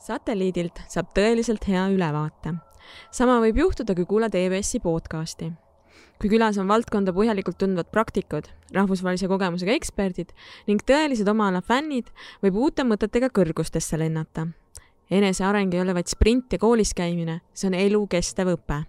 satelliidilt 0.00 0.80
saab 0.88 1.10
tõeliselt 1.16 1.66
hea 1.68 1.82
ülevaate. 1.92 2.54
sama 3.12 3.38
võib 3.40 3.58
juhtuda, 3.60 3.94
kui 3.94 4.06
kuulad 4.08 4.34
EBS-i 4.34 4.80
podcasti. 4.80 5.52
kui 6.20 6.28
külas 6.28 6.58
on 6.58 6.68
valdkonda 6.68 7.12
põhjalikult 7.12 7.58
tundvad 7.58 7.90
praktikud, 7.92 8.48
rahvusvahelise 8.74 9.28
kogemusega 9.28 9.72
eksperdid 9.72 10.32
ning 10.66 10.82
tõelised 10.82 11.28
oma 11.28 11.48
ala 11.48 11.60
fännid, 11.60 12.08
võib 12.42 12.56
uute 12.56 12.82
mõtetega 12.82 13.28
kõrgustesse 13.28 13.98
lennata. 13.98 14.48
eneseareng 15.10 15.74
ei 15.74 15.80
ole 15.80 15.94
vaid 15.94 16.08
sprint 16.08 16.52
ja 16.52 16.58
koolis 16.58 16.94
käimine, 16.94 17.40
see 17.52 17.68
on 17.68 17.74
elukestev 17.74 18.56
õpe 18.56 18.84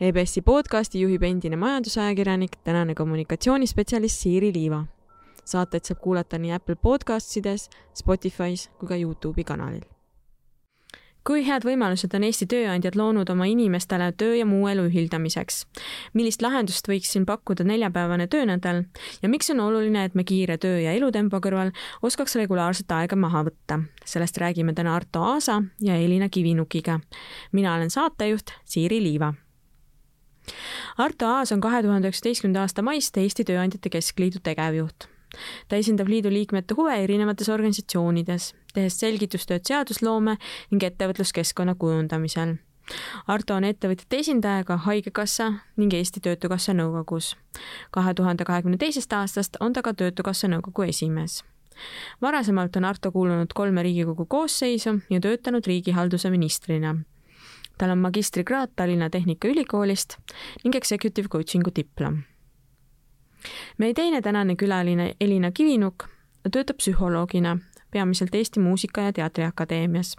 EBS-i 0.00 0.42
podcasti 0.42 1.00
juhib 1.00 1.22
endine 1.22 1.56
majandusajakirjanik, 1.56 2.58
tänane 2.64 2.94
kommunikatsioonispetsialist 2.94 4.20
Siiri 4.20 4.52
Liiva. 4.52 4.84
saateid 5.44 5.84
saab 5.84 6.00
kuulata 6.00 6.38
nii 6.38 6.52
Apple 6.52 6.76
Podcastides, 6.76 7.70
Spotify's 7.94 8.68
kui 8.78 8.88
ka 8.88 8.96
Youtube'i 8.96 9.44
kanalil 9.44 9.95
kui 11.26 11.42
head 11.46 11.64
võimalused 11.66 12.12
on 12.14 12.24
Eesti 12.28 12.46
tööandjad 12.50 12.94
loonud 12.98 13.30
oma 13.32 13.48
inimestele 13.50 14.12
töö 14.18 14.36
ja 14.38 14.46
muu 14.46 14.68
elu 14.70 14.86
ühildamiseks? 14.86 15.64
millist 16.14 16.42
lahendust 16.44 16.86
võiks 16.88 17.10
siin 17.12 17.26
pakkuda 17.26 17.66
neljapäevane 17.66 18.28
töönädal 18.30 18.84
ja 19.22 19.30
miks 19.30 19.50
on 19.50 19.60
oluline, 19.64 20.04
et 20.06 20.14
me 20.14 20.24
kiire 20.24 20.58
töö 20.62 20.78
ja 20.84 20.94
elutempo 20.94 21.40
kõrval 21.42 21.72
oskaks 22.06 22.38
regulaarset 22.38 22.92
aega 22.94 23.18
maha 23.18 23.42
võtta? 23.48 23.80
sellest 24.04 24.38
räägime 24.38 24.74
täna 24.74 24.94
Arto 24.94 25.24
Aasa 25.32 25.62
ja 25.82 25.96
Elina 25.96 26.28
Kivinukiga. 26.28 27.00
mina 27.52 27.74
olen 27.74 27.90
saatejuht 27.90 28.54
Siiri 28.64 29.02
Liiva 29.02 29.34
Arto 30.98 31.26
Aas 31.26 31.52
on 31.52 31.60
kahe 31.60 31.82
tuhande 31.82 32.08
üheksateistkümnenda 32.08 32.62
aasta 32.62 32.86
maist 32.86 33.18
Eesti 33.18 33.44
Tööandjate 33.44 33.90
Keskliidu 33.90 34.38
tegevjuht 34.46 35.10
ta 35.68 35.76
esindab 35.76 36.08
liidu 36.08 36.30
liikmete 36.30 36.74
huve 36.74 36.94
erinevates 37.04 37.48
organisatsioonides, 37.48 38.52
tehes 38.74 39.00
selgitustööd 39.00 39.66
seadusloome 39.66 40.36
ning 40.70 40.86
ettevõtluskeskkonna 40.90 41.74
kujundamisel. 41.74 42.56
Arto 43.26 43.54
on 43.54 43.64
ettevõtjate 43.66 44.20
esindaja 44.22 44.64
ka 44.64 44.76
Haigekassa 44.84 45.52
ning 45.76 45.94
Eesti 45.94 46.20
Töötukassa 46.20 46.74
nõukogus. 46.74 47.34
kahe 47.90 48.14
tuhande 48.14 48.44
kahekümne 48.44 48.76
teisest 48.76 49.12
aastast 49.12 49.56
on 49.60 49.72
ta 49.72 49.82
ka 49.82 49.94
Töötukassa 49.94 50.48
nõukogu 50.48 50.88
esimees 50.88 51.42
varasemalt 52.22 52.76
on 52.76 52.84
Arto 52.84 53.12
kuulunud 53.12 53.52
kolme 53.54 53.82
Riigikogu 53.82 54.26
koosseisu 54.26 54.90
ja 55.10 55.20
töötanud 55.20 55.66
riigihalduse 55.66 56.30
ministrina. 56.30 56.96
tal 57.78 57.90
on 57.90 57.98
magistrikraad 57.98 58.70
Tallinna 58.76 59.10
Tehnikaülikoolist 59.10 60.16
ning 60.64 60.74
executive 60.74 61.28
coaching'u 61.28 61.70
diplom 61.76 62.22
meie 63.78 63.94
teine 63.94 64.22
tänane 64.22 64.56
külaline 64.56 65.14
Elina 65.20 65.50
Kivinuk 65.50 66.08
töötab 66.52 66.76
psühholoogina, 66.76 67.58
peamiselt 67.90 68.34
Eesti 68.34 68.60
Muusika- 68.60 69.00
ja 69.00 69.12
Teatriakadeemias 69.12 70.16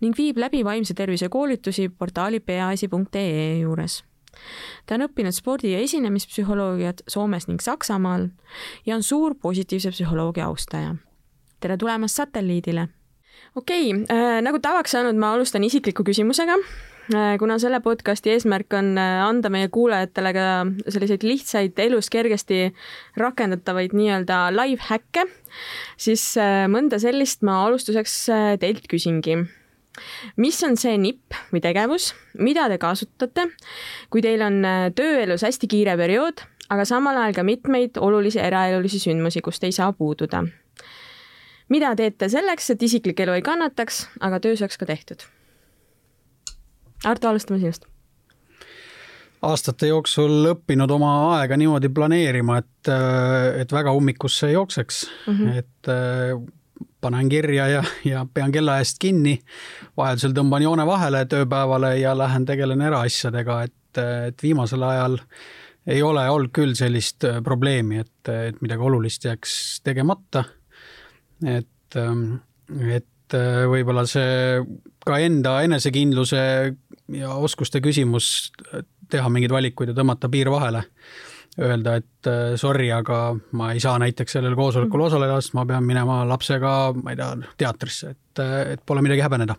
ning 0.00 0.16
viib 0.18 0.38
läbi 0.38 0.64
vaimse 0.64 0.94
tervise 0.94 1.28
koolitusi 1.28 1.88
portaali 1.88 2.40
peaasi.ee 2.40 3.58
juures. 3.58 4.04
ta 4.86 4.94
on 4.94 5.06
õppinud 5.06 5.32
spordi- 5.32 5.72
ja 5.72 5.78
esinemispsühholoogiat 5.78 7.02
Soomes 7.08 7.48
ning 7.48 7.60
Saksamaal 7.60 8.28
ja 8.86 8.96
on 8.96 9.02
suur 9.02 9.34
positiivse 9.34 9.90
psühholoogia 9.90 10.46
austaja. 10.46 10.96
tere 11.60 11.76
tulemast 11.76 12.16
satelliidile! 12.16 12.88
okei 13.56 13.94
okay, 13.94 14.16
äh,, 14.16 14.42
nagu 14.42 14.58
tavaks 14.58 14.90
saanud, 14.90 15.16
ma 15.16 15.32
alustan 15.32 15.64
isikliku 15.64 16.04
küsimusega 16.04 16.58
kuna 17.38 17.58
selle 17.60 17.80
podcasti 17.84 18.32
eesmärk 18.32 18.72
on 18.78 18.94
äh, 18.98 19.18
anda 19.24 19.50
meie 19.52 19.68
kuulajatele 19.72 20.32
ka 20.32 20.46
selliseid 20.88 21.26
lihtsaid 21.26 21.80
elus 21.84 22.08
kergesti 22.12 22.70
rakendatavaid 23.20 23.92
nii-öelda 23.96 24.38
live 24.54 24.88
häkke, 24.88 25.26
siis 26.00 26.24
äh, 26.40 26.64
mõnda 26.70 27.00
sellist 27.02 27.44
ma 27.44 27.60
alustuseks 27.66 28.16
teilt 28.62 28.88
küsingi. 28.88 29.42
mis 30.36 30.62
on 30.64 30.76
see 30.80 30.96
nipp 30.98 31.36
või 31.52 31.60
tegevus, 31.62 32.14
mida 32.40 32.66
te 32.72 32.80
kasutate, 32.82 33.46
kui 34.10 34.24
teil 34.24 34.42
on 34.42 34.64
tööelus 34.96 35.44
hästi 35.46 35.68
kiire 35.70 35.94
periood, 36.00 36.40
aga 36.72 36.88
samal 36.88 37.20
ajal 37.20 37.36
ka 37.36 37.44
mitmeid 37.46 38.00
olulisi 38.00 38.40
eraelulisi 38.40 38.98
sündmusi, 38.98 39.44
kust 39.44 39.64
ei 39.64 39.72
saa 39.72 39.92
puududa? 39.92 40.44
mida 41.68 41.94
teete 41.96 42.28
selleks, 42.28 42.70
et 42.70 42.82
isiklik 42.82 43.20
elu 43.20 43.38
ei 43.38 43.42
kannataks, 43.42 44.06
aga 44.20 44.40
töö 44.40 44.56
saaks 44.56 44.80
ka 44.80 44.86
tehtud? 44.88 45.24
Arto, 47.04 47.28
alustame 47.28 47.60
sinust 47.60 47.88
aastate 49.44 49.90
jooksul 49.90 50.50
õppinud 50.54 50.90
oma 50.94 51.10
aega 51.36 51.56
niimoodi 51.60 51.90
planeerima, 51.92 52.58
et, 52.62 52.90
et 53.60 53.72
väga 53.72 53.92
ummikusse 53.92 54.48
ei 54.48 54.54
jookseks 54.54 55.00
mm, 55.26 55.34
-hmm. 55.34 55.58
et 55.58 55.90
äh, 55.92 56.38
panen 57.04 57.28
kirja 57.28 57.68
ja, 57.68 57.82
ja 58.04 58.26
pean 58.34 58.52
kella 58.52 58.78
eest 58.80 58.98
kinni. 59.02 59.38
vajadusel 59.96 60.32
tõmban 60.36 60.64
joone 60.64 60.86
vahele 60.86 61.24
tööpäevale 61.28 61.96
ja 62.00 62.14
lähen 62.18 62.46
tegelen 62.48 62.80
eraasjadega, 62.80 63.62
et, 63.68 64.02
et 64.28 64.42
viimasel 64.42 64.82
ajal 64.82 65.18
ei 65.86 66.02
ole 66.02 66.24
olnud 66.30 66.52
küll 66.56 66.72
sellist 66.78 67.24
äh, 67.28 67.42
probleemi, 67.44 68.00
et, 68.00 68.28
et 68.28 68.62
midagi 68.64 68.82
olulist 68.82 69.24
jääks 69.24 69.80
tegemata. 69.84 70.44
et, 71.44 71.96
ähm, 71.96 72.40
et 72.88 73.36
äh, 73.36 73.64
võib-olla 73.68 74.06
see 74.08 74.62
ka 75.06 75.18
enda 75.22 75.58
enesekindluse 75.66 76.42
ja 77.18 77.34
oskuste 77.34 77.80
küsimus 77.84 78.50
teha 79.10 79.30
mingeid 79.32 79.52
valikuid 79.52 79.92
ja 79.92 79.96
tõmmata 79.96 80.30
piir 80.32 80.50
vahele. 80.52 80.84
Öelda, 81.54 81.98
et 82.00 82.26
äh, 82.26 82.56
sorry, 82.58 82.88
aga 82.90 83.36
ma 83.54 83.70
ei 83.70 83.82
saa 83.82 83.94
näiteks 84.02 84.34
sellel 84.38 84.56
koosolekul 84.58 84.98
mhm. 84.98 85.06
osaleda, 85.06 85.38
sest 85.38 85.54
ma 85.54 85.62
pean 85.68 85.86
minema 85.86 86.24
lapsega, 86.26 86.72
ma 86.98 87.14
ei 87.14 87.20
tea, 87.20 87.28
teatrisse, 87.62 88.14
et, 88.16 88.42
äh, 88.42 88.54
et 88.74 88.82
pole 88.86 89.04
midagi 89.06 89.22
häbeneda. 89.24 89.58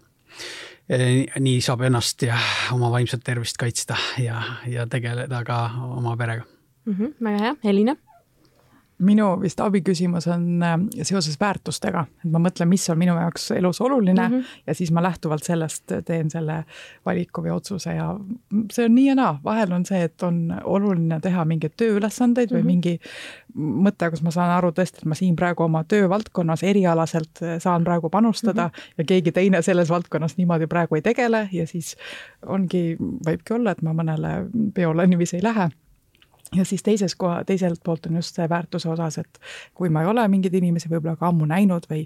nii 0.85 1.61
saab 1.65 1.81
ennast 1.87 2.21
ja 2.21 2.35
oma 2.75 2.91
vaimset 2.93 3.23
tervist 3.25 3.57
kaitsta 3.57 3.95
ja, 4.21 4.37
ja 4.69 4.83
tegeleda 4.85 5.39
ka 5.41 5.55
oma 5.81 6.13
perega 6.17 6.43
mm. 6.85 6.93
-hmm, 6.93 7.13
väga 7.25 7.39
hea, 7.41 7.55
Elina 7.71 7.95
minu 9.03 9.27
vist 9.41 9.59
abiküsimus 9.59 10.27
on 10.31 10.63
äh, 10.63 10.75
seoses 11.03 11.35
väärtustega, 11.39 12.05
et 12.23 12.31
ma 12.31 12.39
mõtlen, 12.39 12.69
mis 12.71 12.85
on 12.89 12.99
minu 12.99 13.15
jaoks 13.19 13.49
elus 13.51 13.81
oluline 13.81 14.27
mm 14.27 14.33
-hmm. 14.33 14.61
ja 14.67 14.75
siis 14.75 14.91
ma 14.91 15.03
lähtuvalt 15.03 15.43
sellest 15.43 15.91
teen 16.05 16.29
selle 16.31 16.63
valiku 17.05 17.43
või 17.43 17.51
otsuse 17.55 17.93
ja 17.95 18.15
see 18.71 18.85
on 18.85 18.95
nii 18.95 19.07
ja 19.07 19.15
naa, 19.15 19.39
vahel 19.43 19.71
on 19.71 19.85
see, 19.85 20.03
et 20.03 20.23
on 20.23 20.53
oluline 20.63 21.19
teha 21.19 21.45
mingeid 21.45 21.75
tööülesandeid 21.77 22.51
mm 22.51 22.57
-hmm. 22.57 22.59
või 22.59 22.63
mhm. 22.63 22.67
mingi 22.67 22.99
mõte, 23.55 24.09
kus 24.09 24.21
ma 24.21 24.31
saan 24.31 24.51
aru 24.51 24.71
tõesti, 24.71 24.97
et 24.97 25.05
ma 25.05 25.15
siin 25.15 25.35
praegu 25.35 25.63
oma 25.63 25.83
töövaldkonnas 25.83 26.63
erialaselt 26.63 27.39
saan 27.59 27.83
praegu 27.83 28.09
panustada 28.09 28.67
mm 28.67 28.69
-hmm. 28.69 28.93
ja 28.97 29.03
keegi 29.03 29.31
teine 29.31 29.61
selles 29.61 29.89
valdkonnas 29.89 30.37
niimoodi 30.37 30.67
praegu 30.67 30.95
ei 30.95 31.01
tegele 31.01 31.49
ja 31.51 31.67
siis 31.67 31.95
ongi, 32.45 32.97
võibki 32.99 33.53
olla, 33.53 33.71
et 33.71 33.81
ma 33.81 33.93
mõnele 33.93 34.49
peole 34.73 35.07
niiviisi 35.07 35.35
ei 35.35 35.43
lähe 35.43 35.69
ja 36.55 36.65
siis 36.65 36.83
teises 36.83 37.15
koha, 37.15 37.43
teiselt 37.43 37.81
poolt 37.83 38.05
on 38.05 38.15
just 38.15 38.35
see 38.35 38.49
väärtuse 38.49 38.89
osas, 38.89 39.17
et 39.17 39.39
kui 39.73 39.89
ma 39.89 40.03
ei 40.03 40.09
ole 40.11 40.27
mingeid 40.27 40.53
inimesi 40.53 40.89
võib-olla 40.91 41.15
ka 41.19 41.29
ammu 41.31 41.47
näinud 41.49 41.87
või 41.89 42.05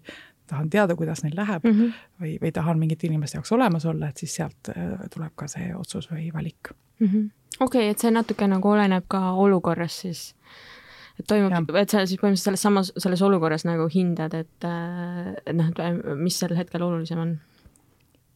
tahan 0.49 0.69
teada, 0.69 0.95
kuidas 0.95 1.23
neil 1.23 1.35
läheb 1.37 1.63
mm 1.63 1.71
-hmm. 1.71 1.91
või, 2.21 2.37
või 2.41 2.51
tahan 2.51 2.79
mingite 2.79 3.07
inimeste 3.07 3.37
jaoks 3.37 3.51
olemas 3.51 3.85
olla, 3.85 4.09
et 4.09 4.17
siis 4.17 4.35
sealt 4.35 4.69
äh, 4.69 4.93
tuleb 5.13 5.33
ka 5.35 5.47
see 5.47 5.75
otsus 5.75 6.11
või 6.11 6.33
valik. 6.33 6.71
Mm 6.99 7.07
-hmm.. 7.07 7.29
okei 7.59 7.81
okay,, 7.81 7.89
et 7.89 7.99
see 7.99 8.11
natuke 8.11 8.47
nagu 8.47 8.69
oleneb 8.69 9.05
ka 9.07 9.31
olukorrast 9.31 10.07
siis. 10.07 10.35
Et 11.19 11.27
toimub, 11.27 11.75
et 11.75 11.89
sa 11.89 12.05
siis 12.05 12.19
põhimõtteliselt 12.19 12.43
selles 12.43 12.61
samas, 12.61 12.93
selles 12.97 13.21
olukorras 13.21 13.65
nagu 13.65 13.89
hindad, 13.93 14.33
et, 14.33 14.63
äh, 14.63 15.33
et 15.45 15.55
noh, 15.55 15.67
et 15.67 16.15
mis 16.15 16.39
sel 16.39 16.55
hetkel 16.55 16.81
olulisem 16.81 17.19
on 17.19 17.39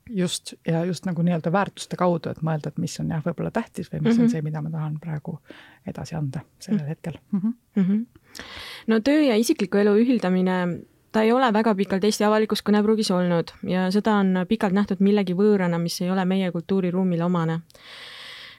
just, 0.10 0.54
ja 0.68 0.86
just 0.86 1.06
nagu 1.06 1.22
nii-öelda 1.22 1.52
väärtuste 1.52 1.98
kaudu, 2.00 2.32
et 2.32 2.42
mõelda, 2.42 2.72
et 2.72 2.80
mis 2.82 2.96
on 3.00 3.12
jah, 3.14 3.22
võib-olla 3.26 3.52
tähtis 3.52 3.92
või 3.92 4.02
mis 4.02 4.04
mm 4.04 4.10
-hmm. 4.10 4.20
on 4.20 4.26
mhm. 4.26 4.32
see, 4.32 4.42
mida 4.42 4.62
ma 4.62 4.70
tahan 4.70 4.98
praegu 5.00 5.40
edasi 5.88 6.16
anda 6.16 6.42
sellel 6.60 6.80
mm 6.80 6.86
-hmm. 6.86 6.90
hetkel 6.90 7.14
mm. 7.32 7.40
-hmm. 7.40 7.54
Mm 7.76 7.84
-hmm. 7.84 8.06
no 8.88 9.00
töö 9.00 9.22
ja 9.22 9.36
isikliku 9.36 9.78
elu 9.78 9.96
ühildamine, 9.96 10.80
ta 11.12 11.22
ei 11.22 11.32
ole 11.32 11.54
väga 11.54 11.76
pikalt 11.76 12.04
Eesti 12.04 12.24
avalikus 12.24 12.64
kõnepruugis 12.64 13.12
olnud 13.14 13.54
ja 13.64 13.92
seda 13.92 14.16
on 14.16 14.46
pikalt 14.50 14.74
nähtud 14.74 15.00
millegi 15.00 15.34
võõrana, 15.34 15.80
mis 15.80 16.02
ei 16.02 16.12
ole 16.12 16.26
meie 16.26 16.52
kultuuriruumile 16.52 17.24
omane. 17.24 17.60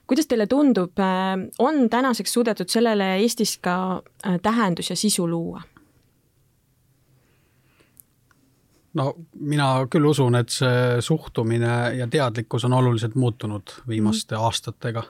kuidas 0.06 0.26
teile 0.26 0.46
tundub, 0.46 0.98
äh, 0.98 1.48
on 1.58 1.90
tänaseks 1.90 2.32
suudetud 2.32 2.68
sellele 2.68 3.16
Eestis 3.16 3.58
ka 3.58 4.02
äh, 4.26 4.40
tähendus 4.42 4.90
ja 4.90 4.96
sisu 4.96 5.28
luua? 5.30 5.62
No 8.98 9.10
mina 9.40 9.68
küll 9.90 10.06
usun, 10.08 10.38
et 10.38 10.52
see 10.54 11.02
suhtumine 11.04 11.74
ja 11.98 12.06
teadlikkus 12.10 12.66
on 12.68 12.76
oluliselt 12.78 13.14
muutunud 13.18 13.76
viimaste 13.88 14.36
mm. 14.36 14.46
aastatega. 14.48 15.04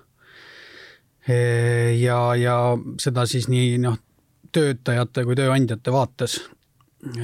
Ja, 1.99 2.19
ja 2.37 2.57
seda 3.01 3.25
siis 3.25 3.47
nii 3.49 3.79
noh, 3.81 3.97
töötajate 4.53 5.25
kui 5.25 5.37
tööandjate 5.39 5.93
vaates, 5.93 6.35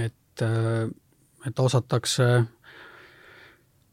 et, 0.01 0.45
et 1.47 1.61
osatakse, 1.61 2.29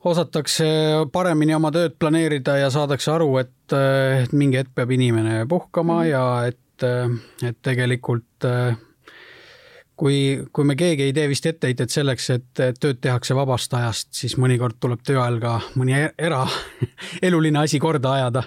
osatakse 0.08 0.70
paremini 1.12 1.58
oma 1.58 1.74
tööd 1.76 1.98
planeerida 2.00 2.56
ja 2.62 2.72
saadakse 2.72 3.12
aru, 3.18 3.34
et, 3.44 3.76
et 3.76 4.32
mingi 4.32 4.62
hetk 4.62 4.72
peab 4.80 4.96
inimene 4.96 5.42
puhkama 5.50 6.02
mm. 6.06 6.10
ja 6.14 6.26
et, 6.54 6.88
et 7.44 7.60
tegelikult 7.68 8.48
kui, 9.98 10.18
kui 10.54 10.68
me 10.68 10.76
keegi 10.78 11.08
ei 11.08 11.16
tee 11.16 11.28
vist 11.30 11.46
etteheitet 11.50 11.94
selleks, 11.94 12.30
et 12.36 12.62
tööd 12.82 13.00
tehakse 13.02 13.36
vabast 13.38 13.74
ajast, 13.78 14.12
siis 14.16 14.38
mõnikord 14.42 14.78
tuleb 14.82 15.02
töö 15.06 15.22
ajal 15.24 15.40
ka 15.42 15.56
mõni 15.80 15.98
e-, 15.98 16.14
era, 16.30 16.44
eluline 17.28 17.64
asi 17.64 17.82
korda 17.82 18.14
ajada. 18.20 18.44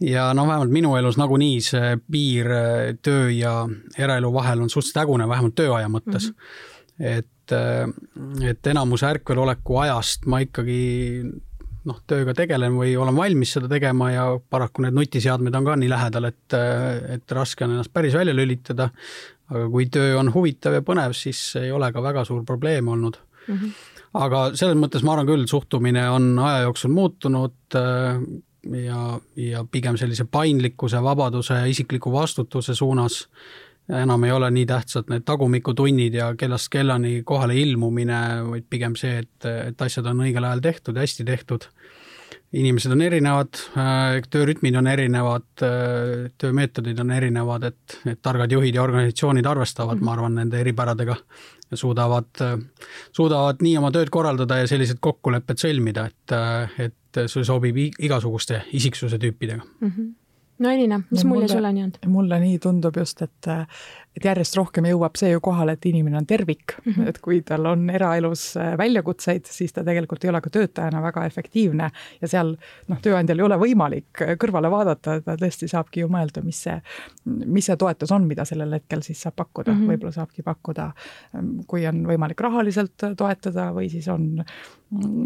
ja 0.00 0.28
noh, 0.36 0.48
vähemalt 0.48 0.72
minu 0.72 0.96
elus 0.98 1.16
nagunii 1.16 1.60
see 1.64 1.96
piir 2.12 2.52
töö 3.02 3.30
ja 3.32 3.62
eraelu 3.98 4.32
vahel 4.32 4.66
on 4.66 4.70
suhteliselt 4.70 5.04
hägune, 5.04 5.28
vähemalt 5.28 5.56
tööaja 5.56 5.88
mõttes 5.88 6.28
mm. 6.28 6.34
-hmm. 6.36 7.16
et, 7.16 8.50
et 8.50 8.66
enamuse 8.66 9.06
ärkveloleku 9.06 9.78
ajast 9.86 10.26
ma 10.26 10.42
ikkagi 10.44 10.82
noh, 11.86 12.02
tööga 12.06 12.34
tegelen 12.36 12.76
või 12.76 12.96
olen 12.98 13.16
valmis 13.16 13.52
seda 13.56 13.70
tegema 13.70 14.10
ja 14.12 14.26
paraku 14.50 14.82
need 14.84 14.96
nutiseadmed 14.96 15.54
on 15.54 15.64
ka 15.64 15.76
nii 15.76 15.90
lähedal, 15.90 16.28
et, 16.28 16.56
et 17.16 17.32
raske 17.32 17.64
on 17.64 17.76
ennast 17.76 17.92
päris 17.94 18.16
välja 18.18 18.34
lülitada 18.34 18.90
aga 19.50 19.68
kui 19.70 19.86
töö 19.92 20.16
on 20.20 20.32
huvitav 20.34 20.74
ja 20.78 20.82
põnev, 20.82 21.14
siis 21.16 21.40
ei 21.60 21.70
ole 21.72 21.92
ka 21.92 22.02
väga 22.02 22.24
suur 22.24 22.44
probleem 22.44 22.88
olnud 22.88 23.18
mm. 23.46 23.54
-hmm. 23.54 23.70
aga 24.22 24.48
selles 24.54 24.78
mõttes 24.78 25.04
ma 25.04 25.12
arvan 25.14 25.26
küll, 25.26 25.46
suhtumine 25.46 26.08
on 26.10 26.38
aja 26.38 26.66
jooksul 26.66 26.90
muutunud 26.90 27.78
äh, 27.78 28.18
ja, 28.86 29.20
ja 29.36 29.64
pigem 29.70 29.96
sellise 29.96 30.24
paindlikkuse, 30.24 31.02
vabaduse 31.02 31.54
ja 31.54 31.64
isikliku 31.66 32.12
vastutuse 32.12 32.74
suunas 32.74 33.26
enam 33.88 34.24
ei 34.24 34.32
ole 34.32 34.50
nii 34.50 34.66
tähtsad 34.66 35.10
need 35.10 35.22
tagumikutunnid 35.24 36.14
ja 36.14 36.34
kellast 36.38 36.68
kellani 36.70 37.22
kohale 37.22 37.54
ilmumine, 37.54 38.20
vaid 38.50 38.64
pigem 38.70 38.96
see, 38.98 39.20
et, 39.22 39.46
et 39.46 39.82
asjad 39.82 40.06
on 40.10 40.24
õigel 40.26 40.44
ajal 40.44 40.62
tehtud 40.64 40.96
ja 40.96 41.06
hästi 41.06 41.24
tehtud 41.24 41.68
inimesed 42.52 42.92
on 42.92 43.02
erinevad, 43.02 43.58
äh, 43.76 44.20
töörütmid 44.30 44.76
on 44.78 44.86
erinevad, 44.86 45.48
äh, 45.62 46.30
töömeetodid 46.38 46.98
on 47.02 47.10
erinevad, 47.10 47.66
et, 47.70 47.98
et 48.06 48.20
targad 48.22 48.52
juhid 48.52 48.74
ja 48.74 48.82
organisatsioonid 48.82 49.46
arvestavad 49.46 49.96
mm, 49.96 50.00
-hmm. 50.00 50.04
ma 50.04 50.12
arvan, 50.12 50.34
nende 50.34 50.60
eripäradega 50.60 51.16
ja 51.70 51.76
suudavad, 51.76 52.30
äh, 52.40 52.58
suudavad 53.12 53.62
nii 53.62 53.76
oma 53.78 53.90
tööd 53.90 54.10
korraldada 54.10 54.60
ja 54.62 54.66
sellised 54.66 55.00
kokkulepped 55.00 55.58
sõlmida, 55.58 56.06
et, 56.06 56.36
et 56.78 57.26
see 57.26 57.44
sobib 57.44 57.76
igasuguste 57.98 58.62
isiksuse 58.72 59.18
tüüpidega 59.18 59.62
mm. 59.80 59.90
-hmm 59.90 60.14
no 60.58 60.70
Elina, 60.70 61.00
mis 61.10 61.24
mulje 61.24 61.40
mulle, 61.40 61.48
sulle 61.48 61.84
on? 61.84 61.92
mulle 62.12 62.40
nii 62.40 62.58
tundub 62.58 62.96
just, 62.96 63.22
et, 63.22 63.48
et 64.16 64.24
järjest 64.24 64.56
rohkem 64.56 64.88
jõuab 64.88 65.18
see 65.18 65.30
ju 65.32 65.40
kohale, 65.44 65.76
et 65.76 65.88
inimene 65.88 66.18
on 66.20 66.26
tervik 66.26 66.76
mm, 66.78 66.92
-hmm. 66.92 67.08
et 67.08 67.18
kui 67.24 67.40
tal 67.46 67.66
on 67.66 67.90
eraelus 67.90 68.56
äh, 68.56 68.76
väljakutseid, 68.78 69.46
siis 69.50 69.72
ta 69.72 69.84
tegelikult 69.84 70.24
ei 70.24 70.30
ole 70.30 70.40
ka 70.40 70.50
töötajana 70.50 71.02
väga 71.02 71.26
efektiivne 71.26 71.90
ja 72.20 72.28
seal 72.28 72.56
noh, 72.88 73.00
tööandjal 73.02 73.38
ei 73.38 73.46
ole 73.48 73.58
võimalik 73.60 74.22
äh, 74.22 74.34
kõrvale 74.40 74.70
vaadata, 74.70 75.20
ta 75.20 75.36
tõesti 75.36 75.68
saabki 75.68 76.00
ju 76.00 76.08
mõelda, 76.08 76.42
mis 76.44 76.62
see, 76.66 76.80
mis 77.24 77.66
see 77.66 77.76
toetus 77.76 78.12
on, 78.12 78.26
mida 78.26 78.44
sellel 78.44 78.72
hetkel 78.78 79.02
siis 79.02 79.22
saab 79.22 79.36
pakkuda 79.36 79.72
mm, 79.72 79.80
-hmm. 79.80 79.92
võib-olla 79.92 80.12
saabki 80.12 80.42
pakkuda, 80.42 80.90
ähm, 81.36 81.60
kui 81.66 81.86
on 81.86 82.06
võimalik 82.06 82.40
rahaliselt 82.40 83.08
toetada 83.16 83.72
või 83.72 83.90
siis 83.90 84.08
on 84.08 84.44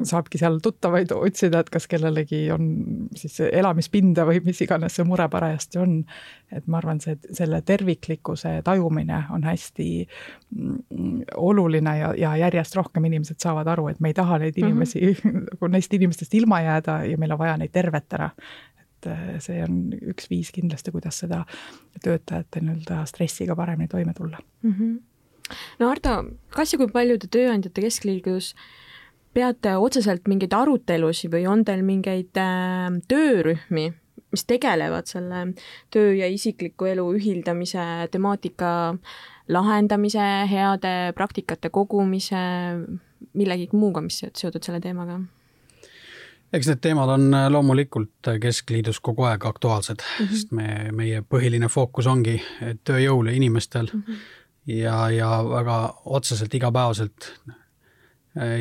saabki 0.09 0.39
seal 0.41 0.59
tuttavaid 0.65 1.13
otsida, 1.13 1.61
et 1.61 1.71
kas 1.71 1.87
kellelegi 1.91 2.47
on 2.55 2.71
siis 3.17 3.37
elamispinda 3.45 4.25
või 4.29 4.41
mis 4.45 4.61
iganes 4.65 4.97
see 4.97 5.05
mure 5.05 5.29
parajasti 5.29 5.81
on. 5.83 5.99
Et 6.53 6.67
ma 6.67 6.81
arvan, 6.81 7.01
see, 7.03 7.17
selle 7.37 7.61
terviklikkuse 7.67 8.57
tajumine 8.67 9.25
on 9.35 9.45
hästi 9.47 9.89
mm, 10.57 11.21
oluline 11.37 11.97
ja, 11.99 12.15
ja 12.19 12.35
järjest 12.47 12.77
rohkem 12.77 13.07
inimesed 13.11 13.39
saavad 13.43 13.69
aru, 13.71 13.89
et 13.93 14.01
me 14.01 14.11
ei 14.11 14.19
taha 14.19 14.41
neid 14.43 14.59
mhm. 14.59 14.67
inimesi 14.67 15.01
mm, 15.01 15.21
-hmm. 15.23 15.47
nagu 15.53 15.73
neist 15.75 15.95
inimestest 15.95 16.35
ilma 16.35 16.61
jääda 16.61 17.05
ja 17.05 17.19
meil 17.19 17.33
on 17.33 17.39
vaja 17.39 17.57
neid 17.57 17.73
tervetena 17.73 18.31
et 19.01 19.07
äh, 19.11 19.39
see 19.41 19.63
on 19.65 19.95
üks 20.13 20.29
viis 20.31 20.51
kindlasti, 20.53 20.93
kuidas 20.93 21.23
seda 21.23 21.45
töötajate 22.05 22.61
nii-öelda 22.61 23.05
stressiga 23.09 23.57
paremini 23.57 23.89
toime 23.89 24.15
tulla 24.15 24.39
mm. 24.63 24.73
-hmm. 24.73 25.57
no 25.79 25.91
Ardo, 25.91 26.25
kas 26.51 26.73
ja 26.73 26.79
kui 26.79 26.89
palju 26.89 27.19
te 27.19 27.29
Tööandjate 27.29 27.81
Keskliidus 27.81 28.55
peate 29.35 29.77
otseselt 29.77 30.29
mingeid 30.29 30.53
arutelusid 30.53 31.33
või 31.33 31.47
on 31.47 31.65
teil 31.65 31.83
mingeid 31.87 32.37
äh, 32.37 32.91
töörühmi, 33.09 33.93
mis 34.31 34.45
tegelevad 34.47 35.11
selle 35.11 35.47
töö 35.91 36.15
ja 36.15 36.29
isikliku 36.31 36.85
elu 36.91 37.07
ühildamise 37.19 37.85
temaatika 38.11 38.95
lahendamise, 39.49 40.27
heade 40.51 41.13
praktikate 41.15 41.71
kogumise, 41.71 42.41
millegi 43.35 43.69
muuga, 43.73 44.03
mis 44.05 44.23
seotud 44.23 44.63
selle 44.63 44.81
teemaga? 44.81 45.21
eks 46.51 46.67
need 46.67 46.81
teemad 46.83 47.09
on 47.15 47.29
äh, 47.35 47.47
loomulikult 47.53 48.31
Keskliidus 48.43 48.99
kogu 49.01 49.23
aeg 49.29 49.45
aktuaalsed 49.47 50.01
mm, 50.03 50.25
-hmm. 50.25 50.33
sest 50.35 50.53
me, 50.53 50.91
meie 50.93 51.23
põhiline 51.23 51.69
fookus 51.71 52.07
ongi 52.11 52.41
tööjõul 52.85 53.31
ja 53.31 53.35
inimestel 53.39 53.87
mm 53.93 54.03
-hmm. 54.03 54.17
ja, 54.67 55.11
ja 55.11 55.29
väga 55.51 55.95
otseselt 56.05 56.55
igapäevaselt 56.55 57.33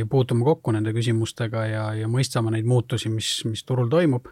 puutume 0.09 0.43
kokku 0.43 0.71
nende 0.71 0.93
küsimustega 0.93 1.65
ja, 1.65 1.93
ja 1.93 2.07
mõistame 2.07 2.51
neid 2.51 2.65
muutusi, 2.65 3.09
mis, 3.09 3.45
mis 3.45 3.63
turul 3.63 3.89
toimub 3.89 4.25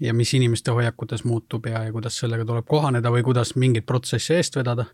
ja 0.00 0.14
mis 0.14 0.34
inimeste 0.34 0.70
hoiakutes 0.70 1.24
muutub 1.24 1.66
ja, 1.66 1.84
ja 1.84 1.92
kuidas 1.92 2.18
sellega 2.20 2.44
tuleb 2.44 2.66
kohaneda 2.68 3.10
või 3.12 3.24
kuidas 3.24 3.54
mingeid 3.56 3.86
protsesse 3.86 4.36
eest 4.36 4.56
vedada. 4.56 4.86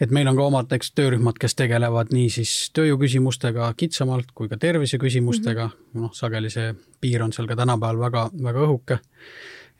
et 0.00 0.10
meil 0.10 0.28
on 0.28 0.36
ka 0.36 0.42
omad 0.42 0.66
näiteks 0.66 0.92
töörühmad, 0.98 1.38
kes 1.38 1.54
tegelevad 1.54 2.12
nii 2.12 2.30
siis 2.30 2.70
tööjõuküsimustega 2.74 3.72
kitsamalt 3.76 4.32
kui 4.34 4.48
ka 4.48 4.56
terviseküsimustega 4.56 5.66
mm, 5.66 5.72
-hmm. 5.72 6.00
noh, 6.00 6.14
sageli 6.14 6.50
see 6.50 6.74
piir 7.00 7.22
on 7.22 7.32
seal 7.32 7.46
ka 7.46 7.56
tänapäeval 7.56 7.98
väga, 7.98 8.30
väga 8.42 8.66
õhuke. 8.66 8.98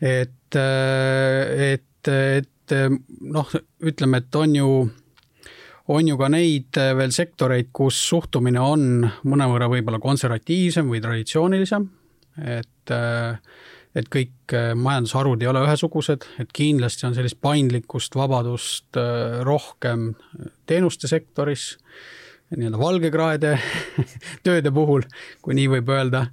et, 0.00 0.56
et, 1.72 2.08
et 2.08 2.76
noh, 3.20 3.48
ütleme, 3.82 4.16
et 4.16 4.34
on 4.34 4.56
ju 4.56 4.90
on 5.88 6.08
ju 6.08 6.16
ka 6.18 6.28
neid 6.28 6.78
veel 6.96 7.10
sektoreid, 7.10 7.68
kus 7.72 8.08
suhtumine 8.08 8.60
on 8.60 9.10
mõnevõrra 9.24 9.68
võib-olla 9.68 9.98
konservatiivsem 9.98 10.88
või 10.88 11.00
traditsioonilisem, 11.00 11.88
et 12.38 12.90
äh, 12.90 13.38
et 13.98 14.08
kõik 14.12 14.54
äh, 14.56 14.72
majandusharud 14.78 15.42
ei 15.42 15.50
ole 15.50 15.64
ühesugused, 15.66 16.26
et 16.42 16.52
kindlasti 16.54 17.06
on 17.08 17.16
sellist 17.16 17.40
paindlikkust, 17.44 18.16
vabadust 18.18 18.98
rohkem 19.46 20.12
teenuste 20.68 21.10
sektoris, 21.10 21.76
nii-öelda 22.52 22.78
valgekraede 22.80 23.52
tööde 24.46 24.72
puhul, 24.74 25.06
kui 25.44 25.56
nii 25.56 25.70
võib 25.72 25.88
öelda, 25.94 26.26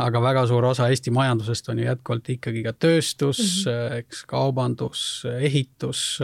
aga 0.00 0.22
väga 0.24 0.46
suur 0.48 0.64
osa 0.70 0.88
Eesti 0.88 1.12
majandusest 1.12 1.68
on 1.68 1.82
ju 1.82 1.88
jätkuvalt 1.90 2.30
ikkagi 2.32 2.62
ka 2.64 2.72
tööstus 2.72 3.42
mm, 3.42 3.68
-hmm. 3.68 3.98
eks 4.00 4.24
kaubandus, 4.30 5.02
ehitus 5.28 6.22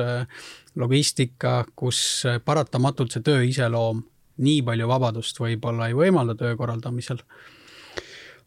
logistika, 0.80 1.64
kus 1.76 2.24
paratamatult 2.44 3.12
see 3.12 3.22
töö 3.22 3.44
iseloom 3.44 4.02
nii 4.42 4.62
palju 4.66 4.88
vabadust 4.90 5.38
võib-olla 5.40 5.88
ei 5.90 5.98
võimalda 5.98 6.34
töö 6.38 6.56
korraldamisel. 6.58 7.20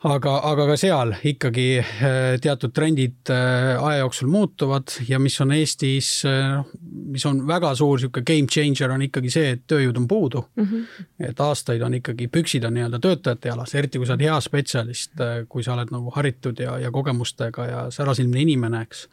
Aga, 0.05 0.33
aga 0.45 0.65
ka 0.69 0.75
seal 0.77 1.13
ikkagi 1.25 1.65
äh, 1.81 2.35
teatud 2.41 2.73
trendid 2.75 3.31
äh, 3.33 3.73
aja 3.81 4.03
jooksul 4.03 4.29
muutuvad 4.29 4.93
ja 5.07 5.19
mis 5.19 5.39
on 5.41 5.55
Eestis, 5.55 6.11
äh, 6.27 6.51
noh, 6.53 6.69
mis 7.13 7.25
on 7.25 7.41
väga 7.47 7.73
suur 7.75 7.97
niisugune 7.97 8.25
game 8.27 8.47
changer, 8.51 8.93
on 8.93 9.05
ikkagi 9.07 9.31
see, 9.33 9.55
et 9.55 9.65
tööjõud 9.69 9.97
on 9.97 10.07
puudu 10.07 10.43
mm. 10.55 10.67
-hmm. 10.67 11.05
et 11.29 11.39
aastaid 11.39 11.81
on 11.81 11.97
ikkagi, 11.97 12.27
püksid 12.27 12.67
on 12.67 12.77
nii-öelda 12.77 12.99
töötajate 12.99 13.49
jalas, 13.49 13.75
eriti 13.75 13.97
kui 13.97 14.07
sa 14.07 14.13
oled 14.13 14.27
hea 14.27 14.39
spetsialist, 14.41 15.17
kui 15.49 15.63
sa 15.63 15.73
oled 15.73 15.91
nagu 15.91 16.13
haritud 16.15 16.59
ja, 16.59 16.77
ja 16.79 16.91
kogemustega 16.91 17.65
ja 17.65 17.85
särasilmne 17.91 18.41
inimene, 18.41 18.81
eks 18.85 19.07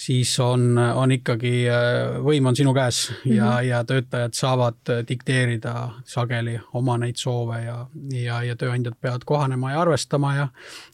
siis 0.00 0.32
on, 0.40 0.78
on 0.78 1.12
ikkagi, 1.12 1.52
äh, 1.68 2.16
võim 2.24 2.48
on 2.48 2.56
sinu 2.56 2.72
käes 2.76 3.02
mm 3.10 3.16
-hmm. 3.16 3.36
ja, 3.36 3.50
ja 3.62 3.82
töötajad 3.84 4.34
saavad 4.34 4.78
äh, 4.88 5.02
dikteerida 5.08 5.74
sageli 6.04 6.60
oma 6.72 6.96
neid 6.98 7.20
soove 7.20 7.60
ja, 7.64 7.86
ja, 8.12 8.42
ja 8.42 8.56
tööandjad 8.56 8.96
peavad 9.00 9.26
kohanema 9.26 9.72
ja 9.72 9.80
arvestama 9.80 10.34
ja, 10.36 10.48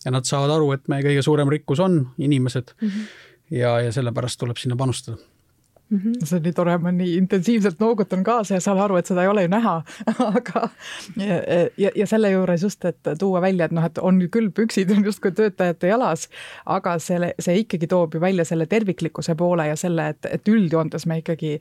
ja 0.05 0.11
nad 0.11 0.25
saavad 0.25 0.51
aru, 0.51 0.73
et 0.73 0.89
meie 0.89 1.07
kõige 1.07 1.23
suurem 1.23 1.49
rikkus 1.49 1.81
on 1.81 2.09
inimesed 2.19 2.75
mm. 2.81 2.89
-hmm. 2.89 3.57
ja, 3.59 3.81
ja 3.81 3.93
sellepärast 3.93 4.41
tuleb 4.41 4.57
sinna 4.57 4.77
panustada 4.77 5.17
Mm 5.91 5.99
-hmm. 5.99 6.27
see 6.27 6.37
on 6.37 6.43
nii 6.43 6.53
tore, 6.53 6.79
ma 6.79 6.93
nii 6.93 7.17
intensiivselt 7.17 7.81
noogutan 7.81 8.25
kaasa 8.25 8.55
ja 8.55 8.61
saan 8.61 8.81
aru, 8.83 8.97
et 8.97 9.07
seda 9.07 9.23
ei 9.23 9.29
ole 9.29 9.43
ju 9.43 9.49
näha 9.49 9.83
aga 10.39 10.69
ja, 11.17 11.37
ja, 11.79 11.91
ja 11.95 12.07
selle 12.07 12.31
juures 12.31 12.63
just, 12.63 12.85
et 12.85 12.99
tuua 13.19 13.41
välja, 13.41 13.65
et 13.65 13.73
noh, 13.73 13.85
et 13.85 13.99
on 13.99 14.19
küll 14.35 14.51
püksid 14.51 14.91
on 14.91 15.05
justkui 15.05 15.33
töötajate 15.33 15.87
jalas, 15.87 16.29
aga 16.67 16.99
selle, 16.99 17.35
see 17.39 17.59
ikkagi 17.63 17.87
toob 17.87 18.15
ju 18.15 18.21
välja 18.21 18.45
selle 18.45 18.67
terviklikkuse 18.67 19.35
poole 19.35 19.69
ja 19.69 19.77
selle, 19.77 20.09
et, 20.09 20.27
et 20.31 20.49
üldjoontes 20.49 21.07
me 21.07 21.19
ikkagi 21.23 21.61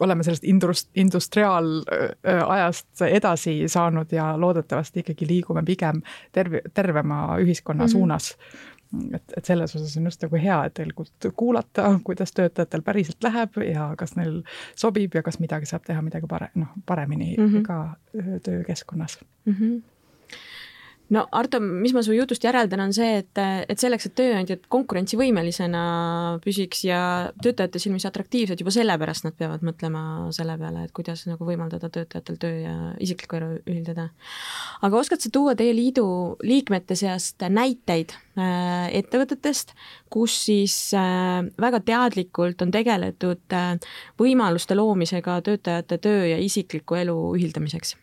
oleme 0.00 0.22
sellest 0.22 0.44
indust-, 0.44 0.90
industriaalajast 0.94 3.02
edasi 3.06 3.68
saanud 3.68 4.12
ja 4.12 4.40
loodetavasti 4.40 5.00
ikkagi 5.00 5.26
liigume 5.28 5.62
pigem 5.66 6.02
terve, 6.32 6.60
tervema 6.74 7.38
ühiskonna 7.38 7.84
mm 7.84 7.86
-hmm. 7.86 7.92
suunas 7.92 8.36
et, 9.14 9.36
et 9.36 9.44
selles 9.44 9.76
osas 9.76 9.96
on 9.96 10.08
just 10.10 10.22
nagu 10.22 10.40
hea, 10.40 10.58
et 10.66 10.74
tegelikult 10.74 11.30
kuulata, 11.36 11.86
kuidas 12.04 12.34
töötajatel 12.36 12.82
päriselt 12.82 13.24
läheb 13.24 13.56
ja 13.68 13.92
kas 13.98 14.16
neil 14.16 14.42
sobib 14.76 15.14
ja 15.14 15.22
kas 15.22 15.40
midagi 15.42 15.70
saab 15.70 15.86
teha 15.86 16.02
midagi 16.02 16.28
pare-, 16.30 16.52
noh, 16.54 16.74
paremini 16.86 17.34
mm 17.38 17.48
-hmm. 17.48 17.62
ka 17.62 17.96
töökeskkonnas 18.42 19.18
mm. 19.44 19.52
-hmm 19.52 19.80
no 21.12 21.24
Arto, 21.36 21.60
mis 21.60 21.92
ma 21.94 22.02
su 22.04 22.14
jutust 22.16 22.44
järeldan, 22.44 22.80
on 22.86 22.92
see, 22.96 23.18
et, 23.20 23.40
et 23.70 23.80
selleks, 23.80 24.08
et 24.08 24.14
tööandjad 24.18 24.64
konkurentsivõimelisena 24.72 25.82
püsiks 26.44 26.84
ja 26.86 27.00
töötajate 27.44 27.80
silmis 27.82 28.06
atraktiivsed, 28.08 28.60
juba 28.62 28.72
sellepärast 28.74 29.26
nad 29.26 29.36
peavad 29.38 29.64
mõtlema 29.66 30.04
selle 30.34 30.56
peale, 30.60 30.86
et 30.86 30.94
kuidas 30.96 31.24
nagu 31.28 31.46
võimaldada 31.48 31.90
töötajatel 31.92 32.38
töö 32.42 32.60
ja 32.62 32.74
isiklikku 33.02 33.38
elu 33.38 33.50
ühildada. 33.66 34.08
aga 34.82 35.00
oskad 35.00 35.24
sa 35.24 35.32
tuua 35.32 35.56
teie 35.58 35.74
liidu 35.76 36.06
liikmete 36.42 36.96
seast 36.98 37.44
näiteid 37.48 38.14
äh, 38.38 38.88
ettevõtetest, 39.02 39.76
kus 40.12 40.36
siis 40.46 40.76
äh, 40.96 41.42
väga 41.60 41.82
teadlikult 41.84 42.62
on 42.64 42.72
tegeletud 42.72 43.58
äh, 43.58 43.74
võimaluste 44.20 44.76
loomisega 44.78 45.40
töötajate 45.44 45.98
töö 45.98 46.24
ja 46.32 46.40
isikliku 46.40 47.00
elu 47.02 47.18
ühildamiseks? 47.36 47.96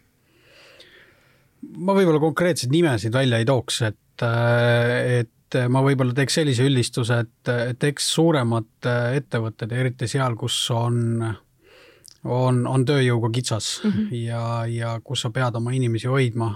Ma 1.61 1.95
võib-olla 1.97 2.21
konkreetseid 2.21 2.71
nimesid 2.73 3.13
välja 3.13 3.39
ei 3.41 3.47
tooks, 3.47 3.81
et, 3.87 4.23
et 4.23 5.59
ma 5.71 5.83
võib-olla 5.85 6.15
teeks 6.15 6.39
sellise 6.39 6.65
üldistuse, 6.67 7.19
et, 7.25 7.51
et 7.73 7.85
eks 7.89 8.09
suuremad 8.15 8.89
ettevõtted, 9.17 9.73
eriti 9.75 10.09
seal, 10.11 10.37
kus 10.39 10.57
on, 10.75 11.27
on, 12.23 12.63
on 12.69 12.87
tööjõuga 12.87 13.31
kitsas 13.35 13.79
mm 13.83 13.91
-hmm. 13.91 14.17
ja, 14.23 14.43
ja 14.69 14.97
kus 15.03 15.25
sa 15.25 15.33
pead 15.35 15.55
oma 15.59 15.73
inimesi 15.75 16.07
hoidma, 16.07 16.53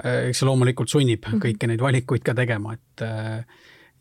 eks 0.00 0.40
see 0.40 0.48
loomulikult 0.48 0.88
sunnib 0.88 1.26
mm 1.26 1.32
-hmm. 1.32 1.44
kõiki 1.46 1.68
neid 1.68 1.80
valikuid 1.80 2.24
ka 2.24 2.34
tegema, 2.34 2.74
et 2.74 3.04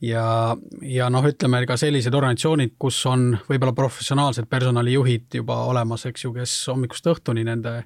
ja, 0.02 0.58
ja 0.82 1.10
noh, 1.12 1.26
ütleme 1.28 1.62
ka 1.68 1.78
sellised 1.80 2.16
organisatsioonid, 2.16 2.76
kus 2.80 3.00
on 3.10 3.34
võib-olla 3.50 3.76
professionaalsed 3.76 4.48
personalijuhid 4.50 5.40
juba 5.42 5.64
olemas, 5.70 6.06
eks 6.10 6.26
ju, 6.26 6.34
kes 6.36 6.56
hommikust 6.72 7.10
õhtuni 7.12 7.44
nende 7.48 7.84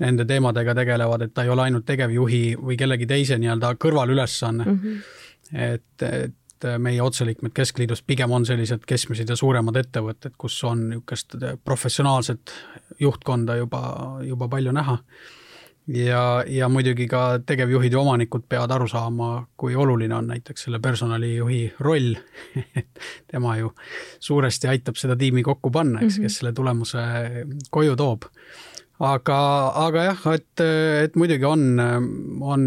nende 0.00 0.24
teemadega 0.26 0.74
tegelevad, 0.74 1.22
et 1.22 1.34
ta 1.34 1.44
ei 1.44 1.52
ole 1.54 1.68
ainult 1.68 1.86
tegevjuhi 1.86 2.56
või 2.60 2.78
kellegi 2.78 3.06
teise 3.06 3.38
nii-öelda 3.38 3.74
kõrvalülesanne 3.82 4.64
mm. 4.64 4.80
-hmm. 4.80 5.60
et, 5.68 6.06
et 6.08 6.68
meie 6.78 7.02
otseliikmed 7.02 7.52
Keskliidus 7.54 8.02
pigem 8.02 8.32
on 8.32 8.46
sellised 8.46 8.86
keskmised 8.88 9.28
ja 9.28 9.36
suuremad 9.36 9.76
ettevõtted, 9.76 10.34
kus 10.38 10.56
on 10.64 10.88
niisugust 10.88 11.36
professionaalset 11.64 12.54
juhtkonda 13.00 13.56
juba, 13.56 13.82
juba 14.24 14.48
palju 14.48 14.72
näha 14.72 14.98
ja, 15.86 16.44
ja 16.48 16.68
muidugi 16.68 17.06
ka 17.08 17.40
tegevjuhid 17.46 17.92
ja 17.92 18.00
omanikud 18.00 18.46
peavad 18.48 18.72
aru 18.76 18.88
saama, 18.88 19.46
kui 19.56 19.76
oluline 19.76 20.14
on 20.14 20.26
näiteks 20.32 20.66
selle 20.66 20.80
personalijuhi 20.82 21.74
roll 21.80 22.14
tema 23.32 23.56
ju 23.60 23.72
suuresti 24.20 24.68
aitab 24.68 24.96
seda 25.00 25.16
tiimi 25.16 25.42
kokku 25.42 25.70
panna, 25.70 26.00
eks 26.00 26.18
mm, 26.18 26.18
-hmm. 26.18 26.22
kes 26.22 26.38
selle 26.38 26.52
tulemuse 26.52 27.02
koju 27.70 27.96
toob 27.96 28.30
aga, 29.04 29.36
aga 29.84 30.04
jah, 30.08 30.24
et, 30.34 30.62
et 31.04 31.16
muidugi 31.18 31.46
on, 31.48 31.62
on 32.40 32.66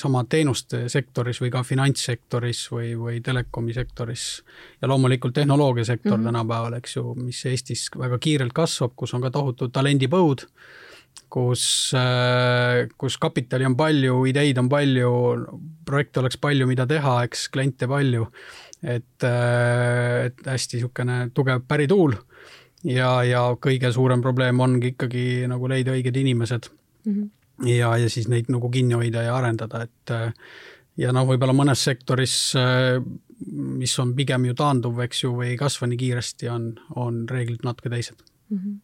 sama 0.00 0.24
teenuste 0.30 0.84
sektoris 0.92 1.40
või 1.42 1.50
ka 1.54 1.62
finantssektoris 1.66 2.64
või, 2.72 2.92
või 2.98 3.20
telekomi 3.24 3.74
sektoris 3.76 4.26
ja 4.82 4.90
loomulikult 4.90 5.34
tehnoloogiasektor 5.38 6.12
mm 6.12 6.20
-hmm. 6.20 6.28
tänapäeval, 6.32 6.78
eks 6.78 6.96
ju, 6.96 7.14
mis 7.18 7.44
Eestis 7.46 7.88
väga 7.98 8.18
kiirelt 8.18 8.52
kasvab, 8.52 8.94
kus 8.96 9.14
on 9.14 9.24
ka 9.24 9.30
tohutu 9.30 9.68
talendipõud, 9.68 10.46
kus, 11.30 11.92
kus 12.98 13.18
kapitali 13.18 13.66
on 13.66 13.76
palju, 13.76 14.24
ideid 14.26 14.58
on 14.58 14.68
palju, 14.68 15.12
projekte 15.86 16.20
oleks 16.20 16.38
palju, 16.40 16.66
mida 16.66 16.86
teha, 16.86 17.22
eks 17.24 17.48
kliente 17.48 17.88
palju, 17.88 18.26
et, 18.82 19.24
et 19.24 20.46
hästi 20.46 20.80
niisugune 20.80 21.30
tugev 21.34 21.62
pärituul 21.68 22.16
ja, 22.88 23.10
ja 23.26 23.44
kõige 23.60 23.92
suurem 23.94 24.22
probleem 24.24 24.60
ongi 24.60 24.94
ikkagi 24.94 25.46
nagu 25.50 25.70
leida 25.70 25.94
õiged 25.96 26.16
inimesed 26.16 26.68
mm. 26.70 27.12
-hmm. 27.12 27.70
ja, 27.70 27.94
ja 28.00 28.10
siis 28.10 28.28
neid 28.28 28.50
nagu 28.52 28.70
kinni 28.70 28.96
hoida 28.98 29.24
ja 29.26 29.36
arendada, 29.36 29.84
et 29.84 30.14
ja 31.00 31.12
noh, 31.12 31.26
võib-olla 31.28 31.54
mõnes 31.56 31.82
sektoris, 31.84 32.36
mis 33.46 33.98
on 33.98 34.14
pigem 34.14 34.50
ju 34.50 34.54
taanduv, 34.54 35.00
eks 35.00 35.24
ju, 35.24 35.34
või 35.36 35.54
ei 35.54 35.56
kasva 35.60 35.88
nii 35.88 36.00
kiiresti, 36.00 36.48
on, 36.52 36.72
on 36.96 37.26
reeglid 37.28 37.64
natuke 37.64 37.92
teised 37.92 38.22
mm. 38.50 38.58
-hmm 38.58 38.78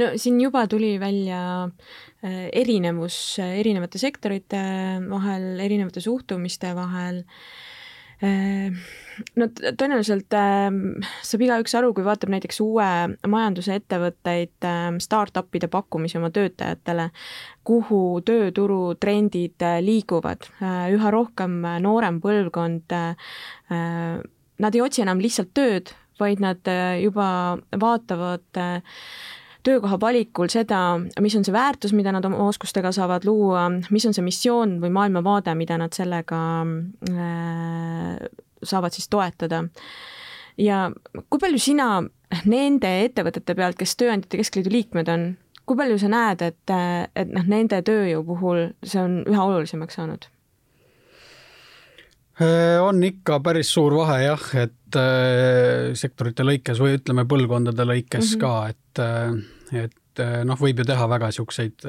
no 0.00 0.06
siin 0.16 0.40
juba 0.40 0.62
tuli 0.66 0.94
välja 1.00 1.68
erinevus 2.56 3.38
erinevate 3.38 3.98
sektorite 3.98 4.60
vahel, 5.10 5.60
erinevate 5.60 6.00
suhtumiste 6.00 6.70
vahel 6.74 7.20
Äh, 7.20 7.67
no 8.22 9.46
tõenäoliselt 9.54 10.34
äh, 10.34 10.66
saab 11.26 11.44
igaüks 11.46 11.76
aru, 11.78 11.92
kui 11.94 12.06
vaatab 12.06 12.32
näiteks 12.34 12.60
uue 12.64 12.88
majanduse 13.30 13.76
ettevõtteid 13.78 14.66
äh,, 14.66 14.88
startup'ide 15.02 15.70
pakkumisi 15.72 16.18
oma 16.18 16.32
töötajatele, 16.34 17.10
kuhu 17.68 18.02
tööturu 18.26 18.96
trendid 19.00 19.62
äh, 19.62 19.78
liiguvad. 19.84 20.50
Üha 20.94 21.14
rohkem 21.14 21.60
äh, 21.64 21.78
noorem 21.84 22.20
põlvkond 22.24 22.96
nad 24.58 24.74
ei 24.74 24.82
otsi 24.82 25.02
enam 25.04 25.20
lihtsalt 25.22 25.52
tööd, 25.54 25.92
vaid 26.18 26.42
nad 26.42 26.66
äh, 26.70 26.98
juba 27.02 27.58
vaatavad 27.78 28.62
töökoha 29.68 29.98
valikul 30.00 30.50
seda, 30.52 30.98
mis 31.20 31.36
on 31.36 31.44
see 31.46 31.54
väärtus, 31.54 31.94
mida 31.96 32.12
nad 32.14 32.24
oma 32.28 32.40
oskustega 32.48 32.92
saavad 32.94 33.26
luua, 33.28 33.68
mis 33.92 34.06
on 34.08 34.16
see 34.16 34.24
missioon 34.24 34.78
või 34.82 34.92
maailmavaade, 34.94 35.54
mida 35.58 35.78
nad 35.80 35.96
sellega 35.96 36.38
äh, 37.10 38.14
saavad 38.62 38.96
siis 38.96 39.08
toetada. 39.12 39.64
ja 40.58 40.88
kui 41.30 41.38
palju 41.40 41.58
sina 41.62 41.88
nende 42.44 42.94
ettevõtete 43.04 43.54
pealt, 43.54 43.78
kes 43.78 43.94
Tööandjate 43.96 44.40
Keskliidu 44.40 44.72
liikmed 44.72 45.08
on, 45.12 45.28
kui 45.68 45.76
palju 45.76 46.00
sa 46.00 46.10
näed, 46.12 46.42
et, 46.42 46.74
et 47.16 47.30
noh, 47.30 47.46
nende 47.46 47.80
tööjõu 47.84 48.24
puhul 48.32 48.66
see 48.82 49.00
on 49.02 49.22
üha 49.28 49.46
olulisemaks 49.50 50.00
saanud? 50.00 50.28
Äh, 52.38 52.78
on 52.82 53.02
ikka 53.02 53.40
päris 53.42 53.70
suur 53.74 53.96
vahe 53.98 54.20
jah, 54.22 54.42
et 54.62 54.98
äh, 54.98 55.94
sektorite 55.98 56.46
lõikes 56.46 56.78
või 56.82 56.98
ütleme, 57.00 57.26
põlvkondade 57.28 57.86
lõikes 57.86 58.24
mm 58.24 58.34
-hmm. 58.34 58.42
ka, 58.42 58.68
et, 58.74 59.57
et 59.76 60.22
noh, 60.44 60.58
võib 60.58 60.82
ju 60.82 60.88
teha 60.88 61.06
väga 61.10 61.30
niisuguseid 61.30 61.86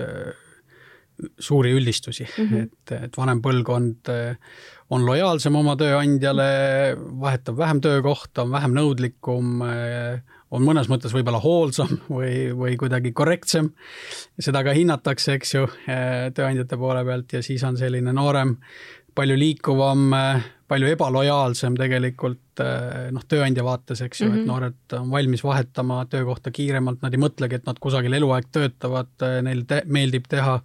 suuri 1.39 1.71
üldistusi 1.75 2.23
mm, 2.23 2.45
-hmm. 2.47 2.63
et, 2.63 2.91
et 3.09 3.17
vanem 3.17 3.41
põlvkond 3.43 4.11
on 4.89 5.05
lojaalsem 5.05 5.55
oma 5.55 5.75
tööandjale, 5.77 6.49
vahetab 6.95 7.57
vähem 7.57 7.81
töökohta, 7.83 8.45
on 8.45 8.53
vähem 8.53 8.73
nõudlikum, 8.77 9.59
on 10.49 10.65
mõnes 10.65 10.89
mõttes 10.89 11.13
võib-olla 11.13 11.41
hoolsam 11.43 11.99
või, 12.17 12.49
või 12.57 12.77
kuidagi 12.79 13.11
korrektsem. 13.15 13.71
seda 14.39 14.63
ka 14.65 14.73
hinnatakse, 14.73 15.37
eks 15.37 15.53
ju, 15.53 15.67
tööandjate 15.85 16.77
poole 16.77 17.03
pealt 17.05 17.37
ja 17.37 17.43
siis 17.45 17.63
on 17.67 17.77
selline 17.77 18.13
noorem 18.15 18.57
palju 19.19 19.35
liikuvam, 19.35 20.07
palju 20.69 20.93
ebalojaalsem 20.93 21.75
tegelikult 21.75 22.63
noh, 23.11 23.25
tööandja 23.27 23.65
vaates, 23.67 23.99
eks 24.05 24.21
ju 24.21 24.29
mm, 24.29 24.31
-hmm. 24.31 24.39
et 24.39 24.45
mhm. 24.45 24.47
noored 24.47 24.97
on 25.01 25.11
valmis 25.11 25.43
vahetama 25.43 25.99
töökohta 26.09 26.53
kiiremalt, 26.55 27.01
nad 27.03 27.13
ei 27.13 27.21
mõtlegi, 27.21 27.59
et 27.59 27.67
nad 27.67 27.79
kusagil 27.79 28.15
eluaeg 28.15 28.47
töötavad, 28.51 29.11
neil 29.43 29.65
te 29.67 29.83
meeldib 29.85 30.27
teha 30.31 30.59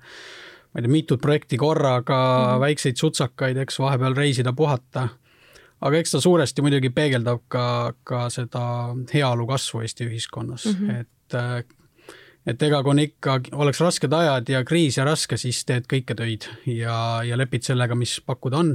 ma 0.75 0.81
ei 0.81 0.87
tea, 0.87 0.91
mitut 0.91 1.21
projekti 1.23 1.57
korraga 1.57 2.17
mm, 2.17 2.55
-hmm. 2.55 2.61
väikseid 2.61 2.97
sutsakaid, 2.97 3.57
eks, 3.57 3.79
vahepeal 3.79 4.15
reisida, 4.15 4.53
puhata. 4.53 5.09
aga 5.81 5.97
eks 5.97 6.11
ta 6.11 6.21
suuresti 6.21 6.63
muidugi 6.63 6.91
peegeldab 6.91 7.43
ka, 7.49 7.93
ka 8.05 8.29
seda 8.31 8.95
heaolu 9.15 9.47
kasvu 9.47 9.81
Eesti 9.81 10.07
ühiskonnas 10.07 10.65
mm, 10.67 10.89
-hmm. 10.89 11.01
et 11.01 11.75
et 12.47 12.63
ega 12.63 12.81
kui 12.85 12.93
on 12.93 13.03
ikka, 13.03 13.39
oleks 13.57 13.81
rasked 13.81 14.13
ajad 14.13 14.51
ja 14.53 14.63
kriis 14.69 14.99
ja 14.99 15.07
raske, 15.09 15.39
siis 15.41 15.63
teed 15.69 15.89
kõike 15.91 16.17
töid 16.19 16.49
ja, 16.69 16.97
ja 17.25 17.39
lepid 17.41 17.65
sellega, 17.67 17.97
mis 17.99 18.19
pakkuda 18.25 18.61
on. 18.61 18.75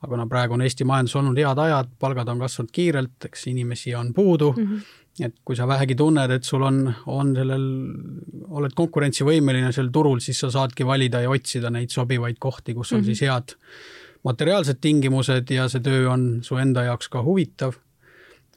aga 0.00 0.14
kuna 0.14 0.26
praegu 0.28 0.56
on 0.56 0.64
Eesti 0.64 0.84
majandus 0.88 1.16
olnud 1.20 1.36
head 1.36 1.58
ajad, 1.60 1.92
palgad 2.00 2.28
on 2.32 2.40
kasvanud 2.40 2.72
kiirelt, 2.72 3.28
eks 3.28 3.46
inimesi 3.50 3.94
on 3.94 4.14
puudu 4.16 4.52
mm, 4.56 4.66
-hmm. 4.66 5.24
et 5.26 5.34
kui 5.44 5.56
sa 5.56 5.68
vähegi 5.68 5.94
tunned, 5.94 6.30
et 6.30 6.44
sul 6.44 6.62
on, 6.62 6.92
on 7.06 7.34
sellel, 7.36 7.66
oled 8.48 8.76
konkurentsivõimeline 8.76 9.72
sel 9.72 9.90
turul, 9.92 10.20
siis 10.20 10.40
sa 10.40 10.50
saadki 10.50 10.86
valida 10.86 11.20
ja 11.20 11.30
otsida 11.30 11.70
neid 11.70 11.90
sobivaid 11.90 12.36
kohti, 12.38 12.74
kus 12.74 12.92
on 12.92 13.00
mm 13.00 13.02
-hmm. 13.02 13.06
siis 13.06 13.20
head 13.20 13.56
materiaalsed 14.24 14.80
tingimused 14.80 15.50
ja 15.50 15.68
see 15.68 15.80
töö 15.80 16.10
on 16.10 16.40
su 16.42 16.56
enda 16.56 16.82
jaoks 16.82 17.08
ka 17.08 17.22
huvitav. 17.22 17.74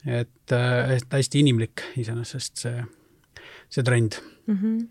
et, 0.05 0.51
et 0.95 1.07
hästi 1.11 1.39
inimlik 1.39 1.81
iseenesest 1.97 2.57
see, 2.57 2.83
see 3.69 3.83
trend 3.83 4.19
mm. 4.47 4.57
-hmm 4.57 4.83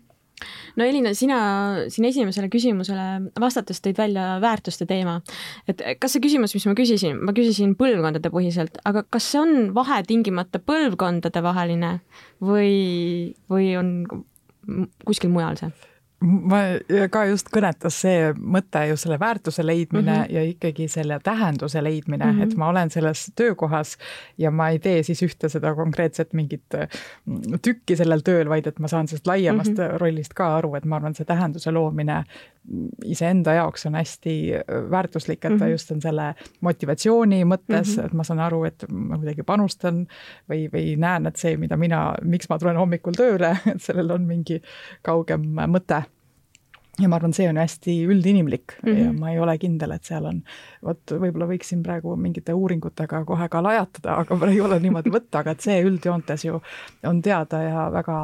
no 0.75 0.85
Elina, 0.85 1.13
sina 1.13 1.37
siin 1.91 2.07
esimesele 2.09 2.49
küsimusele 2.51 3.31
vastates 3.39 3.81
tõid 3.83 3.99
välja 3.99 4.39
väärtuste 4.43 4.87
teema. 4.89 5.21
et 5.67 5.81
kas 5.99 6.15
see 6.15 6.23
küsimus, 6.23 6.55
mis 6.57 6.65
ma 6.69 6.75
küsisin, 6.77 7.21
ma 7.23 7.35
küsisin 7.37 7.75
põlvkondade 7.79 8.31
põhiselt, 8.33 8.79
aga 8.89 9.05
kas 9.09 9.29
see 9.31 9.41
on 9.43 9.73
vahe 9.77 10.01
tingimata 10.07 10.59
põlvkondade 10.59 11.43
vaheline 11.45 11.99
või, 12.41 13.33
või 13.51 13.73
on 13.79 13.95
kuskil 15.05 15.33
mujal 15.33 15.59
see? 15.59 15.92
Ma 16.23 16.59
ka 17.11 17.25
just 17.27 17.49
kõnetas 17.53 17.97
see 18.05 18.31
mõte 18.39 18.83
ju 18.89 18.97
selle 18.99 19.17
väärtuse 19.19 19.65
leidmine 19.65 20.11
mm 20.11 20.23
-hmm. 20.23 20.33
ja 20.33 20.43
ikkagi 20.47 20.87
selle 20.87 21.19
tähenduse 21.23 21.83
leidmine 21.83 22.25
mm, 22.25 22.39
-hmm. 22.39 22.43
et 22.43 22.57
ma 22.57 22.69
olen 22.69 22.89
selles 22.89 23.25
töökohas 23.35 23.97
ja 24.37 24.51
ma 24.51 24.69
ei 24.69 24.79
tee 24.79 25.03
siis 25.03 25.23
ühte 25.23 25.49
seda 25.49 25.75
konkreetset 25.75 26.33
mingit 26.33 26.77
mm, 27.25 27.59
tükki 27.61 27.95
sellel 27.95 28.21
tööl, 28.21 28.49
vaid 28.49 28.67
et 28.67 28.79
ma 28.79 28.87
saan 28.87 29.07
sellest 29.07 29.27
laiemast 29.27 29.71
mm 29.71 29.83
-hmm. 29.83 29.97
rollist 29.97 30.33
ka 30.33 30.55
aru, 30.57 30.75
et 30.75 30.85
ma 30.85 30.95
arvan, 30.95 31.15
see 31.15 31.25
tähenduse 31.25 31.71
loomine 31.71 32.23
iseenda 33.05 33.53
jaoks 33.57 33.85
on 33.85 33.97
hästi 33.99 34.33
väärtuslik, 34.91 35.41
et 35.45 35.57
ta 35.57 35.65
mhm. 35.65 35.71
just 35.71 35.91
on 35.91 36.01
selle 36.01 36.29
motivatsiooni 36.61 37.43
mõttes 37.43 37.95
mm, 37.95 38.01
-hmm. 38.01 38.05
et 38.05 38.13
ma 38.13 38.23
saan 38.23 38.39
aru, 38.39 38.63
et 38.69 38.85
ma 38.89 39.17
kuidagi 39.17 39.43
panustan 39.43 40.05
või, 40.49 40.69
või 40.73 40.95
näen, 40.97 41.27
et 41.27 41.35
see, 41.35 41.57
mida 41.57 41.77
mina, 41.77 42.15
miks 42.23 42.49
ma 42.49 42.59
tulen 42.59 42.79
hommikul 42.79 43.17
tööle, 43.17 43.57
et 43.73 43.81
sellel 43.81 44.11
on 44.11 44.27
mingi 44.27 44.61
kaugem 45.01 45.43
mõte 45.67 46.03
ja 47.01 47.09
ma 47.09 47.17
arvan, 47.17 47.33
see 47.33 47.47
on 47.49 47.57
hästi 47.57 47.95
üldinimlik 48.05 48.75
mm 48.83 48.89
-hmm. 48.89 48.99
ja 48.99 49.13
ma 49.17 49.31
ei 49.31 49.39
ole 49.39 49.57
kindel, 49.57 49.95
et 49.95 50.05
seal 50.05 50.25
on, 50.29 50.41
vot 50.85 51.13
võib-olla 51.23 51.47
võiksin 51.49 51.81
praegu 51.83 52.15
mingite 52.15 52.53
uuringutega 52.53 53.23
kohe 53.25 53.47
ka 53.49 53.63
lajatada, 53.63 54.17
aga 54.21 54.35
mul 54.37 54.53
ei 54.53 54.61
ole 54.61 54.79
niimoodi 54.79 55.13
võtta, 55.13 55.41
aga 55.41 55.51
et 55.51 55.65
see 55.65 55.81
üldjoontes 55.81 56.45
ju 56.45 56.61
on 57.09 57.21
teada 57.21 57.61
ja 57.63 57.89
väga 57.93 58.17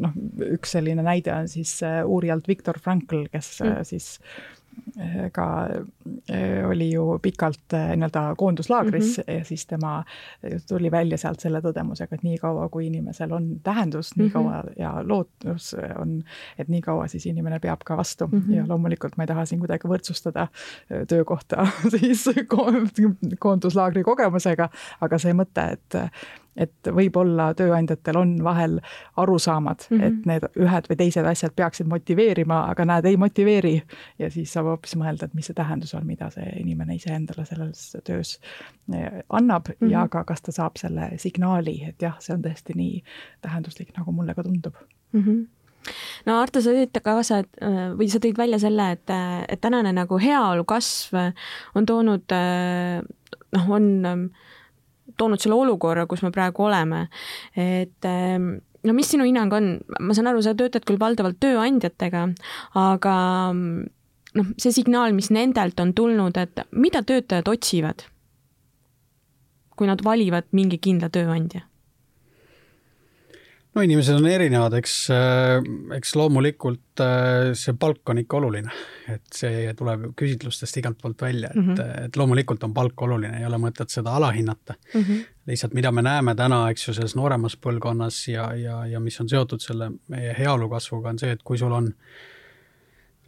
noh, 0.00 0.12
üks 0.58 0.74
selline 0.74 1.02
näide 1.02 1.32
on 1.34 1.48
siis 1.48 1.78
äh, 1.82 2.02
uurijalt 2.06 2.48
Viktor 2.48 2.78
Frankl, 2.78 3.28
kes 3.32 3.60
mm 3.60 3.70
-hmm. 3.70 3.84
siis 3.84 4.20
ka 5.32 5.68
eh, 6.28 6.66
oli 6.68 6.90
ju 6.92 7.18
pikalt 7.22 7.72
eh, 7.72 7.92
nii-öelda 7.96 8.34
koonduslaagris 8.36 9.18
mm 9.18 9.22
-hmm. 9.22 9.38
ja 9.38 9.44
siis 9.44 9.66
tema 9.66 10.04
tuli 10.68 10.90
välja 10.90 11.18
sealt 11.18 11.40
selle 11.40 11.60
tõdemusega, 11.60 12.14
et 12.14 12.22
niikaua, 12.22 12.68
kui 12.68 12.86
inimesel 12.86 13.32
on 13.32 13.60
tähendus 13.62 14.16
mm, 14.16 14.20
-hmm. 14.20 14.24
nii 14.24 14.30
kaua 14.30 14.64
ja 14.78 14.94
lootus 15.02 15.76
on, 15.98 16.22
et 16.58 16.68
nii 16.68 16.80
kaua 16.80 17.08
siis 17.08 17.26
inimene 17.26 17.58
peab 17.58 17.80
ka 17.84 17.96
vastu 17.96 18.26
mm 18.26 18.40
-hmm. 18.40 18.54
ja 18.54 18.64
loomulikult 18.68 19.16
ma 19.16 19.22
ei 19.22 19.26
taha 19.26 19.44
siin 19.44 19.58
kuidagi 19.60 19.88
võrdsustada 19.88 20.48
eh, 20.90 21.06
töökohta 21.06 21.66
siis 21.98 22.24
koonduslaagri 23.38 24.02
kogemusega, 24.02 24.68
aga 25.00 25.18
see 25.18 25.32
mõte, 25.32 25.70
et 25.72 25.94
et 26.58 26.90
võib-olla 26.94 27.52
tööandjatel 27.58 28.18
on 28.18 28.34
vahel 28.44 28.78
arusaamad 29.16 29.86
mm, 29.88 29.98
-hmm. 29.98 30.06
et 30.06 30.26
need 30.26 30.46
ühed 30.66 30.90
või 30.90 30.98
teised 31.02 31.26
asjad 31.30 31.54
peaksid 31.56 31.88
motiveerima, 31.90 32.60
aga 32.72 32.84
nad 32.84 33.06
ei 33.08 33.16
motiveeri. 33.16 33.82
ja 34.18 34.30
siis 34.30 34.52
saab 34.52 34.72
hoopis 34.72 34.96
mõelda, 34.96 35.28
et 35.28 35.34
mis 35.34 35.46
see 35.46 35.54
tähendus 35.54 35.94
on, 35.94 36.06
mida 36.06 36.30
see 36.34 36.48
inimene 36.60 36.98
iseendale 36.98 37.44
selles 37.48 37.96
töös 38.04 38.38
eh, 38.94 39.22
annab 39.28 39.68
mm 39.68 39.74
-hmm. 39.80 39.92
ja 39.92 40.08
ka 40.08 40.24
kas 40.24 40.42
ta 40.42 40.52
saab 40.52 40.76
selle 40.76 41.10
signaali, 41.16 41.82
et 41.88 42.02
jah, 42.02 42.16
see 42.20 42.34
on 42.34 42.42
tõesti 42.42 42.74
nii 42.74 43.02
tähenduslik, 43.40 43.94
nagu 43.98 44.12
mulle 44.12 44.34
ka 44.34 44.42
tundub 44.42 44.74
mm. 45.12 45.22
-hmm 45.22 45.46
no 46.26 46.40
Arto, 46.40 46.60
sa 46.60 46.70
tõid 46.70 47.00
kaasa, 47.02 47.38
et 47.38 47.60
või 47.96 48.08
sa 48.10 48.18
tõid 48.18 48.36
välja 48.38 48.58
selle, 48.58 48.90
et, 48.92 49.10
et 49.48 49.60
tänane 49.60 49.92
nagu 49.92 50.18
heaolu 50.18 50.64
kasv 50.64 51.14
on 51.74 51.86
toonud 51.86 52.34
noh, 53.52 53.70
on 53.70 54.30
toonud 55.18 55.42
selle 55.42 55.58
olukorra, 55.58 56.06
kus 56.10 56.24
me 56.24 56.32
praegu 56.34 56.68
oleme. 56.68 57.06
et 57.56 58.08
ehm, 58.08 58.50
no 58.86 58.96
mis 58.96 59.10
sinu 59.10 59.26
hinnang 59.28 59.52
on, 59.54 59.70
ma 60.00 60.16
saan 60.16 60.30
aru, 60.30 60.42
sa 60.44 60.56
töötad 60.58 60.86
küll 60.88 61.00
valdavalt 61.00 61.40
tööandjatega, 61.42 62.26
aga 62.78 63.16
noh, 63.54 64.52
see 64.60 64.74
signaal, 64.74 65.16
mis 65.16 65.32
nendelt 65.34 65.80
on 65.82 65.94
tulnud, 65.96 66.38
et 66.40 66.62
mida 66.72 67.02
töötajad 67.06 67.50
otsivad, 67.50 68.06
kui 69.78 69.90
nad 69.90 70.02
valivad 70.04 70.48
mingi 70.56 70.80
kindla 70.82 71.10
tööandja? 71.14 71.67
No 73.78 73.84
inimesed 73.86 74.18
on 74.18 74.26
erinevad, 74.26 74.74
eks, 74.80 74.94
äh, 75.14 75.58
eks 75.94 76.14
loomulikult 76.18 77.02
äh, 77.04 77.52
see 77.58 77.76
palk 77.78 78.10
on 78.10 78.22
ikka 78.24 78.40
oluline, 78.40 78.72
et 79.12 79.26
see 79.34 79.68
tuleb 79.78 80.08
küsitlustest 80.18 80.80
igalt 80.80 80.98
poolt 81.02 81.22
välja, 81.22 81.52
et 81.52 81.60
mm, 81.60 81.68
-hmm. 81.74 82.06
et 82.08 82.16
loomulikult 82.18 82.64
on 82.66 82.74
palk 82.74 83.02
oluline, 83.06 83.38
ei 83.38 83.46
ole 83.46 83.60
mõtet 83.62 83.94
seda 83.94 84.16
alahinnata 84.18 84.74
mm. 84.74 85.00
-hmm. 85.00 85.20
lihtsalt, 85.46 85.76
mida 85.78 85.92
me 85.92 86.02
näeme 86.02 86.34
täna, 86.34 86.64
eks 86.70 86.88
ju, 86.88 86.94
selles 86.94 87.14
nooremas 87.16 87.56
põlvkonnas 87.56 88.24
ja, 88.32 88.50
ja, 88.54 88.80
ja 88.86 89.00
mis 89.00 89.20
on 89.20 89.28
seotud 89.28 89.62
selle 89.62 89.92
meie 90.08 90.34
heaolu 90.38 90.68
kasvuga, 90.68 91.14
on 91.14 91.18
see, 91.18 91.30
et 91.30 91.42
kui 91.44 91.58
sul 91.58 91.72
on 91.72 91.92
äh, 91.92 92.37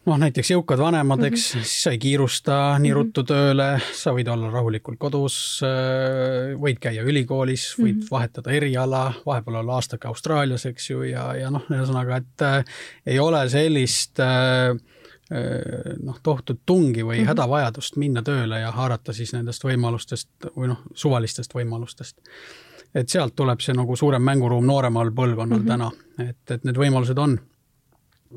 noh, 0.09 0.19
näiteks 0.21 0.53
jõukad 0.55 0.81
vanemad, 0.81 1.23
eks 1.29 1.43
mm, 1.55 1.59
-hmm. 1.61 1.65
siis 1.65 1.83
sa 1.85 1.93
ei 1.95 1.99
kiirusta 1.99 2.57
nii 2.79 2.91
mhm. 2.91 2.97
ruttu 2.97 3.25
tööle, 3.29 3.69
sa 3.97 4.15
võid 4.17 4.31
olla 4.33 4.51
rahulikult 4.53 4.99
kodus, 4.99 5.37
äh, 5.67 6.55
võid 6.61 6.81
käia 6.81 7.05
ülikoolis, 7.05 7.75
võid 7.79 7.95
mm 7.95 8.01
-hmm. 8.01 8.11
vahetada 8.11 8.55
eriala, 8.57 9.03
vahepeal 9.27 9.61
olla 9.63 9.75
aastake 9.75 10.09
Austraalias, 10.09 10.67
eks 10.67 10.91
ju, 10.91 11.03
ja, 11.03 11.35
ja 11.37 11.51
noh, 11.51 11.67
ühesõnaga, 11.71 12.17
et 12.17 12.47
äh, 12.47 12.65
ei 13.07 13.19
ole 13.19 13.49
sellist 13.49 14.21
äh, 14.21 14.71
äh 15.31 15.97
noh, 16.03 16.19
tohutut 16.23 16.61
tungi 16.67 17.03
või 17.03 17.19
mm 17.19 17.23
-hmm. 17.23 17.29
hädavajadust 17.29 17.97
minna 17.97 18.23
tööle 18.23 18.61
ja 18.61 18.71
haarata 18.71 19.13
siis 19.13 19.33
nendest 19.33 19.65
võimalustest 19.65 20.51
või 20.57 20.73
noh, 20.73 20.81
suvalistest 20.95 21.55
võimalustest. 21.55 22.17
et 22.95 23.09
sealt 23.09 23.37
tuleb 23.37 23.61
see 23.61 23.75
nagu 23.75 23.97
suurem 23.97 24.23
mänguruum 24.23 24.67
nooremal 24.67 25.11
põlvkonnal 25.11 25.59
mm 25.59 25.65
-hmm. 25.65 25.69
täna, 25.69 25.91
et, 26.19 26.51
et 26.51 26.65
need 26.65 26.77
võimalused 26.77 27.19
on 27.19 27.39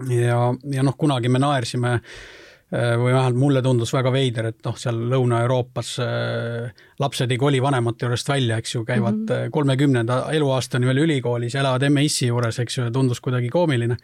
ja, 0.10 0.40
ja 0.74 0.86
noh, 0.86 0.96
kunagi 0.98 1.30
me 1.32 1.42
naersime 1.42 1.94
äh, 1.96 2.94
või 3.00 3.14
vähemalt 3.14 3.40
mulle 3.40 3.62
tundus 3.66 3.94
väga 3.94 4.12
veider, 4.14 4.50
et 4.52 4.60
noh, 4.66 4.78
seal 4.80 5.00
Lõuna-Euroopas 5.12 5.94
äh, 6.04 6.86
lapsed 7.02 7.32
ei 7.32 7.40
koli 7.42 7.62
vanemate 7.64 8.08
juurest 8.08 8.30
välja, 8.30 8.60
eks 8.62 8.76
ju, 8.76 8.84
käivad 8.88 9.20
mhm. 9.24 9.34
äh, 9.34 9.50
kolmekümnenda 9.54 10.20
mm 10.20 10.24
-hmm. 10.28 10.40
eluaastani 10.40 10.90
veel 10.90 11.04
ülikoolis, 11.08 11.56
elavad 11.56 11.84
emme-issi 11.90 12.28
juures, 12.28 12.60
eks 12.60 12.78
ju, 12.78 12.88
ja 12.88 12.92
tundus 12.92 13.22
kuidagi 13.22 13.50
koomiline. 13.50 13.98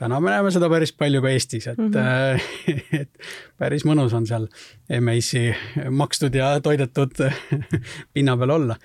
täna 0.00 0.20
me 0.20 0.30
näeme 0.30 0.50
seda 0.50 0.68
päris 0.68 0.92
palju 0.92 1.22
ka 1.22 1.28
Eestis, 1.28 1.66
et 1.66 1.78
mm, 1.78 1.90
-hmm. 1.92 3.00
et 3.00 3.10
päris 3.58 3.84
mõnus 3.84 4.14
on 4.16 4.26
seal 4.26 4.48
emme-issi 4.90 5.54
makstud 5.90 6.34
ja 6.34 6.60
toidetud 6.60 7.10
pinna 8.14 8.36
peal 8.36 8.50
olla 8.50 8.76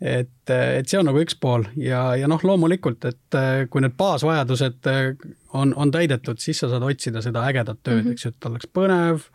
et, 0.00 0.50
et 0.50 0.88
see 0.88 0.98
on 1.00 1.08
nagu 1.08 1.20
üks 1.22 1.38
pool 1.40 1.64
ja, 1.80 2.02
ja 2.20 2.28
noh, 2.28 2.42
loomulikult, 2.44 3.04
et 3.08 3.38
äh, 3.38 3.64
kui 3.70 3.84
need 3.84 3.96
baasvajadused 3.96 4.90
äh, 4.92 5.10
on, 5.56 5.72
on 5.76 5.92
täidetud, 5.94 6.40
siis 6.42 6.60
sa 6.60 6.70
saad 6.72 6.84
otsida 6.84 7.22
seda 7.24 7.46
ägedat 7.48 7.80
tööd 7.82 8.02
mm, 8.02 8.08
-hmm. 8.08 8.12
eks 8.12 8.26
ju, 8.26 8.32
et 8.34 8.48
oleks 8.50 8.72
põnev, 8.76 9.28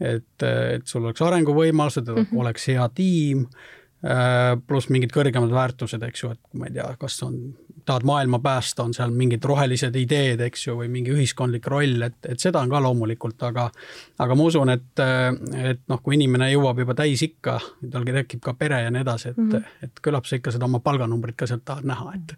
et, 0.00 0.46
et 0.48 0.86
sul 0.86 1.04
oleks 1.04 1.22
arenguvõimalused, 1.22 2.08
et 2.08 2.14
mm 2.16 2.22
-hmm. 2.24 2.40
oleks 2.44 2.68
hea 2.68 2.88
tiim 2.94 3.48
Äh, 3.98 4.52
pluss 4.70 4.86
mingid 4.94 5.10
kõrgemad 5.10 5.50
väärtused, 5.50 6.02
eks 6.06 6.20
ju, 6.22 6.30
et 6.30 6.42
ma 6.54 6.68
ei 6.68 6.74
tea, 6.76 6.86
kas 7.00 7.16
on, 7.26 7.34
tahad 7.88 8.06
maailma 8.08 8.40
päästa, 8.44 8.84
on 8.84 8.94
seal 8.96 9.12
mingid 9.14 9.44
rohelised 9.48 9.96
ideed, 9.96 10.42
eks 10.48 10.66
ju, 10.66 10.76
või 10.80 10.90
mingi 10.92 11.12
ühiskondlik 11.14 11.66
roll, 11.70 12.02
et, 12.06 12.18
et 12.28 12.40
seda 12.40 12.62
on 12.64 12.72
ka 12.72 12.80
loomulikult, 12.84 13.42
aga 13.48 13.68
aga 14.24 14.38
ma 14.38 14.48
usun, 14.48 14.72
et, 14.74 15.04
et 15.72 15.84
noh, 15.88 16.02
kui 16.04 16.18
inimene 16.18 16.50
jõuab 16.52 16.82
juba 16.84 16.96
täisikka, 16.98 17.58
tal 17.92 18.08
tekib 18.08 18.42
ka 18.44 18.54
pere 18.58 18.82
ja 18.84 18.92
nii 18.94 19.04
edasi, 19.06 19.32
et 19.32 19.40
mm, 19.40 19.54
-hmm. 19.54 19.86
et 19.88 20.02
küllap 20.04 20.28
sa 20.28 20.36
ikka 20.36 20.54
seda 20.54 20.68
oma 20.68 20.82
palganumbrit 20.84 21.38
ka 21.38 21.48
sealt 21.50 21.64
tahad 21.64 21.88
näha, 21.88 22.12
et 22.18 22.36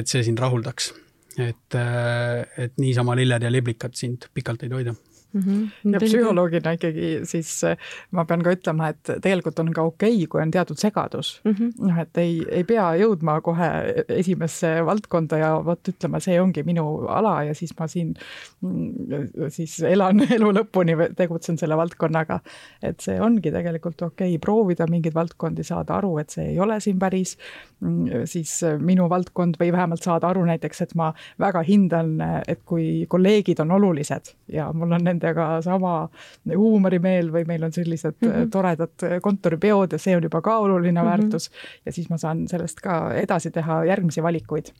et 0.00 0.06
see 0.08 0.24
sind 0.26 0.38
rahuldaks. 0.38 0.92
et, 1.38 1.74
et 2.58 2.72
niisama 2.76 3.14
lilled 3.16 3.42
ja 3.42 3.50
liblikad 3.52 3.94
sind 3.94 4.26
pikalt 4.34 4.62
ei 4.62 4.68
toida 4.68 4.94
mm. 5.32 5.40
-hmm. 5.40 5.92
ja 5.92 6.00
psühholoogina 6.00 6.72
ikkagi 6.76 7.10
siis 7.24 7.52
eh, 7.64 7.76
ma 8.10 8.24
pean 8.24 8.42
ka 8.42 8.54
ütlema, 8.54 8.90
et 8.94 9.12
tegelikult 9.22 9.58
on 9.62 9.72
ka 9.72 9.82
okei 9.82 10.14
okay,, 10.14 10.26
kui 10.26 10.42
on 10.42 10.50
teatud 10.50 10.78
segadus. 10.78 11.40
-hmm. 11.44 11.72
noh, 11.78 11.98
et 11.98 12.18
ei, 12.18 12.44
ei 12.50 12.64
pea 12.64 12.90
jõudma 13.00 13.40
kohe 13.40 13.70
esimesse 14.08 14.72
valdkonda 14.86 15.38
ja 15.38 15.50
vot 15.64 15.88
ütlema, 15.88 16.20
see 16.20 16.40
ongi 16.40 16.62
minu 16.66 17.06
ala 17.08 17.42
ja 17.44 17.54
siis 17.54 17.74
ma 17.78 17.88
siin 17.88 18.14
mm, 18.60 19.48
siis 19.48 19.80
elan 19.82 20.24
elu 20.36 20.52
lõpuni, 20.60 20.96
tegutsen 21.16 21.58
selle 21.58 21.76
valdkonnaga. 21.76 22.40
et 22.82 23.00
see 23.00 23.20
ongi 23.20 23.52
tegelikult 23.52 24.02
okei 24.02 24.34
okay, 24.34 24.38
proovida 24.38 24.86
mingeid 24.90 25.14
valdkondi, 25.14 25.64
saada 25.64 25.96
aru, 25.98 26.18
et 26.18 26.30
see 26.30 26.50
ei 26.52 26.58
ole 26.60 26.80
siin 26.80 26.98
päris 26.98 27.36
mm, 27.80 28.24
siis 28.24 28.60
minu 28.78 29.08
valdkond 29.10 29.58
või 29.60 29.72
vähemalt 29.72 30.02
saada 30.02 30.28
aru 30.28 30.44
näiteks, 30.44 30.82
et 30.82 30.94
ma 30.94 31.12
väga 31.38 31.62
hindan, 31.66 32.16
et 32.48 32.62
kui 32.64 33.06
kolleegid 33.08 33.60
on 33.60 33.70
olulised 33.70 34.34
ja 34.52 34.70
mul 34.72 34.92
on 34.92 35.04
nende 35.04 35.19
nendega 35.20 35.62
sama 35.62 36.08
huumorimeel 36.48 37.30
või 37.32 37.46
meil 37.48 37.64
on 37.64 37.72
sellised 37.72 38.16
mm 38.20 38.30
-hmm. 38.30 38.50
toredad 38.50 39.08
kontoripeod 39.22 39.92
ja 39.92 39.98
see 39.98 40.16
on 40.16 40.22
juba 40.22 40.40
ka 40.40 40.58
oluline 40.58 41.00
mm 41.00 41.06
-hmm. 41.06 41.10
väärtus. 41.10 41.50
ja 41.86 41.92
siis 41.92 42.10
ma 42.10 42.18
saan 42.18 42.48
sellest 42.48 42.80
ka 42.80 43.12
edasi 43.14 43.50
teha 43.50 43.84
järgmisi 43.84 44.22
valikuid 44.22 44.72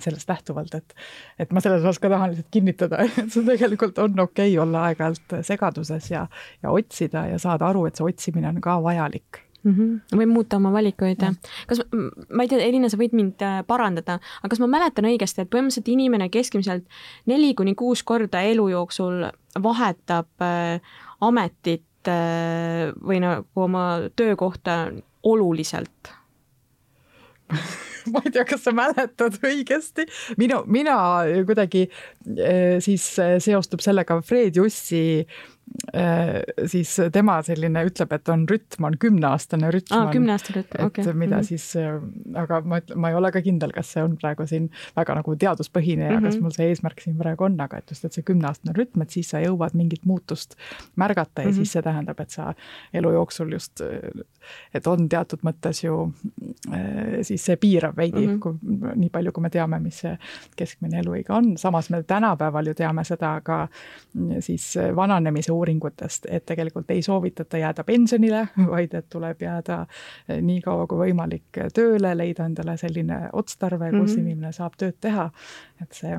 sellest 0.00 0.28
lähtuvalt, 0.28 0.74
et, 0.74 0.94
et 1.38 1.52
ma 1.52 1.60
selles 1.60 1.80
osas 1.80 1.98
ka 1.98 2.08
tahan 2.08 2.30
lihtsalt 2.30 2.50
kinnitada, 2.50 2.98
et 3.22 3.32
see 3.32 3.44
tegelikult 3.44 3.98
on 3.98 4.20
okei 4.20 4.58
okay 4.58 4.62
olla 4.62 4.84
aeg-ajalt 4.88 5.38
segaduses 5.42 6.10
ja, 6.10 6.26
ja 6.62 6.70
otsida 6.70 7.26
ja 7.26 7.38
saada 7.38 7.66
aru, 7.66 7.86
et 7.86 7.96
see 7.96 8.04
otsimine 8.04 8.48
on 8.48 8.60
ka 8.60 8.82
vajalik 8.82 9.45
mm. 9.66 9.74
-hmm. 9.74 10.18
või 10.18 10.26
muuta 10.26 10.56
oma 10.56 10.72
valikuid. 10.72 11.22
kas, 11.66 11.82
ma 12.30 12.42
ei 12.42 12.48
tea, 12.48 12.60
Elina, 12.64 12.88
sa 12.88 12.98
võid 13.00 13.16
mind 13.16 13.42
äh, 13.42 13.62
parandada, 13.66 14.18
aga 14.40 14.52
kas 14.52 14.62
ma 14.62 14.70
mäletan 14.70 15.08
õigesti, 15.08 15.42
et 15.42 15.50
põhimõtteliselt 15.50 15.90
inimene 15.92 16.28
keskmiselt 16.28 16.86
neli 17.26 17.54
kuni 17.54 17.74
kuus 17.74 18.02
korda 18.02 18.42
elu 18.42 18.68
jooksul 18.68 19.26
vahetab 19.62 20.30
äh, 20.44 20.80
ametit 21.20 22.08
äh, 22.08 22.92
või 23.02 23.20
nagu 23.24 23.66
oma 23.66 23.86
töökohta 24.16 24.92
oluliselt 25.22 26.14
ma 28.12 28.22
ei 28.24 28.30
tea, 28.30 28.44
kas 28.44 28.64
sa 28.66 28.72
mäletad 28.74 29.38
õigesti, 29.42 30.06
minu, 30.38 30.62
mina 30.66 30.96
kuidagi 31.46 31.88
siis 32.82 33.04
seostub 33.42 33.82
sellega 33.82 34.20
Fred 34.22 34.58
Jussi 34.58 35.26
Äh, 35.26 35.55
siis 36.66 36.90
tema 37.12 37.36
selline 37.44 37.82
ütleb, 37.88 38.12
et 38.14 38.28
on 38.32 38.44
rütm, 38.48 38.86
on 38.86 38.96
kümneaastane 39.00 39.70
rütm. 39.74 39.94
aa, 39.96 40.10
kümneaastane 40.12 40.62
rütm, 40.62 40.84
okei 40.86 41.02
okay.. 41.02 41.12
mida 41.12 41.36
mm 41.36 41.40
-hmm. 41.40 41.46
siis, 41.46 41.76
äh, 41.76 42.40
aga 42.42 42.60
ma 42.60 42.78
ütlen, 42.78 42.98
ma 43.00 43.10
ei 43.10 43.16
ole 43.18 43.32
ka 43.32 43.42
kindel, 43.42 43.72
kas 43.74 43.92
see 43.92 44.02
on 44.02 44.16
praegu 44.16 44.46
siin 44.46 44.68
väga 44.96 45.14
nagu 45.18 45.36
teaduspõhine 45.36 46.04
ja 46.04 46.10
mm 46.10 46.16
-hmm. 46.16 46.26
kas 46.26 46.40
mul 46.40 46.54
see 46.54 46.68
eesmärk 46.68 47.00
siin 47.00 47.16
praegu 47.18 47.44
on, 47.44 47.60
aga 47.60 47.78
et 47.78 47.90
just, 47.90 48.04
et 48.04 48.12
see 48.12 48.22
kümneaastane 48.22 48.74
rütm, 48.78 49.02
et 49.02 49.10
siis 49.10 49.30
sa 49.30 49.40
jõuad 49.40 49.74
mingit 49.74 50.04
muutust 50.04 50.54
märgata 50.96 51.42
ja 51.42 51.46
mm 51.46 51.52
-hmm. 51.52 51.56
siis 51.56 51.72
see 51.72 51.82
tähendab, 51.82 52.20
et 52.20 52.30
sa 52.30 52.54
elu 52.92 53.12
jooksul 53.12 53.52
just, 53.52 53.80
et 54.74 54.86
on 54.86 55.08
teatud 55.08 55.42
mõttes 55.42 55.84
ju 55.84 56.12
siis 57.22 57.44
see 57.44 57.56
piirab 57.56 57.96
veidi 57.96 58.26
mm, 58.26 58.34
-hmm. 58.34 58.38
kui 58.38 58.54
nii 58.96 59.10
palju, 59.10 59.32
kui 59.32 59.42
me 59.42 59.50
teame, 59.50 59.78
mis 59.78 59.98
see 59.98 60.18
keskmine 60.56 60.98
eluiga 60.98 61.34
on, 61.34 61.56
samas 61.58 61.90
me 61.90 62.02
tänapäeval 62.02 62.66
ju 62.66 62.74
teame 62.74 63.04
seda 63.04 63.40
ka 63.40 63.68
siis 64.40 64.74
vananemise 64.96 65.52
uuringutest, 65.56 66.28
et 66.30 66.46
tegelikult 66.46 66.90
ei 66.94 67.02
soovitata 67.02 67.60
jääda 67.60 67.84
pensionile, 67.84 68.46
vaid 68.74 68.94
et 68.94 69.08
tuleb 69.12 69.42
jääda 69.42 69.82
eh, 70.28 70.40
nii 70.42 70.62
kaua 70.64 70.86
kui 70.86 71.06
võimalik 71.06 71.62
tööle, 71.74 72.14
leida 72.16 72.46
endale 72.46 72.76
selline 72.80 73.26
otstarve, 73.32 73.90
kus 73.90 74.00
mm 74.00 74.06
-hmm. 74.06 74.24
inimene 74.24 74.52
saab 74.52 74.78
tööd 74.78 74.98
teha, 75.00 75.30
et 75.82 75.92
see 75.92 76.14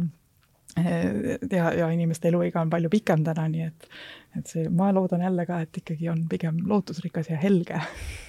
eh, 0.78 1.38
ja, 1.52 1.74
ja 1.74 1.90
inimeste 1.90 2.28
eluiga 2.28 2.62
on 2.62 2.70
palju 2.70 2.90
pikem 2.90 3.24
täna, 3.24 3.48
nii 3.48 3.68
et, 3.72 3.90
et 4.38 4.48
see, 4.48 4.70
ma 4.70 4.94
loodan 4.94 5.22
jälle 5.22 5.46
ka, 5.46 5.62
et 5.62 5.78
ikkagi 5.78 6.10
on 6.10 6.26
pigem 6.30 6.64
lootusrikas 6.66 7.30
ja 7.30 7.38
helge 7.38 7.82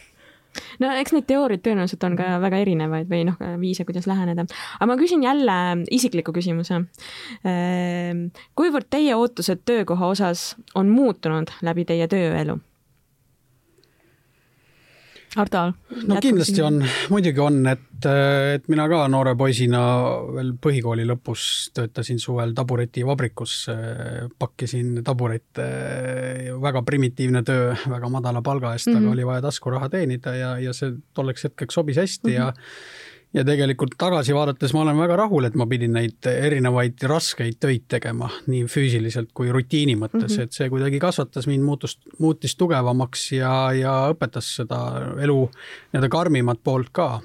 no 0.83 0.93
eks 1.01 1.15
neid 1.15 1.27
teooriaid 1.29 1.65
tõenäoliselt 1.65 2.07
on 2.09 2.17
ka 2.19 2.27
mhm. 2.29 2.45
väga 2.47 2.63
erinevaid 2.65 3.11
või 3.11 3.25
noh, 3.29 3.39
viise, 3.61 3.87
kuidas 3.89 4.09
läheneda. 4.11 4.47
aga 4.79 4.91
ma 4.91 4.99
küsin 5.01 5.25
jälle 5.27 5.59
isikliku 5.95 6.35
küsimuse. 6.37 6.83
Ehm, 7.49 8.29
kuivõrd 8.59 8.91
teie 8.91 9.17
ootused 9.17 9.65
töökoha 9.69 10.13
osas 10.15 10.51
on 10.79 10.91
muutunud 10.93 11.53
läbi 11.63 11.87
teie 11.89 12.09
tööelu? 12.11 12.59
Ardo. 15.39 15.61
no 16.11 16.19
kindlasti 16.23 16.63
on, 16.65 16.81
muidugi 17.13 17.41
on, 17.43 17.61
et, 17.71 18.07
et 18.09 18.69
mina 18.71 18.89
ka 18.91 19.05
noore 19.11 19.35
poisina 19.39 19.81
veel 20.35 20.53
põhikooli 20.61 21.07
lõpus 21.09 21.45
töötasin 21.77 22.19
suvel 22.23 22.55
taburetivabrikus, 22.59 23.55
pakkisin 24.39 25.03
taburette, 25.07 25.69
väga 26.63 26.83
primitiivne 26.87 27.45
töö 27.47 27.75
väga 27.89 28.11
madala 28.13 28.43
palga 28.43 28.75
eest 28.75 28.89
mm, 28.89 28.95
-hmm. 28.95 28.99
aga 28.99 29.07
mhm. 29.07 29.13
oli 29.17 29.27
vaja 29.27 29.47
taskuraha 29.49 29.89
teenida 29.89 30.35
ja, 30.35 30.57
ja 30.59 30.73
see 30.73 30.97
tolleks 31.15 31.49
hetkeks 31.49 31.75
sobis 31.75 31.97
hästi 31.97 32.31
mm 32.31 32.35
-hmm. 32.35 32.39
ja 32.39 32.53
ja 33.35 33.45
tegelikult 33.45 33.97
tagasi 34.01 34.35
vaadates 34.35 34.73
ma 34.75 34.83
olen 34.83 34.99
väga 34.99 35.17
rahul, 35.21 35.45
et 35.49 35.57
ma 35.59 35.67
pidin 35.69 35.93
neid 35.97 36.29
erinevaid 36.31 37.03
raskeid 37.11 37.59
töid 37.61 37.85
tegema 37.89 38.31
nii 38.47 38.65
füüsiliselt 38.71 39.33
kui 39.37 39.53
rutiini 39.53 39.97
mõttes 40.01 40.33
mm, 40.33 40.37
-hmm. 40.37 40.49
et 40.49 40.53
see 40.53 40.69
kuidagi 40.73 41.01
kasvatas 41.03 41.47
mind, 41.47 41.65
muutus, 41.65 41.99
muutis 42.19 42.57
tugevamaks 42.57 43.33
ja, 43.33 43.73
ja 43.77 43.97
õpetas 44.15 44.55
seda 44.61 44.81
elu 45.21 45.43
nii-öelda 45.49 46.09
karmimat 46.09 46.63
poolt 46.65 46.89
ka. 46.93 47.21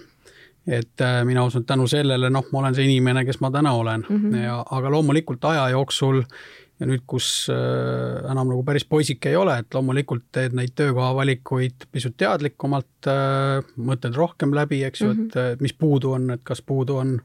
et 0.68 1.02
äh, 1.02 1.26
mina 1.26 1.44
usun, 1.44 1.62
et 1.62 1.68
tänu 1.68 1.88
sellele, 1.88 2.30
noh, 2.30 2.46
ma 2.52 2.60
olen 2.60 2.76
see 2.76 2.86
inimene, 2.86 3.26
kes 3.26 3.42
ma 3.44 3.52
täna 3.52 3.74
olen 3.74 4.06
mm 4.10 4.20
-hmm. 4.20 4.44
ja, 4.44 4.64
aga 4.72 4.92
loomulikult 4.92 5.46
aja 5.46 5.70
jooksul 5.70 6.20
äh, 6.20 6.63
ja 6.82 6.88
nüüd, 6.90 7.04
kus 7.10 7.28
äh, 7.54 8.24
enam 8.32 8.50
nagu 8.50 8.64
päris 8.66 8.86
poisike 8.90 9.32
ei 9.32 9.38
ole, 9.38 9.60
et 9.62 9.76
loomulikult 9.76 10.26
teed 10.34 10.56
neid 10.58 10.74
töökohavalikuid 10.78 11.88
pisut 11.94 12.18
teadlikumalt, 12.20 13.10
äh, 13.10 13.62
mõtled 13.78 14.18
rohkem 14.18 14.56
läbi, 14.58 14.82
eks 14.88 15.04
ju 15.04 15.12
mm, 15.12 15.20
-hmm. 15.20 15.30
et 15.30 15.58
mhm. 15.58 15.64
mis 15.64 15.74
puudu 15.78 16.16
on, 16.18 16.30
et 16.36 16.44
kas 16.44 16.62
puudu 16.66 16.98
on, 16.98 17.16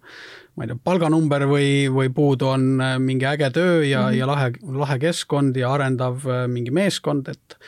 ma 0.56 0.64
ei 0.64 0.72
tea, 0.72 0.78
palganumber 0.84 1.48
või, 1.48 1.88
või 1.92 2.12
puudu 2.14 2.52
on 2.52 2.70
äh, 2.80 2.96
mingi 3.00 3.26
äge 3.26 3.50
töö 3.50 3.82
ja 3.84 4.06
mm, 4.06 4.08
-hmm. 4.08 4.18
ja 4.18 4.26
lahe, 4.26 4.52
lahe 4.84 4.98
keskkond 4.98 5.56
ja 5.56 5.72
arendav 5.72 6.24
mingi 6.48 6.70
meeskond, 6.70 7.28
et 7.28 7.60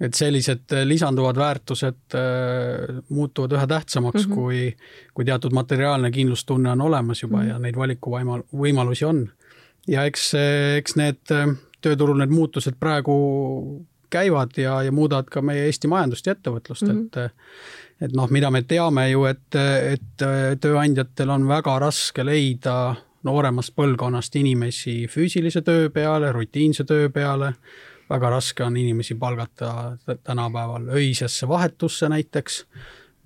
et 0.00 0.12
sellised 0.14 0.72
lisanduvad 0.84 1.38
väärtused 1.40 2.14
äh, 2.14 2.98
muutuvad 3.08 3.52
üha 3.52 3.66
tähtsamaks 3.66 4.26
mm, 4.26 4.32
-hmm. 4.32 4.34
kui, 4.34 4.76
kui 5.14 5.24
teatud 5.24 5.52
materiaalne 5.52 6.10
kindlustunne 6.10 6.70
on 6.70 6.80
olemas 6.80 7.22
juba 7.22 7.36
mm 7.36 7.42
-hmm. 7.42 7.48
ja 7.48 7.58
neid 7.58 7.76
valikuvõimalusi 7.76 9.04
on 9.04 9.28
ja 9.88 10.04
eks, 10.08 10.32
eks 10.78 10.96
need 10.96 11.34
äh, 11.34 11.54
tööturul 11.84 12.18
need 12.20 12.32
muutused 12.34 12.78
praegu 12.80 13.16
käivad 14.10 14.54
ja, 14.58 14.80
ja 14.86 14.92
muudavad 14.94 15.28
ka 15.30 15.42
meie 15.42 15.66
Eesti 15.66 15.90
majandust 15.90 16.26
ja 16.26 16.36
ettevõtlust 16.36 16.86
mm, 16.86 17.00
-hmm. 17.00 17.24
et 17.24 18.06
et 18.06 18.12
noh, 18.12 18.28
mida 18.30 18.50
me 18.50 18.62
teame 18.62 19.08
ju, 19.10 19.24
et, 19.24 19.56
et 19.56 20.24
tööandjatel 20.60 21.30
on 21.32 21.46
väga 21.48 21.78
raske 21.80 22.24
leida 22.24 22.94
nooremast 23.24 23.74
põlvkonnast 23.76 24.36
inimesi 24.36 25.06
füüsilise 25.10 25.62
töö 25.66 25.88
peale, 25.90 26.32
rutiinse 26.32 26.84
töö 26.84 27.08
peale, 27.10 27.54
väga 28.10 28.30
raske 28.30 28.64
on 28.64 28.76
inimesi 28.76 29.14
palgata 29.14 29.96
tänapäeval 30.22 30.88
öisesse 31.00 31.48
vahetusse 31.48 32.08
näiteks 32.08 32.64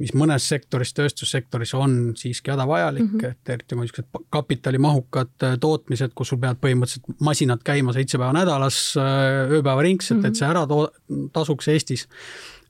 mis 0.01 0.13
mõnes 0.17 0.47
sektoris, 0.49 0.93
tööstussektoris 0.97 1.75
on 1.77 1.97
siiski 2.17 2.53
hädavajalik 2.53 3.05
mm, 3.05 3.19
-hmm. 3.19 3.35
et 3.35 3.53
eriti 3.55 3.77
niisugused 3.77 4.25
kapitalimahukad 4.33 5.45
äh, 5.45 5.59
tootmised, 5.61 6.15
kus 6.17 6.33
sul 6.33 6.41
peavad 6.41 6.61
põhimõtteliselt 6.63 7.21
masinad 7.21 7.61
käima 7.65 7.93
seitse 7.97 8.19
päeva 8.19 8.33
nädalas, 8.37 8.79
äh, 8.97 9.53
ööpäevaringselt 9.59 10.19
mm, 10.19 10.25
-hmm. 10.25 10.29
et 10.29 10.41
see 10.41 10.49
ära 10.49 10.67
to-, 10.67 10.91
tasuks 11.33 11.69
Eestis. 11.69 12.09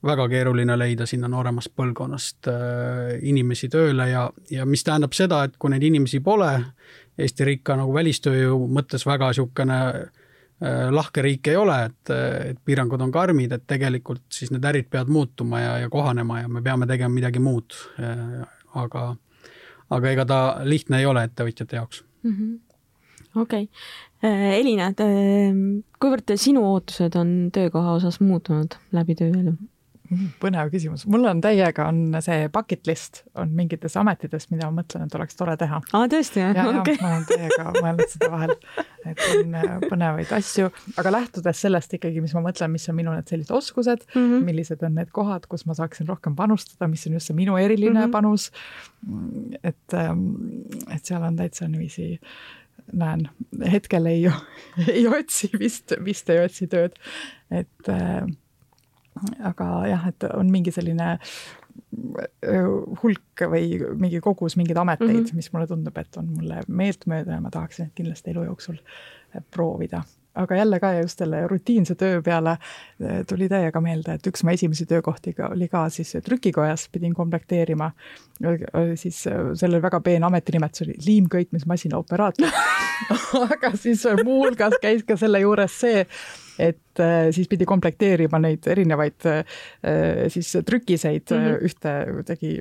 väga 0.03 0.29
keeruline 0.29 0.79
leida 0.79 1.07
sinna 1.07 1.29
nooremast 1.29 1.75
põlvkonnast 1.77 2.49
äh, 2.49 3.19
inimesi 3.23 3.69
tööle 3.69 4.09
ja, 4.09 4.31
ja 4.51 4.65
mis 4.67 4.85
tähendab 4.85 5.13
seda, 5.13 5.45
et 5.45 5.59
kui 5.59 5.71
neid 5.71 5.83
inimesi 5.83 6.21
pole, 6.21 6.65
Eesti 7.19 7.45
riik 7.45 7.65
ka 7.65 7.77
nagu 7.77 7.93
välistööjõu 7.95 8.65
mõttes 8.73 9.05
väga 9.07 9.29
niisugune 9.29 9.77
lahke 10.93 11.23
riik 11.25 11.49
ei 11.49 11.57
ole, 11.57 11.77
et, 11.89 12.11
et 12.51 12.59
piirangud 12.65 13.01
on 13.01 13.13
karmid, 13.13 13.53
et 13.57 13.63
tegelikult 13.67 14.27
siis 14.35 14.51
need 14.53 14.65
ärid 14.69 14.91
peavad 14.93 15.09
muutuma 15.09 15.61
ja, 15.63 15.71
ja 15.85 15.89
kohanema 15.93 16.43
ja 16.43 16.51
me 16.53 16.63
peame 16.63 16.89
tegema 16.91 17.15
midagi 17.15 17.41
muud. 17.41 17.77
Äh, 18.03 18.43
aga, 18.81 19.05
aga 19.91 20.13
ega 20.13 20.27
ta 20.29 20.41
lihtne 20.69 21.01
ei 21.01 21.09
ole 21.09 21.25
ettevõtjate 21.27 21.79
jaoks 21.79 22.05
mm 22.23 22.37
-hmm.. 22.37 23.41
okei 23.43 23.65
okay., 23.65 24.31
äh, 24.31 24.61
Elina, 24.61 24.93
et 24.93 25.01
kuivõrd 25.99 26.37
sinu 26.37 26.65
ootused 26.75 27.17
on 27.17 27.51
töökoha 27.53 27.97
osas 27.99 28.21
muutunud 28.21 28.77
läbi 28.93 29.17
tööelu? 29.19 29.57
põnev 30.43 30.71
küsimus, 30.73 31.05
mul 31.11 31.27
on 31.31 31.41
täiega, 31.45 31.87
on 31.91 32.19
see 32.25 32.49
bucket 32.53 32.89
list 32.89 33.23
on 33.39 33.53
mingites 33.57 33.97
ametites, 34.01 34.49
mida 34.53 34.69
ma 34.69 34.81
mõtlen, 34.83 35.07
et 35.07 35.17
oleks 35.19 35.39
tore 35.39 35.57
teha. 35.61 35.81
aa, 35.93 36.11
tõesti 36.11 36.43
jah? 36.43 36.55
ja, 36.57 36.67
okay. 36.81 36.97
ja 36.99 37.05
ma 37.05 37.13
olen 37.15 37.27
täiega 37.31 37.67
mõelnud 37.79 38.13
seda 38.15 38.31
vahel, 38.35 38.55
et 39.11 39.25
on 39.29 39.57
äh, 39.61 39.75
põnevaid 39.87 40.35
asju, 40.41 40.71
aga 41.01 41.15
lähtudes 41.15 41.65
sellest 41.67 41.99
ikkagi, 41.99 42.23
mis 42.25 42.35
ma 42.37 42.45
mõtlen, 42.49 42.73
mis 42.75 42.89
on 42.91 42.99
minu 42.99 43.15
need 43.17 43.31
sellised 43.31 43.55
oskused 43.57 44.07
mm, 44.09 44.21
-hmm. 44.21 44.47
millised 44.51 44.87
on 44.87 44.97
need 44.99 45.13
kohad, 45.15 45.47
kus 45.51 45.67
ma 45.71 45.77
saaksin 45.79 46.09
rohkem 46.11 46.37
panustada, 46.39 46.91
mis 46.91 47.07
on 47.07 47.19
just 47.19 47.31
see 47.31 47.39
minu 47.39 47.59
eriline 47.61 47.99
mm 47.99 48.07
-hmm. 48.07 48.11
panus. 48.11 48.51
et, 49.65 49.95
ähm, 49.95 50.27
et 50.95 51.05
seal 51.05 51.23
on 51.23 51.37
täitsa 51.37 51.69
niiviisi 51.69 52.21
näen, 52.93 53.29
hetkel 53.73 54.07
ei, 54.07 54.27
ei 54.95 55.07
otsi 55.09 55.51
vist, 55.59 55.93
vist 56.05 56.31
ei 56.31 56.45
otsi 56.45 56.67
tööd, 56.67 56.97
et 57.51 57.89
äh, 57.89 58.27
aga 59.45 59.71
jah, 59.91 60.07
et 60.09 60.29
on 60.35 60.51
mingi 60.53 60.73
selline 60.75 61.17
hulk 63.03 63.43
või 63.51 63.81
mingi 63.99 64.21
kogus 64.23 64.57
mingeid 64.59 64.79
ameteid 64.81 65.11
mm, 65.11 65.25
-hmm. 65.25 65.37
mis 65.37 65.51
mulle 65.53 65.67
tundub, 65.71 65.99
et 65.99 66.17
on 66.21 66.31
mulle 66.37 66.63
meeltmööda 66.69 67.37
ja 67.37 67.43
ma 67.43 67.51
tahaksin 67.51 67.89
neid 67.89 67.95
kindlasti 67.99 68.31
elu 68.31 68.45
jooksul 68.51 68.81
proovida. 69.51 70.03
aga 70.35 70.57
jälle 70.57 70.81
ka 70.81 70.93
just 70.95 71.19
selle 71.19 71.47
rutiinse 71.49 71.95
töö 71.95 72.23
peale 72.23 72.57
tuli 73.29 73.49
täiega 73.49 73.81
meelde, 73.81 74.15
et 74.15 74.27
üks 74.27 74.45
mu 74.45 74.51
esimesi 74.51 74.87
töökohti 74.87 75.35
oli 75.51 75.69
ka 75.69 75.89
siis 75.89 76.17
trükikojas, 76.25 76.89
pidin 76.93 77.15
komplekteerima, 77.15 77.91
siis 78.95 79.25
sellel 79.55 79.83
väga 79.83 80.01
peen 80.01 80.25
ametinimetus 80.25 80.87
oli 80.87 80.95
liimköitmismasina 81.07 81.99
operaator 81.99 82.49
aga 83.55 83.73
siis 83.77 84.05
muuhulgas 84.25 84.79
käis 84.83 85.05
ka 85.05 85.17
selle 85.17 85.41
juures 85.41 85.81
see, 85.81 86.07
et 86.59 87.01
äh, 87.01 87.29
siis 87.35 87.49
pidi 87.49 87.67
komplekteerima 87.69 88.41
neid 88.43 88.67
erinevaid 88.71 89.27
äh, 89.29 89.59
siis 90.33 90.53
trükiseid 90.67 91.31
mm 91.31 91.45
-hmm. 91.45 91.65
ühte 91.69 92.25
tegi 92.27 92.53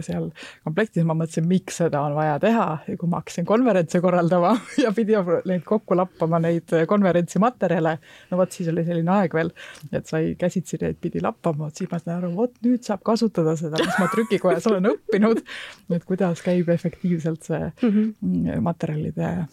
seal 0.00 0.30
komplektis, 0.64 1.04
ma 1.04 1.14
mõtlesin, 1.14 1.46
miks 1.48 1.80
seda 1.80 2.02
on 2.02 2.14
vaja 2.14 2.38
teha 2.38 2.66
ja 2.86 2.96
kui 2.96 3.08
ma 3.08 3.20
hakkasin 3.22 3.46
konverentse 3.48 4.00
korraldama 4.00 4.56
ja 4.84 4.92
pidi 4.92 5.16
neid 5.46 5.64
kokku 5.64 5.96
lappama, 5.96 6.38
neid 6.38 6.74
konverentsi 6.86 7.38
materjale, 7.38 7.98
no 8.30 8.40
vot 8.40 8.52
siis 8.52 8.68
oli 8.68 8.84
selline 8.84 9.10
aeg 9.10 9.34
veel, 9.34 9.52
et 9.92 10.06
sai 10.06 10.34
käsitsi 10.38 10.78
neid 10.80 10.98
pidi 11.00 11.22
lappama, 11.22 11.70
siis 11.74 11.90
ma 11.90 11.98
sain 11.98 12.16
aru, 12.16 12.34
vot 12.36 12.52
nüüd 12.64 12.82
saab 12.82 13.02
kasutada 13.02 13.56
seda, 13.56 13.78
mis 13.84 13.98
ma 13.98 14.10
trükikojas 14.14 14.66
olen 14.66 14.92
õppinud, 14.94 15.44
et 15.90 16.04
kuidas 16.04 16.42
käib 16.42 16.68
efektiivselt 16.68 17.42
see 17.42 17.72
mm 17.82 17.88
-hmm. 17.88 18.60
materjalide 18.60 19.46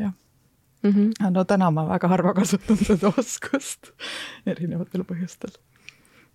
jah 0.00 0.14
mm. 0.82 0.90
-hmm. 0.90 1.30
no 1.30 1.44
täna 1.44 1.70
ma 1.70 1.88
väga 1.88 2.08
harva 2.08 2.34
kasutan 2.34 2.76
seda 2.76 3.12
oskust 3.16 3.92
erinevatel 4.52 5.04
põhjustel 5.04 5.56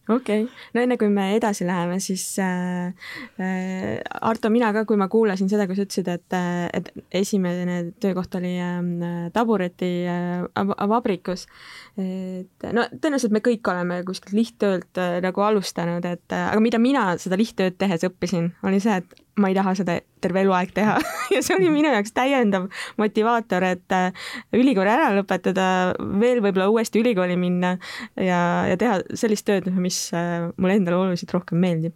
okei 0.09 0.43
okay., 0.43 0.53
no 0.73 0.81
enne 0.81 0.97
kui 0.97 1.09
me 1.13 1.27
edasi 1.35 1.65
läheme, 1.67 1.99
siis 1.99 2.23
äh, 2.39 2.93
äh, 3.39 3.99
Arto, 4.21 4.49
mina 4.49 4.71
ka, 4.73 4.85
kui 4.89 4.97
ma 4.97 5.07
kuulasin 5.11 5.49
seda, 5.51 5.67
kui 5.69 5.77
sa 5.77 5.85
ütlesid, 5.85 6.09
et, 6.11 6.35
äh, 6.35 6.67
et 6.73 6.91
esimene 7.21 7.77
töökoht 8.01 8.35
oli 8.39 8.55
äh, 8.61 9.29
tabureti 9.33 9.91
äh, 10.09 10.73
vabrikus, 10.89 11.47
et 12.01 12.65
no 12.75 12.85
tõenäoliselt 12.91 13.33
me 13.35 13.41
kõik 13.43 13.67
oleme 13.71 14.01
kuskilt 14.07 14.35
lihttöölt 14.37 14.99
äh, 15.01 15.17
nagu 15.23 15.43
alustanud, 15.45 16.05
et 16.05 16.35
äh, 16.35 16.47
aga 16.51 16.61
mida 16.63 16.79
mina 16.81 17.11
seda 17.21 17.39
lihttööd 17.39 17.77
tehes 17.81 18.05
õppisin, 18.07 18.51
oli 18.67 18.81
see, 18.83 18.97
et 19.01 19.21
ma 19.41 19.49
ei 19.49 19.55
taha 19.55 19.73
seda 19.79 19.97
terve 20.21 20.43
eluaeg 20.43 20.73
teha 20.75 20.97
ja 21.33 21.41
see 21.43 21.55
oli 21.57 21.71
minu 21.73 21.91
jaoks 21.93 22.15
täiendav 22.17 22.67
motivaator, 23.01 23.67
et 23.71 23.97
äh, 23.97 24.27
ülikooli 24.57 24.93
ära 24.93 25.11
lõpetada, 25.15 25.67
veel 26.21 26.43
võib-olla 26.43 26.69
uuesti 26.73 27.03
ülikooli 27.03 27.37
minna 27.39 27.77
ja, 28.15 28.41
ja 28.69 28.79
teha 28.79 29.01
sellist 29.13 29.47
tööd, 29.47 29.71
mis 29.77 30.07
mulle 30.11 30.77
endale 30.79 30.99
oluliselt 30.99 31.33
rohkem 31.37 31.61
meeldib. 31.63 31.95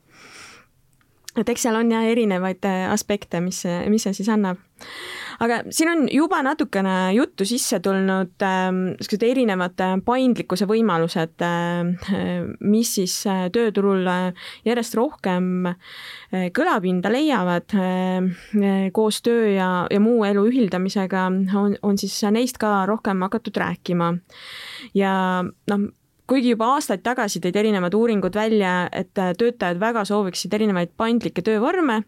Et 1.36 1.50
eks 1.50 1.68
seal 1.68 1.76
on 1.80 1.92
jah 1.92 2.08
erinevaid 2.12 2.66
äh, 2.66 2.86
aspekte, 2.92 3.42
mis, 3.44 3.64
mis 3.92 4.08
see 4.08 4.18
siis 4.22 4.32
annab 4.32 4.62
aga 5.44 5.60
siin 5.74 5.90
on 5.92 6.04
juba 6.12 6.42
natukene 6.46 7.14
juttu 7.16 7.46
sisse 7.48 7.80
tulnud 7.84 8.36
niisugused 8.44 9.24
äh, 9.24 9.32
erinevad 9.32 9.82
äh, 9.84 9.96
paindlikkuse 10.06 10.68
võimalused 10.70 11.44
äh,, 11.46 12.54
mis 12.64 12.94
siis 13.00 13.18
äh, 13.30 13.46
tööturul 13.56 14.06
äh, 14.12 14.48
järjest 14.68 14.98
rohkem 15.00 15.72
äh, 15.72 16.48
kõlapinda 16.56 17.12
leiavad 17.14 17.76
äh, 17.80 18.90
koos 18.96 19.22
töö 19.26 19.52
ja, 19.56 19.70
ja 19.92 20.02
muu 20.04 20.24
elu 20.28 20.48
ühildamisega, 20.52 21.28
on, 21.60 21.78
on 21.84 22.00
siis 22.02 22.18
neist 22.32 22.60
ka 22.62 22.86
rohkem 22.90 23.24
hakatud 23.26 23.60
rääkima. 23.60 24.14
ja 24.96 25.14
noh, 25.44 25.88
kuigi 26.28 26.56
juba 26.56 26.72
aastaid 26.76 27.04
tagasi 27.06 27.40
tõid 27.44 27.56
erinevad 27.62 27.94
uuringud 27.94 28.36
välja, 28.36 28.90
et 28.92 29.14
töötajad 29.14 29.80
väga 29.80 30.06
sooviksid 30.10 30.54
erinevaid 30.58 30.94
paindlikke 30.98 31.44
töövorme, 31.46 32.02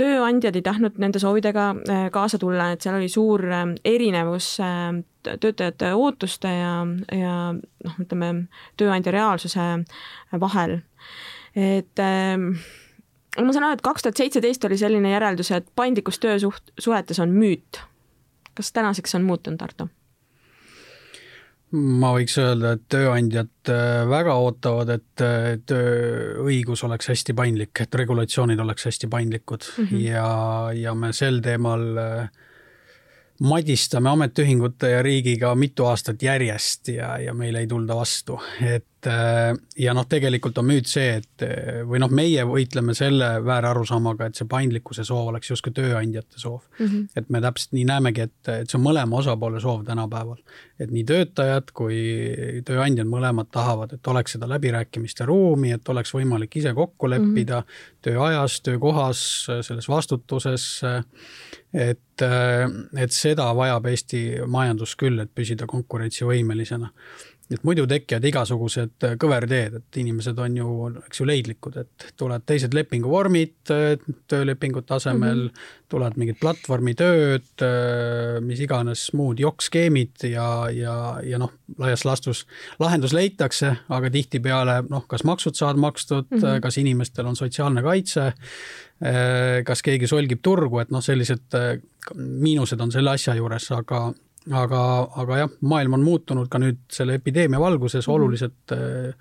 tööandjad 0.00 0.56
ei 0.58 0.64
tahtnud 0.64 0.98
nende 1.02 1.20
soovidega 1.22 1.66
äh, 1.74 2.06
kaasa 2.14 2.38
tulla, 2.42 2.72
et 2.74 2.84
seal 2.84 2.98
oli 2.98 3.08
suur 3.12 3.44
äh, 3.46 3.66
erinevus 3.86 4.54
äh, 4.64 4.88
töötajate 5.24 5.92
ootuste 5.96 6.50
ja, 6.50 6.72
ja 7.14 7.36
noh, 7.54 8.00
ütleme 8.02 8.30
tööandja 8.80 9.14
reaalsuse 9.14 9.68
vahel. 10.40 10.80
et 11.54 12.02
ma 12.02 13.54
saan 13.54 13.64
aru, 13.68 13.78
et 13.78 13.84
kaks 13.86 14.04
tuhat 14.04 14.20
seitseteist 14.20 14.66
oli 14.68 14.76
selline 14.78 15.14
järeldus, 15.14 15.52
et 15.54 15.70
paindlikkus 15.78 16.20
töösuht-, 16.20 16.74
suhetes 16.80 17.22
on 17.22 17.32
müüt. 17.32 17.80
kas 18.54 18.72
tänaseks 18.72 19.14
on 19.14 19.24
muutunud, 19.24 19.62
Arto? 19.62 19.88
Ma 21.72 22.12
võiks 22.14 22.36
öelda, 22.38 22.74
et 22.76 22.84
tööandjad 22.92 23.72
äh, 23.72 24.04
väga 24.08 24.36
ootavad, 24.38 24.90
et 24.94 25.24
äh, 25.24 25.50
tööõigus 25.66 26.84
oleks 26.86 27.10
hästi 27.10 27.34
paindlik, 27.36 27.80
et 27.80 27.94
regulatsioonid 27.94 28.60
oleks 28.60 28.86
hästi 28.90 29.10
paindlikud 29.10 29.66
mm 29.66 29.86
-hmm. 29.86 30.02
ja, 30.04 30.26
ja 30.78 30.94
me 30.94 31.12
sel 31.12 31.40
teemal 31.42 31.86
äh, 31.98 32.28
madistame 33.40 34.10
ametiühingute 34.10 34.90
ja 34.90 35.02
riigiga 35.02 35.54
mitu 35.54 35.86
aastat 35.90 36.22
järjest 36.22 36.88
ja, 36.88 37.18
ja 37.18 37.34
meile 37.34 37.64
ei 37.64 37.66
tulda 37.66 37.96
vastu, 37.96 38.38
et 38.62 38.86
ja 39.06 39.94
noh, 39.96 40.06
tegelikult 40.08 40.58
on 40.60 40.66
müüt 40.68 40.88
see, 40.88 41.18
et 41.20 41.44
või 41.88 42.00
noh, 42.02 42.12
meie 42.14 42.44
võitleme 42.48 42.94
selle 42.96 43.28
väärarusaamaga, 43.44 44.28
et 44.28 44.38
see 44.40 44.48
paindlikkuse 44.50 45.04
soov 45.04 45.32
oleks 45.32 45.50
justkui 45.50 45.74
tööandjate 45.76 46.40
soov 46.40 46.62
mm. 46.78 46.86
-hmm. 46.86 47.08
et 47.16 47.30
me 47.30 47.40
täpselt 47.44 47.74
nii 47.76 47.84
näemegi, 47.90 48.28
et, 48.28 48.52
et 48.62 48.70
see 48.70 48.78
on 48.78 48.86
mõlema 48.86 49.18
osapoole 49.20 49.60
soov 49.60 49.84
tänapäeval. 49.84 50.40
et 50.78 50.90
nii 50.90 51.04
töötajad 51.04 51.70
kui 51.72 51.98
tööandjad 52.66 53.06
mõlemad 53.06 53.50
tahavad, 53.52 53.92
et 53.92 54.06
oleks 54.06 54.36
seda 54.36 54.48
läbirääkimiste 54.48 55.26
ruumi, 55.26 55.72
et 55.72 55.88
oleks 55.88 56.14
võimalik 56.14 56.56
ise 56.56 56.74
kokku 56.74 57.10
leppida 57.10 57.60
mm 57.60 57.66
-hmm. 57.66 58.00
tööajas, 58.02 58.60
töökohas, 58.60 59.46
selles 59.62 59.88
vastutuses 59.88 60.82
et, 61.74 62.22
äh, 62.22 62.68
et 63.02 63.12
seda 63.12 63.48
vajab 63.56 63.88
Eesti 63.90 64.22
majandus 64.46 64.94
küll, 64.98 65.18
et 65.22 65.32
püsida 65.34 65.66
konkurentsivõimelisena. 65.70 66.90
Et 67.52 67.64
muidu 67.66 67.84
tekivad 67.88 68.24
igasugused 68.24 69.06
kõverteed, 69.20 69.78
et 69.80 69.98
inimesed 70.00 70.38
on 70.40 70.56
ju, 70.56 70.68
eks 71.04 71.20
ju, 71.20 71.26
leidlikud, 71.28 71.76
et 71.82 72.06
tulevad 72.16 72.46
teised 72.48 72.72
lepinguvormid 72.76 73.72
töölepingute 74.30 74.94
asemel 74.96 75.42
mm, 75.42 75.48
-hmm. 75.48 75.84
tulevad 75.92 76.16
mingid 76.20 76.40
platvormitööd, 76.40 77.50
äh, 77.66 78.40
mis 78.40 78.60
iganes 78.64 79.10
muud 79.12 79.42
jokk-skeemid 79.44 80.24
ja, 80.30 80.48
ja, 80.72 80.96
ja 81.22 81.38
noh, 81.42 81.52
laias 81.78 82.04
laastus 82.04 82.46
lahendus 82.80 83.12
leitakse, 83.12 83.76
aga 83.88 84.10
tihtipeale 84.10 84.82
noh, 84.88 85.04
kas 85.06 85.24
maksud 85.24 85.54
saavad 85.54 85.76
makstud 85.76 86.26
mm, 86.30 86.38
-hmm. 86.38 86.60
kas 86.60 86.78
inimestel 86.78 87.26
on 87.26 87.36
sotsiaalne 87.36 87.82
kaitse 87.82 88.32
Äh, 89.02 89.64
kas 89.66 89.82
keegi 89.82 90.06
solgib 90.06 90.38
turgu, 90.44 90.78
et 90.78 90.92
noh, 90.94 91.02
sellised 91.02 91.56
äh, 91.58 91.80
miinused 92.14 92.80
on 92.80 92.92
selle 92.94 93.10
asja 93.18 93.34
juures, 93.34 93.66
aga, 93.74 94.06
aga, 94.52 94.80
aga 95.22 95.38
jah, 95.38 95.50
maailm 95.60 95.98
on 95.98 96.04
muutunud 96.04 96.48
ka 96.52 96.58
nüüd 96.58 96.82
selle 96.92 97.14
epideemia 97.20 97.60
valguses 97.60 98.08
mhm. 98.08 98.14
oluliselt 98.14 98.76
mm, 98.76 99.14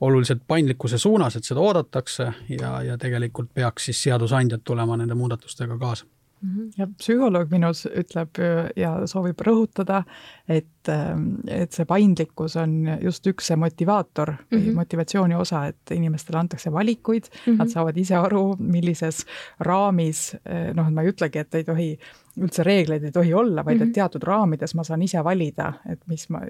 oluliselt 0.00 0.42
paindlikkuse 0.48 0.98
suunas, 0.98 1.36
et 1.36 1.44
seda 1.44 1.60
oodatakse 1.60 2.26
ja, 2.52 2.82
ja 2.84 2.98
tegelikult 3.00 3.48
peaks 3.54 3.88
siis 3.88 4.02
seadusandjad 4.02 4.60
tulema 4.64 4.96
nende 5.00 5.16
muudatustega 5.16 5.78
kaasa 5.80 6.04
Mhm. 6.44 6.68
ja 6.76 6.86
psühholoog 7.00 7.48
minus 7.50 7.86
ütleb 7.88 8.38
ja 8.76 8.90
soovib 9.08 9.40
rõhutada, 9.46 10.02
et, 10.48 10.88
ähm, 10.92 11.38
et 11.48 11.72
see 11.72 11.86
paindlikkus 11.88 12.58
on 12.60 12.74
just 13.00 13.26
üks 13.26 13.48
see 13.48 13.56
motivaator 13.56 14.34
mm 14.34 14.36
-hmm. 14.36 14.58
või 14.58 14.66
mhm. 14.66 14.76
motivatsiooni 14.82 15.34
osa, 15.34 15.66
et 15.72 15.94
inimestele 15.96 16.38
antakse 16.38 16.72
valikuid 16.72 17.30
mm, 17.30 17.38
-hmm. 17.52 17.58
nad 17.58 17.72
saavad 17.72 17.96
ise 17.96 18.14
aru, 18.20 18.56
millises 18.58 19.24
raamis, 19.60 20.36
noh, 20.74 20.88
et 20.88 20.94
ma 20.94 21.02
ei 21.02 21.12
ütlegi, 21.14 21.38
et 21.38 21.54
ei 21.54 21.64
tohi 21.64 21.98
üldse 22.36 22.64
reegleid 22.66 23.04
ei 23.08 23.12
tohi 23.12 23.32
olla, 23.34 23.64
vaid 23.64 23.78
et 23.80 23.86
mhm. 23.86 23.94
teatud 23.96 24.24
raamides 24.26 24.74
ma 24.76 24.84
saan 24.84 25.02
ise 25.02 25.22
valida, 25.24 25.72
et 25.88 26.00
mis 26.10 26.26
ma, 26.32 26.42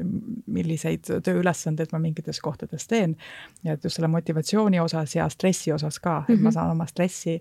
milliseid 0.53 1.07
tööülesandeid 1.25 1.92
ma 1.94 2.01
mingites 2.03 2.40
kohtades 2.42 2.88
teen. 2.90 3.16
ja 3.64 3.77
et 3.77 3.85
just 3.85 3.96
selle 3.99 4.11
motivatsiooni 4.11 4.81
osas 4.81 5.14
ja 5.16 5.29
stressi 5.33 5.72
osas 5.72 5.99
ka, 6.03 6.18
et 6.29 6.42
ma 6.42 6.51
saan 6.55 6.75
oma 6.75 6.87
stressi 6.90 7.37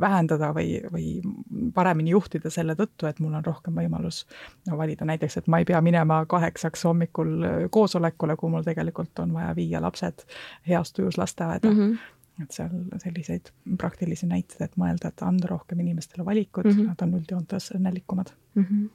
vähendada 0.00 0.50
või, 0.56 0.80
või 0.92 1.70
paremini 1.74 2.10
juhtida 2.10 2.50
selle 2.50 2.74
tõttu, 2.78 3.06
et 3.06 3.20
mul 3.22 3.38
on 3.38 3.44
rohkem 3.46 3.78
võimalus 3.78 4.24
valida 4.66 5.06
näiteks, 5.06 5.38
et 5.40 5.46
ma 5.52 5.62
ei 5.62 5.68
pea 5.68 5.80
minema 5.80 6.24
kaheksaks 6.26 6.84
hommikul 6.88 7.68
koosolekule, 7.70 8.36
kui 8.36 8.50
mul 8.50 8.66
tegelikult 8.66 9.24
on 9.24 9.34
vaja 9.36 9.54
viia 9.56 9.82
lapsed 9.82 10.26
heas 10.68 10.92
tujus 10.92 11.18
lasteaeda 11.18 11.70
mm. 11.70 11.80
-hmm 11.80 12.15
et 12.42 12.52
seal 12.52 12.72
selliseid 13.02 13.50
praktilisi 13.80 14.28
näiteid, 14.28 14.60
et 14.66 14.78
mõelda, 14.80 15.08
et 15.08 15.24
anda 15.24 15.48
rohkem 15.50 15.80
inimestele 15.80 16.24
valikud 16.24 16.68
mm, 16.68 16.76
-hmm. 16.76 16.92
nad 16.92 17.02
on 17.06 17.18
üldjoontes 17.20 17.72
õnnelikumad 17.78 18.32
mm. 18.54 18.64
-hmm 18.64 18.88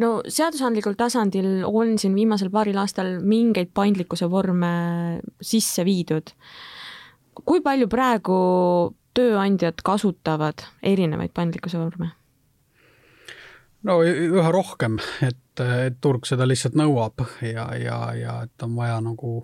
no 0.00 0.10
seadusandlikul 0.28 0.96
tasandil 0.98 1.64
on 1.68 1.98
siin 2.00 2.14
viimasel 2.14 2.50
paaril 2.50 2.78
aastal 2.80 3.18
mingeid 3.20 3.70
paindlikkuse 3.74 4.30
vorme 4.30 4.74
sisse 5.40 5.84
viidud. 5.84 6.32
kui 7.44 7.60
palju 7.60 7.88
praegu 7.88 8.36
tööandjad 9.14 9.82
kasutavad 9.84 10.66
erinevaid 10.82 11.34
paindlikkuse 11.34 11.78
vorme? 11.78 12.10
no 13.84 14.00
üha 14.02 14.50
rohkem, 14.54 14.98
et, 15.22 15.60
et 15.60 15.98
turg 16.00 16.26
seda 16.26 16.46
lihtsalt 16.48 16.76
nõuab 16.78 17.26
ja, 17.42 17.68
ja, 17.78 17.98
ja 18.16 18.38
et 18.46 18.66
on 18.66 18.76
vaja 18.78 19.00
nagu 19.04 19.42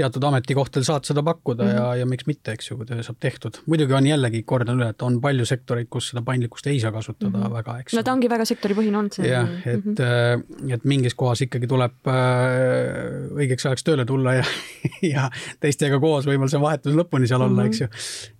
teatud 0.00 0.24
ametikohtadel 0.30 0.86
saad 0.86 1.08
seda 1.08 1.22
pakkuda 1.26 1.64
mm 1.64 1.70
-hmm. 1.70 1.76
ja, 1.76 1.86
mhm. 1.90 2.00
ja 2.00 2.06
miks 2.06 2.26
mitte, 2.28 2.54
eks 2.56 2.70
ju, 2.70 2.76
kui 2.80 2.88
töö 2.88 3.02
saab 3.06 3.18
tehtud. 3.20 3.60
muidugi 3.66 3.96
on 3.96 4.06
jällegi, 4.06 4.42
kordan 4.42 4.80
üle, 4.80 4.90
et 4.94 5.02
on 5.06 5.20
palju 5.20 5.46
sektoreid, 5.48 5.90
kus 5.90 6.10
seda 6.12 6.22
paindlikkust 6.26 6.66
ei 6.72 6.80
saa 6.80 6.92
kasutada 6.92 7.36
mm 7.36 7.44
-hmm. 7.44 7.56
väga, 7.58 7.78
eks. 7.84 7.94
no 7.98 8.02
ta 8.02 8.12
ongi 8.16 8.30
väga 8.30 8.44
sektoripõhine 8.52 8.98
olnud 9.02 9.18
see. 9.18 9.28
jah, 9.28 9.48
et 9.66 9.84
mm, 9.84 9.94
-hmm. 9.94 10.74
et 10.74 10.84
mingis 10.84 11.14
kohas 11.14 11.42
ikkagi 11.46 11.66
tuleb 11.66 11.94
äh, 12.06 13.30
õigeks 13.36 13.66
ajaks 13.66 13.84
tööle 13.84 14.04
tulla 14.04 14.34
ja 14.34 14.44
ja 15.14 15.30
teistega 15.60 16.00
koos 16.00 16.26
võib-olla 16.26 16.50
see 16.50 16.60
vahetus 16.60 16.94
lõpuni 16.94 17.26
seal 17.26 17.40
olla 17.40 17.62
mm, 17.62 17.66
-hmm. 17.66 17.66
eks 17.66 17.80
ju 17.80 17.88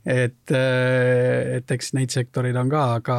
et, 0.07 0.53
äh, 0.57 1.57
et 1.59 1.70
eks 1.70 1.92
neid 1.96 2.12
sektoreid 2.14 2.57
on 2.57 2.70
ka, 2.73 2.85
aga, 3.01 3.18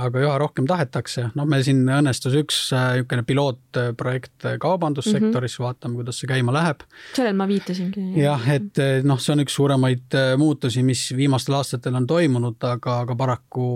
aga 0.00 0.22
üha 0.24 0.36
rohkem 0.40 0.66
tahetakse, 0.68 1.28
noh, 1.38 1.48
meil 1.48 1.64
siin 1.66 1.84
õnnestus 1.84 2.36
üks 2.40 2.64
äh, 2.72 2.92
niisugune 2.96 3.24
pilootprojekt 3.28 4.48
kaubandussektoris 4.62 5.58
mm, 5.58 5.62
-hmm. 5.62 5.66
vaatame, 5.66 6.00
kuidas 6.00 6.20
see 6.20 6.30
käima 6.30 6.54
läheb. 6.54 6.84
sellele 7.14 7.36
ma 7.36 7.46
viitasingi. 7.84 8.22
jah, 8.22 8.46
et 8.54 8.78
äh, 8.82 9.02
noh, 9.04 9.20
see 9.20 9.34
on 9.34 9.42
üks 9.44 9.56
suuremaid 9.58 10.16
muutusi, 10.38 10.82
mis 10.86 11.04
viimastel 11.16 11.58
aastatel 11.58 11.98
on 11.98 12.06
toimunud, 12.06 12.58
aga, 12.68 12.98
aga 13.06 13.16
paraku 13.18 13.66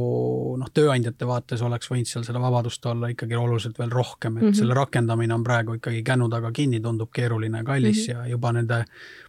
noh, 0.61 0.73
tööandjate 0.75 1.29
vaates 1.29 1.62
oleks 1.66 1.90
võinud 1.90 2.11
seal 2.11 2.25
seda 2.27 2.42
vabadust 2.42 2.87
olla 2.87 3.11
ikkagi 3.12 3.37
oluliselt 3.37 3.79
veel 3.79 3.92
rohkem, 3.92 4.37
et 4.37 4.42
mm 4.42 4.49
-hmm. 4.49 4.59
selle 4.59 4.75
rakendamine 4.75 5.35
on 5.35 5.45
praegu 5.45 5.79
ikkagi 5.81 6.03
kännu 6.03 6.29
taga 6.33 6.53
kinni, 6.53 6.81
tundub 6.81 7.12
keeruline 7.12 7.59
ja 7.59 7.64
kallis 7.64 8.09
mm 8.09 8.12
-hmm. 8.12 8.27
ja 8.27 8.31
juba 8.31 8.53
nende 8.53 8.85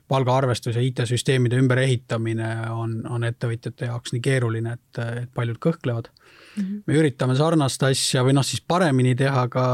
palgaarvestus 0.08 0.76
ja 0.76 0.82
IT-süsteemide 0.82 1.60
ümberehitamine 1.60 2.72
on, 2.72 3.02
on 3.10 3.24
ettevõtjate 3.28 3.90
jaoks 3.90 4.14
nii 4.16 4.22
keeruline, 4.24 4.78
et, 4.78 5.00
et 5.24 5.34
paljud 5.34 5.60
kõhklevad 5.60 6.08
mm. 6.08 6.64
-hmm. 6.64 6.84
me 6.88 7.00
üritame 7.02 7.36
sarnast 7.36 7.84
asja 7.84 8.24
või 8.24 8.36
noh, 8.38 8.46
siis 8.46 8.64
paremini 8.68 9.16
teha 9.16 9.48
ka 9.52 9.66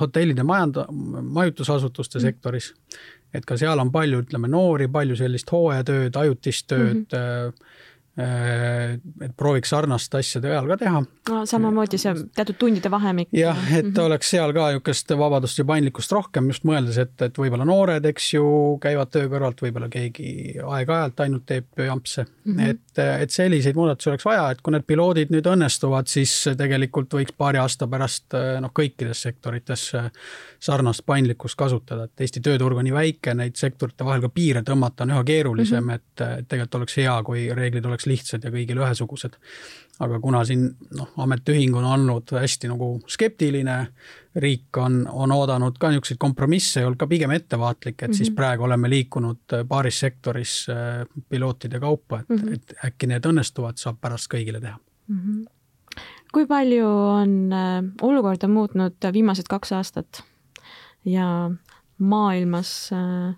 hotellide 0.00 0.42
majand-, 0.42 0.84
majutusasutuste 1.22 2.18
mm 2.18 2.20
-hmm. 2.20 2.26
sektoris. 2.26 2.74
Et 3.34 3.46
ka 3.46 3.56
seal 3.58 3.80
on 3.82 3.90
palju, 3.94 4.22
ütleme, 4.24 4.50
noori, 4.50 4.88
palju 4.92 5.16
sellist 5.18 5.50
hooajatööd, 5.50 6.16
ajutist 6.16 6.68
tööd 6.70 7.02
mm, 7.02 7.08
-hmm 7.10 7.82
et 8.16 9.32
prooviks 9.36 9.72
sarnast 9.72 10.12
asja 10.14 10.38
tööajal 10.42 10.68
ka 10.70 10.76
teha 10.84 11.00
no,. 11.02 11.38
samamoodi 11.50 11.98
see 11.98 12.12
teatud 12.36 12.58
tundide 12.60 12.90
vahemik. 12.92 13.28
jah, 13.34 13.58
et 13.72 13.84
mm 13.84 13.90
-hmm. 13.90 14.04
oleks 14.04 14.30
seal 14.30 14.52
ka 14.54 14.68
niisugust 14.70 15.10
vabadust 15.18 15.58
ja 15.58 15.64
paindlikkust 15.64 16.12
rohkem, 16.12 16.46
just 16.52 16.64
mõeldes, 16.64 16.98
et, 17.00 17.14
et 17.22 17.38
võib-olla 17.38 17.66
noored, 17.66 18.04
eks 18.06 18.34
ju, 18.34 18.44
käivad 18.80 19.10
töö 19.10 19.26
kõrvalt, 19.32 19.62
võib-olla 19.66 19.88
keegi 19.90 20.54
aeg-ajalt 20.62 21.20
ainult 21.20 21.46
teeb 21.46 21.66
jampse 21.86 22.24
mm. 22.44 22.54
-hmm. 22.54 22.70
et, 22.70 22.98
et 23.22 23.30
selliseid 23.30 23.74
muudatusi 23.74 24.10
oleks 24.10 24.24
vaja, 24.24 24.50
et 24.50 24.62
kui 24.62 24.72
need 24.72 24.86
piloodid 24.86 25.34
nüüd 25.34 25.46
õnnestuvad, 25.50 26.06
siis 26.06 26.48
tegelikult 26.56 27.14
võiks 27.14 27.34
paari 27.36 27.58
aasta 27.58 27.88
pärast 27.90 28.38
noh, 28.60 28.70
kõikides 28.70 29.22
sektorites 29.26 29.90
sarnast 30.60 31.02
paindlikkust 31.06 31.58
kasutada, 31.58 32.04
et 32.04 32.20
Eesti 32.20 32.40
tööturg 32.40 32.78
on 32.78 32.84
nii 32.84 32.94
väike, 32.94 33.34
neid 33.34 33.56
sektorite 33.56 34.04
vahel 34.04 34.22
ka 34.22 34.28
piire 34.28 34.62
tõmmata 34.62 35.02
on 35.02 35.10
üha 35.10 35.24
keerulisem 35.24 35.84
mm, 35.84 35.90
-hmm. 35.90 36.40
et 36.40 36.48
tegelikult 36.48 36.80
oleks 36.80 36.96
hea, 36.96 37.22
kui 37.26 37.48
reeglid 37.54 37.84
oleks 37.84 38.03
lihtsad 38.06 38.44
ja 38.44 38.52
kõigil 38.54 38.80
ühesugused. 38.80 39.36
aga 40.04 40.18
kuna 40.20 40.42
siin 40.44 40.64
noh, 40.98 41.10
ametiühing 41.22 41.76
on 41.78 41.84
olnud 41.86 42.32
hästi 42.34 42.68
nagu 42.68 42.88
skeptiline, 43.06 43.76
riik 44.42 44.76
on, 44.82 45.04
on 45.06 45.32
oodanud 45.32 45.78
ka 45.78 45.92
niisuguseid 45.92 46.18
kompromisse 46.18 46.80
ja 46.80 46.88
olnud 46.88 46.98
ka 46.98 47.06
pigem 47.06 47.30
ettevaatlik, 47.30 47.94
et 47.94 48.08
mm 48.08 48.12
-hmm. 48.12 48.16
siis 48.16 48.30
mhm. 48.30 48.36
praegu 48.36 48.64
oleme 48.64 48.90
liikunud 48.90 49.58
paaris 49.68 50.00
sektoris 50.00 50.66
äh, 50.68 51.06
pilootide 51.28 51.80
kaupa, 51.80 52.20
et 52.20 52.28
mm, 52.28 52.36
-hmm. 52.36 52.54
et 52.54 52.74
äkki 52.84 53.06
need 53.06 53.26
õnnestuvad, 53.26 53.76
saab 53.76 54.00
pärast 54.00 54.34
kõigile 54.34 54.60
teha 54.60 54.78
mm. 55.08 55.18
-hmm 55.18 55.44
kui 56.34 56.46
palju 56.46 56.88
on 56.88 57.52
äh, 57.52 57.84
olukorda 58.02 58.48
muutnud 58.48 58.96
viimased 59.12 59.46
kaks 59.48 59.72
aastat 59.72 60.24
ja 61.04 61.50
maailmas 61.98 62.90
äh, 62.92 63.36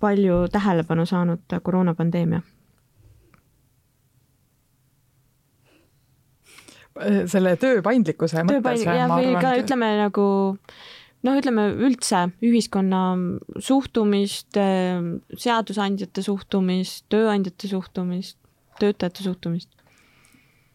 palju 0.00 0.46
tähelepanu 0.52 1.06
saanud 1.06 1.60
koroonapandeemia? 1.62 2.42
selle 7.30 7.54
töö 7.56 7.80
paindlikkuse 7.84 8.42
mõttes. 8.44 8.82
ja 8.84 9.06
või 9.08 9.30
ka 9.40 9.54
ütleme 9.60 9.88
nagu 10.02 10.24
noh, 11.26 11.38
ütleme 11.38 11.68
üldse 11.86 12.26
ühiskonna 12.44 13.02
suhtumist, 13.62 14.58
seadusandjate 15.44 16.24
suhtumist, 16.26 17.06
tööandjate 17.12 17.70
suhtumist, 17.70 18.36
töötajate 18.82 19.26
suhtumist? 19.26 19.70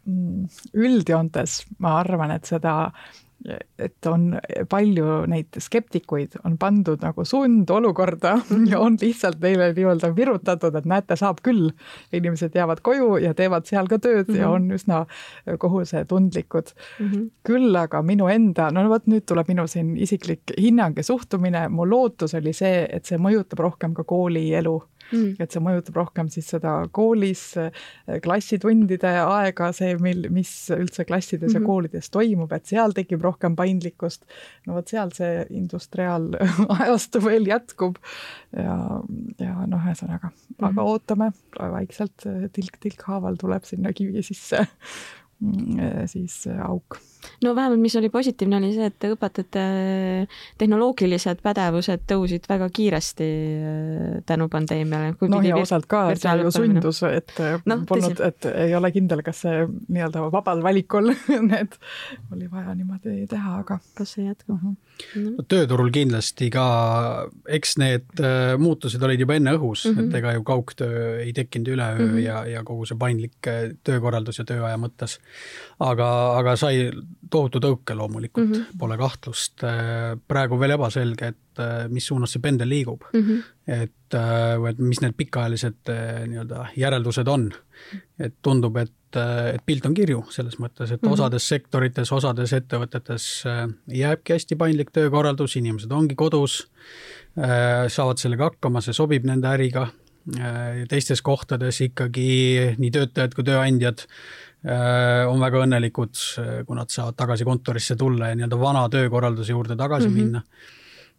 Mm, 0.06 0.46
üldjoontes 0.78 1.64
ma 1.82 1.96
arvan, 2.04 2.36
et 2.36 2.46
seda 2.46 2.94
et 3.80 4.08
on 4.10 4.28
palju 4.70 5.26
neid 5.30 5.58
skeptikuid 5.62 6.40
on 6.48 6.58
pandud 6.62 7.02
nagu 7.04 7.26
sundolukorda 7.28 8.36
ja 8.72 8.80
on 8.82 8.98
lihtsalt 9.02 9.42
neile 9.44 9.72
nii-öelda 9.76 10.12
virutatud, 10.16 10.76
et 10.76 10.88
näete, 10.90 11.18
saab 11.20 11.42
küll. 11.46 11.70
inimesed 12.14 12.56
jäävad 12.56 12.82
koju 12.86 13.18
ja 13.24 13.34
teevad 13.34 13.66
seal 13.70 13.88
ka 13.92 14.00
tööd 14.00 14.28
mm 14.28 14.34
-hmm. 14.34 14.40
ja 14.40 14.48
mhm. 14.48 14.56
on 14.56 14.72
üsna 14.72 15.06
kohusetundlikud 15.60 16.74
mm. 17.00 17.12
-hmm. 17.12 17.30
küll 17.44 17.76
aga 17.76 18.02
minu 18.02 18.28
enda, 18.28 18.72
no 18.72 18.90
vot 18.90 19.08
nüüd 19.08 19.26
tuleb 19.26 19.48
minu 19.48 19.68
siin 19.68 19.98
isiklik 19.98 20.56
hinnang 20.58 20.98
ja 20.98 21.04
suhtumine, 21.04 21.68
mu 21.70 21.90
lootus 21.90 22.34
oli 22.34 22.54
see, 22.54 22.88
et 22.90 23.06
see 23.06 23.18
mõjutab 23.18 23.60
rohkem 23.60 23.94
ka 23.94 24.04
koolielu 24.04 24.82
mm.. 25.12 25.36
et 25.40 25.54
see 25.54 25.64
mõjutab 25.64 26.00
rohkem 26.00 26.30
siis 26.34 26.50
seda 26.54 26.76
koolis 26.96 27.44
äh, 27.62 27.72
klassitundide 28.24 29.12
aega, 29.22 29.72
see, 29.76 29.96
mil, 30.02 30.28
mis 30.34 30.52
üldse 30.74 31.06
klassides 31.08 31.42
mm 31.42 31.48
-hmm. 31.48 31.56
ja 31.56 31.60
mhm. 31.60 31.70
koolides 31.70 32.12
toimub, 32.14 32.54
et 32.56 32.66
seal 32.72 32.96
tekib 32.96 33.24
rohkem 33.26 33.56
paindlikkust. 33.56 34.26
no 34.68 34.78
vot 34.78 34.88
seal 34.88 35.12
see 35.16 35.46
industriaalajastu 35.50 37.24
veel 37.30 37.48
jätkub 37.50 38.00
ja, 38.56 39.02
ja 39.40 39.68
noh, 39.68 39.82
ühesõnaga 39.82 40.30
mm, 40.30 40.38
-hmm. 40.58 40.70
aga 40.70 40.82
ootame, 40.84 41.32
vaikselt 41.60 42.28
tilk-tilk 42.54 43.02
haaval 43.10 43.38
tuleb 43.40 43.64
sinna 43.64 43.94
kivi 43.94 44.24
sisse 44.24 44.66
mm, 45.40 45.80
äh, 45.80 46.06
siis 46.12 46.46
auk 46.48 47.00
no 47.44 47.56
vähemalt, 47.56 47.82
mis 47.82 47.96
oli 47.96 48.10
positiivne, 48.10 48.58
oli 48.58 48.72
see, 48.76 48.90
et 48.92 49.08
õpetajate 49.10 49.66
tehnoloogilised 50.62 51.42
pädevused 51.46 52.06
tõusid 52.10 52.48
väga 52.50 52.70
kiiresti 52.70 53.26
äh, 53.26 54.24
tänu 54.26 54.50
pandeemiale. 54.50 55.14
noh, 55.22 55.46
ja 55.46 55.58
osalt 55.60 55.88
ka 55.92 56.08
see 56.16 56.38
ju 56.42 56.52
sundus, 56.52 57.04
et 57.10 57.34
no, 57.66 57.82
polnud, 57.88 58.22
et 58.26 58.50
ei 58.54 58.76
ole 58.76 58.92
kindel, 58.96 59.24
kas 59.26 59.44
see 59.46 59.66
nii-öelda 59.66 60.26
vabal 60.34 60.64
valikul 60.66 61.12
need 61.52 61.78
oli 62.34 62.50
vaja 62.52 62.76
niimoodi 62.76 63.28
teha, 63.32 63.60
aga. 63.64 63.80
kas 63.98 64.16
see 64.16 64.28
jätkub 64.28 64.56
uh? 64.56 64.72
-huh. 64.72 65.28
no 65.38 65.46
tööturul 65.48 65.92
kindlasti 65.94 66.50
ka, 66.54 66.66
eks 67.58 67.78
need 67.82 68.22
äh, 68.22 68.56
muutused 68.62 69.04
olid 69.04 69.20
juba 69.20 69.38
enne 69.40 69.56
õhus 69.58 69.86
uh, 69.86 69.92
-huh. 69.92 70.00
et 70.00 70.06
mhm. 70.06 70.16
ega 70.22 70.34
ju 70.38 70.44
kaugtöö 70.44 71.20
ei 71.20 71.34
tekkinud 71.34 71.74
üleöö 71.76 72.00
mhm. 72.00 72.16
-huh. 72.16 72.24
ja, 72.24 72.46
ja 72.46 72.64
kogu 72.64 72.86
see 72.86 72.98
paindlik 72.98 73.48
äh, 73.48 73.72
töökorraldus 73.84 74.40
ja 74.40 74.46
tööaja 74.46 74.78
mõttes. 74.78 75.20
Aga, 75.84 76.08
aga 76.40 76.56
sai 76.60 76.90
tohutu 77.32 77.60
tõuke 77.60 77.96
loomulikult 77.98 78.48
mm, 78.48 78.54
-hmm. 78.54 78.80
pole 78.80 78.98
kahtlust. 78.98 79.64
Praegu 80.28 80.60
veel 80.60 80.76
ebaselge, 80.78 81.28
et 81.34 81.90
mis 81.92 82.08
suunas 82.08 82.32
see 82.32 82.42
pendel 82.44 82.70
liigub 82.70 83.04
mm. 83.14 83.22
-hmm. 83.22 83.44
et, 83.68 84.14
äh, 84.14 84.70
et 84.70 84.80
mis 84.80 85.02
need 85.02 85.16
pikaajalised 85.18 85.92
nii-öelda 86.28 86.68
järeldused 86.78 87.28
on. 87.28 87.52
et 88.20 88.34
tundub, 88.42 88.78
et, 88.78 89.18
et 89.54 89.62
pilt 89.66 89.86
on 89.86 89.94
kirju 89.94 90.24
selles 90.30 90.56
mõttes, 90.60 90.92
et 90.92 91.02
mm 91.02 91.10
-hmm. 91.10 91.14
osades 91.14 91.48
sektorites, 91.48 92.12
osades 92.12 92.54
ettevõtetes 92.54 93.44
jääbki 93.88 94.34
hästi 94.34 94.56
paindlik 94.56 94.92
töökorraldus, 94.92 95.56
inimesed 95.56 95.92
ongi 95.92 96.16
kodus, 96.16 96.72
saavad 97.88 98.18
sellega 98.18 98.44
hakkama, 98.44 98.82
see 98.82 98.94
sobib 98.94 99.26
nende 99.26 99.48
äriga. 99.48 99.88
teistes 100.90 101.22
kohtades 101.22 101.82
ikkagi 101.82 102.76
nii 102.78 102.92
töötajad 102.92 103.34
kui 103.36 103.44
tööandjad 103.44 104.08
on 105.30 105.44
väga 105.44 105.66
õnnelikud, 105.66 106.16
äh, 106.42 106.56
kui 106.66 106.78
nad 106.78 106.90
saavad 106.90 107.18
tagasi 107.20 107.46
kontorisse 107.46 107.98
tulla 108.00 108.32
ja 108.32 108.40
nii-öelda 108.40 108.60
vana 108.60 108.88
töökorralduse 108.90 109.54
juurde 109.54 109.76
tagasi 109.76 110.08
mm 110.08 110.16
-hmm. 110.16 110.24
minna. 110.24 110.42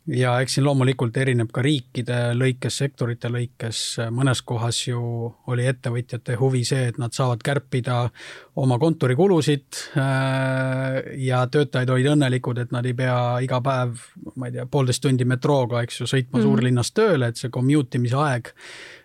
ja 0.06 0.40
eks 0.40 0.54
siin 0.54 0.64
loomulikult 0.64 1.16
erineb 1.16 1.48
ka 1.52 1.62
riikide 1.62 2.34
lõikes, 2.34 2.76
sektorite 2.78 3.28
lõikes, 3.28 3.78
mõnes 4.14 4.42
kohas 4.44 4.86
ju 4.88 5.00
oli 5.46 5.66
ettevõtjate 5.66 6.36
huvi 6.38 6.64
see, 6.64 6.88
et 6.88 6.98
nad 6.98 7.12
saavad 7.12 7.42
kärpida 7.42 8.10
oma 8.56 8.78
kontorikulusid 8.78 9.66
äh, 9.96 11.02
ja 11.16 11.46
töötajad 11.46 11.90
olid 11.90 12.06
õnnelikud, 12.06 12.58
et 12.58 12.70
nad 12.70 12.86
ei 12.86 12.94
pea 12.94 13.38
iga 13.42 13.60
päev, 13.60 13.98
ma 14.36 14.46
ei 14.46 14.52
tea, 14.52 14.66
poolteist 14.66 15.02
tundi 15.02 15.24
metrooga, 15.24 15.82
eks 15.82 16.00
ju, 16.00 16.06
sõitma 16.06 16.38
mm 16.38 16.42
-hmm. 16.42 16.48
suurlinnast 16.48 16.94
tööle, 16.94 17.26
et 17.26 17.36
see 17.36 17.50
commute 17.50 17.98
imise 17.98 18.16
aeg 18.16 18.54
Äh, 18.54 18.95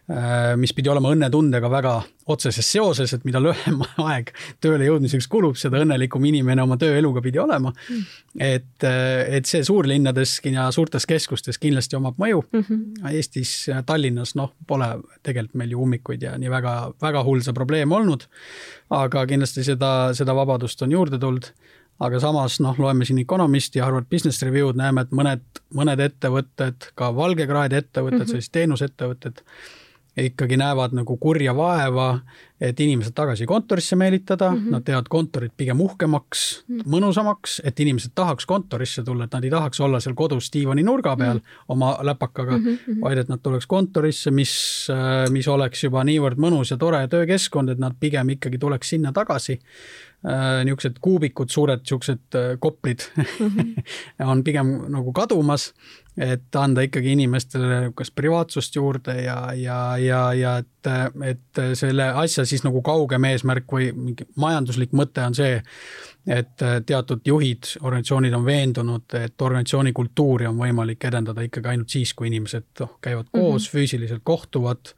mis 0.59 0.73
pidi 0.75 0.89
olema 0.91 1.11
õnnetundega 1.13 1.69
väga 1.71 1.93
otseses 2.31 2.67
seoses, 2.71 3.13
et 3.13 3.23
mida 3.27 3.41
lühem 3.41 3.81
aeg 4.09 4.31
tööle 4.63 4.87
jõudmiseks 4.87 5.27
kulub, 5.31 5.57
seda 5.59 5.81
õnnelikum 5.81 6.25
inimene 6.29 6.63
oma 6.63 6.77
tööeluga 6.81 7.23
pidi 7.23 7.41
olema 7.41 7.71
mm.. 7.71 8.03
et, 8.37 8.85
äh, 8.87 9.37
et 9.37 9.49
see 9.49 9.63
suurlinnadeski 9.67 10.53
ja 10.55 10.69
suurtes 10.73 11.07
keskustes 11.09 11.59
kindlasti 11.61 11.97
omab 11.99 12.19
mõju 12.21 12.43
mm. 12.43 12.63
-hmm. 12.67 13.11
Eestis, 13.15 13.53
Tallinnas, 13.85 14.35
noh, 14.39 14.53
pole 14.67 14.89
tegelikult 15.23 15.59
meil 15.61 15.75
ju 15.75 15.83
ummikuid 15.85 16.23
ja 16.27 16.37
nii 16.37 16.51
väga, 16.51 16.75
väga 17.01 17.23
hull 17.27 17.43
see 17.45 17.53
probleem 17.53 17.91
olnud. 17.91 18.27
aga 18.89 19.25
kindlasti 19.25 19.63
seda, 19.63 20.13
seda 20.13 20.35
vabadust 20.35 20.81
on 20.81 20.91
juurde 20.91 21.19
tulnud 21.19 21.51
aga 22.01 22.19
samas 22.19 22.59
noh, 22.63 22.79
loeme 22.79 23.05
siin 23.05 23.19
Economisti 23.21 23.79
ja 23.79 23.85
Harvard 23.85 24.09
Business 24.09 24.41
Review'd, 24.41 24.77
näeme, 24.79 25.05
et 25.05 25.11
mõned, 25.11 25.43
mõned 25.77 26.01
ettevõtted, 26.01 26.89
ka 26.95 27.11
valgekraede 27.15 27.77
ettevõtted 27.77 28.17
mm, 28.17 28.23
-hmm. 28.23 28.31
sellised 28.31 28.51
teenusettevõtted, 28.57 29.43
ikkagi 30.17 30.57
näevad 30.57 30.93
nagu 30.93 31.17
kurja 31.17 31.53
vaeva, 31.55 32.19
et 32.61 32.79
inimesed 32.79 33.15
tagasi 33.17 33.45
kontorisse 33.49 33.95
meelitada 33.95 34.51
mm, 34.51 34.57
-hmm. 34.57 34.71
nad 34.71 34.83
teevad 34.85 35.07
kontorit 35.09 35.53
pigem 35.57 35.81
uhkemaks 35.81 36.63
mm, 36.67 36.79
-hmm. 36.79 36.91
mõnusamaks, 36.95 37.59
et 37.63 37.79
inimesed 37.79 38.11
tahaks 38.15 38.45
kontorisse 38.45 39.03
tulla, 39.03 39.23
et 39.23 39.33
nad 39.33 39.43
ei 39.43 39.49
tahaks 39.49 39.79
olla 39.79 39.99
seal 39.99 40.15
kodus 40.15 40.51
diivani 40.53 40.83
nurga 40.83 41.15
peal 41.17 41.37
mm 41.37 41.39
-hmm. 41.39 41.65
oma 41.67 41.97
läpakaga 42.01 42.57
mm, 42.57 42.65
-hmm. 42.65 43.01
vaid 43.01 43.17
et 43.17 43.29
nad 43.29 43.39
tuleks 43.43 43.67
kontorisse, 43.67 44.31
mis, 44.31 44.87
mis 45.29 45.47
oleks 45.47 45.83
juba 45.83 46.03
niivõrd 46.03 46.37
mõnus 46.37 46.71
ja 46.71 46.77
tore 46.77 47.07
töökeskkond, 47.07 47.69
et 47.69 47.79
nad 47.79 47.93
pigem 47.99 48.29
ikkagi 48.29 48.57
tuleks 48.57 48.89
sinna 48.89 49.11
tagasi 49.11 49.59
Äh, 50.21 50.59
niisugused 50.67 50.99
kuubikud, 51.01 51.49
suured 51.49 51.79
niisugused 51.81 52.35
äh, 52.37 52.51
koprid 52.61 53.01
mm 53.17 53.23
-hmm. 53.47 53.83
on 54.31 54.43
pigem 54.43 54.67
nagu 54.93 55.13
kadumas, 55.13 55.73
et 56.17 56.55
anda 56.55 56.81
ikkagi 56.85 57.11
inimestele 57.11 57.79
niisugust 57.79 58.13
privaatsust 58.15 58.75
juurde 58.75 59.15
ja, 59.21 59.53
ja, 59.53 59.97
ja, 59.97 60.33
ja 60.33 60.57
et, 60.57 60.89
et 61.25 61.61
selle 61.73 62.03
asja 62.03 62.45
siis 62.51 62.65
nagu 62.65 62.81
kaugem 62.85 63.25
eesmärk 63.31 63.71
või 63.71 63.89
mingi 63.95 64.27
majanduslik 64.41 64.93
mõte 64.97 65.23
on 65.25 65.35
see, 65.37 65.57
et 66.27 66.61
äh, 66.61 66.77
teatud 66.85 67.25
juhid, 67.25 67.71
organisatsioonid 67.81 68.35
on 68.37 68.45
veendunud, 68.45 69.17
et 69.17 69.41
organisatsiooni 69.41 69.93
kultuuri 69.97 70.47
on 70.49 70.59
võimalik 70.59 71.07
edendada 71.09 71.45
ikkagi 71.47 71.73
ainult 71.73 71.93
siis, 71.93 72.13
kui 72.13 72.29
inimesed 72.29 72.83
noh, 72.83 72.95
käivad 73.01 73.31
koos 73.31 73.43
mm, 73.47 73.65
-hmm. 73.65 73.71
füüsiliselt 73.73 74.21
kohtuvad, 74.23 74.93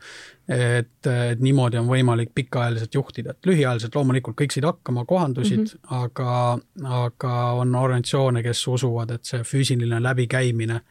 et, 0.47 1.07
et 1.07 1.39
niimoodi 1.39 1.79
on 1.79 1.87
võimalik 1.87 2.33
pikaajaliselt 2.35 2.95
juhtida, 2.99 3.31
et 3.31 3.45
lühiajaliselt 3.47 3.95
loomulikult 3.95 4.35
kõik 4.41 4.55
said 4.55 4.67
hakkama, 4.67 5.05
kohandusid 5.05 5.59
mm, 5.59 5.65
-hmm. 5.65 6.03
aga, 6.03 6.57
aga 7.03 7.35
on 7.61 7.75
organisatsioone, 7.75 8.43
kes 8.43 8.67
usuvad, 8.67 9.15
et 9.15 9.25
see 9.25 9.43
füüsiline 9.47 10.03
läbikäimine 10.03 10.81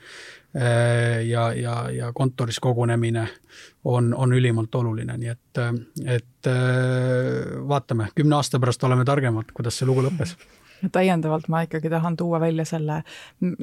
ja, 0.54 1.46
ja, 1.56 1.74
ja 1.90 2.10
kontoris 2.12 2.58
kogunemine 2.60 3.26
on, 3.84 4.14
on 4.14 4.32
ülimalt 4.36 4.74
oluline, 4.74 5.16
nii 5.16 5.30
et, 5.32 5.60
et 6.04 6.50
äh, 6.50 7.54
vaatame, 7.68 8.10
kümne 8.14 8.36
aasta 8.36 8.60
pärast 8.60 8.84
oleme 8.84 9.06
targemad, 9.08 9.54
kuidas 9.56 9.80
see 9.80 9.88
lugu 9.88 10.04
lõppes 10.04 10.36
täiendavalt 10.92 11.48
ma 11.48 11.62
ikkagi 11.66 11.90
tahan 11.90 12.16
tuua 12.16 12.40
välja 12.40 12.64
selle 12.68 13.02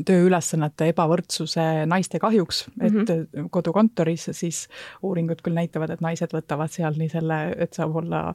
tööülesannete 0.05 0.89
ebavõrdsuse 0.93 1.85
naiste 1.89 2.19
kahjuks, 2.19 2.65
et 2.81 2.93
mm 2.93 3.05
-hmm. 3.05 3.49
kodukontoris 3.51 4.29
siis 4.31 4.67
uuringud 5.01 5.41
küll 5.43 5.57
näitavad, 5.57 5.89
et 5.89 6.01
naised 6.01 6.33
võtavad 6.33 6.71
seal 6.71 6.95
nii 6.97 7.09
selle, 7.09 7.39
et 7.57 7.73
saab 7.73 7.95
olla 7.95 8.33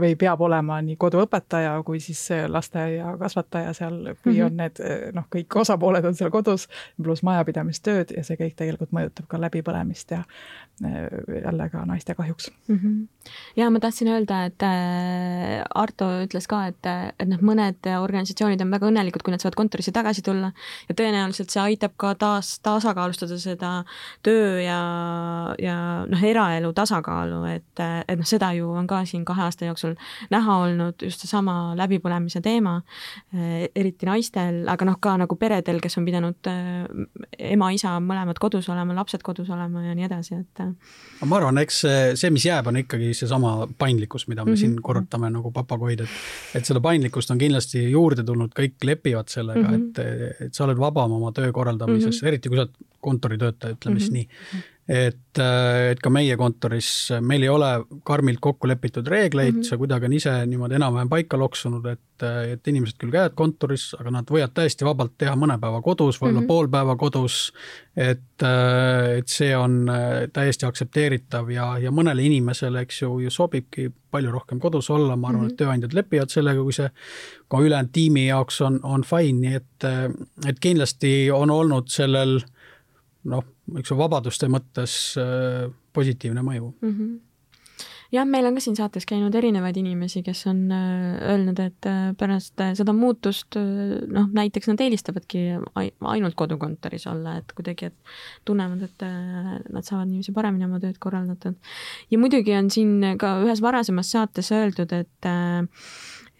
või 0.00 0.16
peab 0.16 0.40
olema 0.40 0.80
nii 0.82 0.96
koduõpetaja 0.96 1.82
kui 1.84 2.00
siis 2.00 2.28
lasteaia 2.48 3.16
kasvataja 3.18 3.72
seal, 3.72 4.14
kui 4.22 4.32
mm 4.32 4.38
-hmm. 4.38 4.46
on 4.46 4.56
need 4.56 5.12
noh, 5.14 5.24
kõik 5.36 5.60
osapooled 5.60 6.04
on 6.04 6.14
seal 6.14 6.30
kodus, 6.30 6.68
pluss 7.02 7.22
majapidamistööd 7.22 8.16
ja 8.16 8.24
see 8.24 8.36
kõik 8.36 8.54
tegelikult 8.56 8.92
mõjutab 8.92 9.26
ka 9.28 9.40
läbipõlemist 9.40 10.10
ja 10.10 10.24
jälle 11.44 11.68
ka 11.70 11.84
naiste 11.86 12.14
kahjuks 12.14 12.50
mm. 12.68 12.78
-hmm. 12.78 13.08
ja 13.56 13.70
ma 13.70 13.80
tahtsin 13.80 14.08
öelda, 14.08 14.44
et 14.44 14.62
äh, 14.62 15.64
Arto 15.74 16.04
ütles 16.24 16.48
ka, 16.48 16.66
et, 16.66 16.86
et 17.18 17.28
noh, 17.28 17.38
mõned 17.38 17.86
organisatsioonid 18.00 18.23
organisatsioonid 18.24 18.62
on 18.64 18.72
väga 18.72 18.88
õnnelikud, 18.88 19.22
kui 19.24 19.32
nad 19.34 19.42
saavad 19.42 19.56
kontorisse 19.58 19.92
tagasi 19.94 20.22
tulla 20.24 20.50
ja 20.88 20.96
tõenäoliselt 20.96 21.52
see 21.52 21.60
aitab 21.62 21.94
ka 22.00 22.14
taas 22.18 22.58
tasakaalustada 22.64 23.36
seda 23.38 23.72
töö 24.24 24.60
ja, 24.62 24.78
ja 25.60 25.76
noh, 26.08 26.24
eraelu 26.24 26.72
tasakaalu, 26.76 27.42
et, 27.52 27.84
et 28.08 28.18
noh, 28.18 28.28
seda 28.28 28.52
ju 28.56 28.70
on 28.72 28.88
ka 28.90 29.02
siin 29.08 29.24
kahe 29.28 29.44
aasta 29.46 29.68
jooksul 29.68 29.94
näha 30.32 30.58
olnud, 30.64 31.04
just 31.04 31.24
seesama 31.24 31.74
läbipõlemise 31.78 32.40
teema, 32.44 32.78
eriti 33.34 34.08
naistel, 34.08 34.64
aga 34.70 34.88
noh, 34.88 34.98
ka 35.00 35.16
nagu 35.20 35.38
peredel, 35.40 35.80
kes 35.84 35.98
on 36.00 36.08
pidanud 36.08 36.50
ema-isa 37.38 37.96
mõlemad 38.04 38.40
kodus 38.40 38.68
olema, 38.72 38.96
lapsed 38.96 39.24
kodus 39.26 39.50
olema 39.52 39.84
ja 39.84 39.94
nii 39.96 40.08
edasi, 40.08 40.40
et. 40.40 40.64
ma 41.24 41.40
arvan, 41.40 41.60
eks 41.62 41.82
see, 41.84 42.00
see, 42.20 42.32
mis 42.34 42.46
jääb, 42.48 42.68
on 42.70 42.80
ikkagi 42.80 43.12
seesama 43.16 43.68
paindlikkus, 43.78 44.28
mida 44.28 44.44
me 44.44 44.52
mm 44.52 44.54
-hmm. 44.54 44.60
siin 44.60 44.82
korrutame 44.82 45.30
nagu 45.30 45.52
papagoid, 45.52 46.04
et, 46.04 46.18
et 46.54 46.64
seda 46.66 46.80
paindlikkust 46.80 47.30
on 47.30 47.38
kindlasti 47.38 47.84
juurde 47.90 48.13
juurde 48.14 48.26
tulnud, 48.30 48.54
kõik 48.56 48.86
lepivad 48.86 49.32
sellega 49.32 49.64
mm, 49.64 49.74
-hmm. 49.74 50.28
et, 50.38 50.46
et 50.46 50.54
sa 50.54 50.64
oled 50.64 50.78
vabam 50.80 51.12
oma 51.18 51.32
töö 51.36 51.52
korraldamises 51.52 52.10
mm, 52.10 52.20
-hmm. 52.20 52.28
eriti 52.28 52.48
kui 52.48 52.58
sa 52.58 52.66
oled 52.66 52.78
kontoritöötaja, 53.00 53.76
ütleme 53.76 53.94
mm 53.94 53.98
-hmm. 53.98 54.00
siis 54.00 54.12
nii. 54.12 54.62
Et, 54.88 55.38
et 55.40 56.00
ka 56.02 56.10
meie 56.12 56.36
kontoris, 56.36 56.88
meil 57.24 57.46
ei 57.46 57.48
ole 57.48 57.68
karmilt 58.04 58.40
kokku 58.44 58.68
lepitud 58.68 59.06
reegleid 59.08 59.54
mm, 59.54 59.60
-hmm. 59.60 59.68
see 59.68 59.78
kuidagi 59.80 60.04
on 60.10 60.12
ise 60.12 60.32
niimoodi 60.46 60.76
enam-vähem 60.76 61.08
paika 61.08 61.38
loksunud, 61.40 61.86
et, 61.88 62.24
et 62.52 62.68
inimesed 62.68 62.98
küll 63.00 63.14
käivad 63.14 63.32
kontoris, 63.34 63.94
aga 63.96 64.12
nad 64.18 64.28
võivad 64.30 64.52
täiesti 64.54 64.84
vabalt 64.84 65.16
teha 65.18 65.32
mõne 65.40 65.56
päeva 65.60 65.80
kodus, 65.82 66.20
võib-olla 66.20 66.40
mm 66.40 66.44
-hmm. 66.44 66.52
pool 66.52 66.68
päeva 66.68 66.96
kodus, 66.96 67.52
et, 67.96 68.44
et 69.18 69.28
see 69.28 69.56
on 69.56 69.88
täiesti 70.32 70.66
aktsepteeritav 70.66 71.50
ja, 71.50 71.78
ja 71.78 71.90
mõnele 71.90 72.22
inimesele, 72.22 72.84
eks 72.84 73.02
ju, 73.02 73.18
ju 73.24 73.30
sobibki 73.30 73.88
palju 74.10 74.30
rohkem 74.30 74.60
kodus 74.60 74.90
olla, 74.90 75.16
ma 75.16 75.28
arvan 75.28 75.40
mm, 75.40 75.46
-hmm. 75.46 75.52
et 75.52 75.60
mhm. 75.60 75.64
tööandjad 75.64 75.94
lepivad 75.94 76.28
sellega, 76.28 76.62
kui 76.62 76.72
see 76.72 76.90
ka 77.48 77.58
ülejäänud 77.58 77.92
tiimi 77.92 78.26
jaoks 78.26 78.60
on, 78.60 78.80
on 78.82 79.02
fine, 79.02 79.40
nii 79.40 79.54
et, 79.54 79.90
et 80.48 80.60
kindlasti 80.60 81.30
on 81.32 81.50
olnud 81.50 81.88
sellel 81.88 82.40
noh, 83.24 83.44
ju 83.66 83.98
vabaduste 83.98 84.48
mõttes 84.52 84.96
äh, 85.20 85.70
positiivne 85.92 86.44
mõju 86.44 86.74
mm. 86.80 86.90
-hmm 86.90 87.14
jah, 88.14 88.26
meil 88.28 88.46
on 88.46 88.54
ka 88.54 88.62
siin 88.62 88.76
saates 88.78 89.06
käinud 89.10 89.34
erinevaid 89.34 89.76
inimesi, 89.80 90.22
kes 90.22 90.44
on 90.46 90.60
äh, 90.70 91.16
öelnud, 91.32 91.58
et 91.58 91.88
äh, 91.90 92.12
pärast 92.18 92.60
seda 92.78 92.92
muutust 92.94 93.56
noh, 93.56 94.28
näiteks 94.36 94.68
nad 94.70 94.80
eelistavadki 94.84 95.42
ainult 95.74 96.36
kodukontoris 96.38 97.08
olla, 97.10 97.38
et 97.40 97.50
kuidagi, 97.56 97.90
et 97.90 98.14
tunnevad, 98.44 98.84
et 98.86 99.06
nad 99.72 99.82
saavad 99.82 100.06
niiviisi 100.12 100.34
paremini 100.36 100.68
oma 100.68 100.78
tööd 100.78 101.00
korraldatud. 101.02 101.58
ja 102.10 102.18
muidugi 102.18 102.54
on 102.54 102.70
siin 102.70 103.18
ka 103.18 103.40
ühes 103.42 103.62
varasemas 103.64 104.12
saates 104.14 104.52
öeldud, 104.54 104.92
et, 104.92 105.26
äh, 105.26 105.66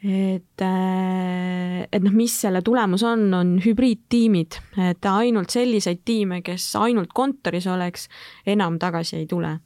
et 0.04 2.02
noh, 2.04 2.12
mis 2.12 2.32
selle 2.42 2.60
tulemus 2.64 3.02
on, 3.08 3.22
on 3.32 3.54
hübriidtiimid, 3.64 4.58
et 4.90 5.06
ainult 5.08 5.54
selliseid 5.54 6.02
tiime, 6.04 6.42
kes 6.44 6.66
ainult 6.76 7.14
kontoris 7.16 7.66
oleks, 7.72 8.08
enam 8.46 8.76
tagasi 8.82 9.22
ei 9.22 9.26
tule. 9.30 9.58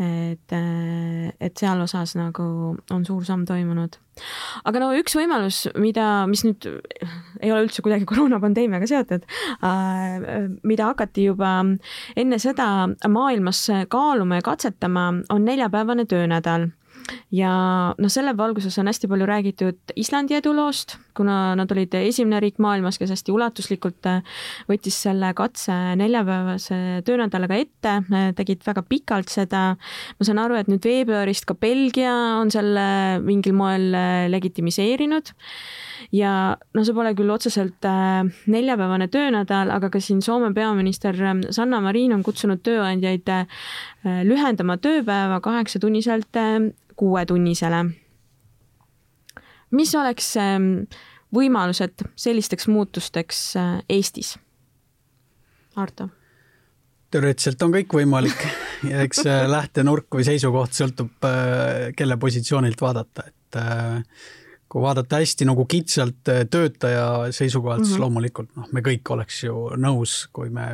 et, 0.00 0.52
äh, 0.56 1.32
et 1.40 1.58
seal 1.60 1.80
osas 1.84 2.14
nagu 2.16 2.44
on 2.90 3.02
suur 3.04 3.24
samm 3.24 3.44
toimunud. 3.48 3.96
aga 4.64 4.80
no 4.80 4.90
üks 4.96 5.16
võimalus, 5.16 5.62
mida, 5.80 6.26
mis 6.28 6.44
nüüd 6.44 6.66
ei 7.40 7.52
ole 7.52 7.64
üldse 7.66 7.84
kuidagi 7.84 8.08
koroonapandeemiaga 8.08 8.88
seotud, 8.88 9.24
äh, 9.64 10.48
mida 10.62 10.90
hakati 10.92 11.24
juba 11.30 11.54
enne 12.16 12.40
seda 12.40 12.88
maailmas 13.08 13.64
kaaluma 13.88 14.40
ja 14.40 14.46
katsetama, 14.52 15.08
on 15.32 15.48
neljapäevane 15.48 16.04
töönädal 16.08 16.68
ja 17.34 17.50
noh, 17.94 18.10
selle 18.10 18.32
valguses 18.38 18.76
on 18.80 18.90
hästi 18.90 19.08
palju 19.10 19.26
räägitud 19.28 19.94
Islandi 19.98 20.36
eduloost, 20.38 20.96
kuna 21.16 21.54
nad 21.58 21.70
olid 21.72 21.94
esimene 22.00 22.40
riik 22.42 22.58
maailmas, 22.62 22.98
kes 23.00 23.12
hästi 23.14 23.34
ulatuslikult 23.34 24.08
äh, 24.10 24.40
võttis 24.70 24.98
selle 25.04 25.32
katse 25.38 25.74
neljapäevase 26.00 27.02
töönädalaga 27.06 27.58
ette, 27.60 27.94
äh, 28.02 28.30
tegid 28.38 28.64
väga 28.66 28.84
pikalt 28.88 29.30
seda. 29.32 29.62
ma 30.18 30.26
saan 30.26 30.42
aru, 30.42 30.58
et 30.58 30.70
nüüd 30.70 30.84
veebruarist 30.84 31.46
ka 31.48 31.54
Belgia 31.54 32.14
on 32.40 32.50
selle 32.50 33.20
mingil 33.24 33.54
moel 33.56 33.94
äh, 33.94 34.26
legitimiseerinud 34.32 35.32
ja 36.16 36.34
noh, 36.74 36.84
see 36.86 36.96
pole 36.96 37.12
küll 37.14 37.30
otseselt 37.30 37.84
neljapäevane 38.50 39.10
töönädal, 39.12 39.70
aga 39.70 39.90
ka 39.92 40.00
siin 40.02 40.22
Soome 40.24 40.50
peaminister 40.56 41.14
Sanna 41.52 41.80
Marin 41.84 42.14
on 42.16 42.24
kutsunud 42.26 42.62
tööandjaid 42.64 43.28
lühendama 44.26 44.78
tööpäeva 44.80 45.38
kaheksatunniselt 45.44 46.40
kuuetunnisele. 47.00 47.84
mis 49.70 49.94
oleks 49.94 50.34
ähm, 50.36 50.70
võimalused 51.34 52.04
sellisteks 52.16 52.68
muutusteks 52.68 53.44
äh, 53.56 53.76
Eestis? 53.88 54.36
Arto? 55.76 56.10
teoreetiliselt 57.10 57.62
on 57.66 57.72
kõik 57.74 57.94
võimalik 57.94 58.44
ja 58.90 59.00
eks 59.06 59.24
lähtenurk 59.50 60.14
või 60.14 60.26
seisukoht 60.28 60.76
sõltub, 60.76 61.16
äh, 61.26 61.90
kelle 61.96 62.16
positsioonilt 62.20 62.80
vaadata, 62.80 63.26
et 63.26 63.58
äh, 63.58 64.28
kui 64.70 64.82
vaadata 64.82 65.18
hästi 65.18 65.48
nagu 65.48 65.64
kitsalt 65.66 66.22
töötaja 66.50 67.32
seisukohalt 67.34 67.80
mm, 67.80 67.82
-hmm. 67.82 67.86
siis 67.86 67.98
mhm. 67.98 68.02
loomulikult 68.06 68.56
noh, 68.56 68.68
me 68.72 68.80
kõik 68.86 69.14
oleks 69.14 69.44
ju 69.44 69.70
nõus, 69.76 70.28
kui 70.32 70.50
me 70.50 70.66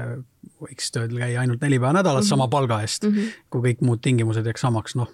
võiks 0.62 0.88
tööl 0.94 1.12
käia 1.12 1.42
ainult 1.42 1.60
neli 1.64 1.78
päeva 1.78 1.92
nädalas 1.96 2.24
mm 2.24 2.26
-hmm. 2.26 2.28
sama 2.28 2.48
palga 2.48 2.80
eest 2.80 3.04
mm, 3.04 3.14
-hmm. 3.14 3.32
kui 3.50 3.60
kõik 3.64 3.80
muud 3.86 4.00
tingimused 4.02 4.46
jääks 4.46 4.60
samaks, 4.60 4.94
noh, 4.96 5.10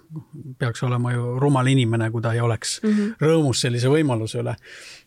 peaks 0.59 0.83
olema 0.83 1.13
ju 1.13 1.39
rumal 1.39 1.67
inimene, 1.67 2.11
kui 2.11 2.21
ta 2.21 2.33
ei 2.33 2.39
oleks 2.39 2.79
mm 2.83 2.89
-hmm. 2.89 3.15
rõõmus 3.21 3.63
sellise 3.65 3.87
võimaluse 3.87 4.39
üle. 4.39 4.55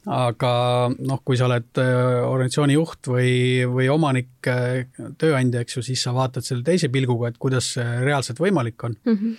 aga 0.06 0.90
noh, 0.98 1.20
kui 1.24 1.36
sa 1.36 1.46
oled 1.46 1.78
äh, 1.78 2.30
organisatsiooni 2.30 2.72
juht 2.72 3.08
või, 3.08 3.64
või 3.66 3.88
omanik, 3.88 4.28
äh, 4.46 4.86
tööandja, 5.18 5.60
eks 5.60 5.76
ju, 5.76 5.82
siis 5.82 6.02
sa 6.02 6.14
vaatad 6.14 6.44
selle 6.44 6.62
teise 6.62 6.88
pilguga, 6.88 7.28
et 7.28 7.38
kuidas 7.38 7.72
see 7.74 8.04
reaalselt 8.04 8.38
võimalik 8.38 8.84
on 8.84 8.96
mm. 9.04 9.12
-hmm 9.12 9.36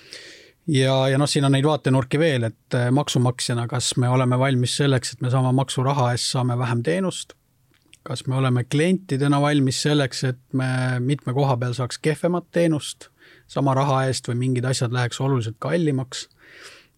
ja, 0.68 0.95
ja 1.09 1.18
noh, 1.18 1.30
siin 1.30 1.45
on 1.47 1.55
neid 1.55 1.65
vaatenurki 1.65 2.20
veel, 2.20 2.49
et 2.51 2.78
äh, 2.78 2.91
maksumaksjana, 2.91 3.68
kas 3.72 3.95
me 3.97 4.09
oleme 4.09 4.39
valmis 4.39 4.78
selleks, 4.78 5.13
et 5.13 5.22
me 5.22 5.32
sama 5.34 5.51
maksuraha 5.55 6.11
eest 6.13 6.32
saame 6.36 6.57
vähem 6.59 6.84
teenust 6.84 7.38
kas 8.07 8.24
me 8.28 8.38
oleme 8.39 8.63
klientidena 8.63 9.41
valmis 9.43 9.82
selleks, 9.84 10.24
et 10.24 10.39
me 10.55 10.68
mitme 11.03 11.34
koha 11.36 11.57
peal 11.59 11.74
saaks 11.76 11.99
kehvemat 11.99 12.45
teenust 12.55 13.09
sama 13.51 13.74
raha 13.76 14.05
eest 14.07 14.30
või 14.30 14.38
mingid 14.45 14.68
asjad 14.68 14.95
läheks 14.95 15.20
oluliselt 15.24 15.57
kallimaks. 15.59 16.28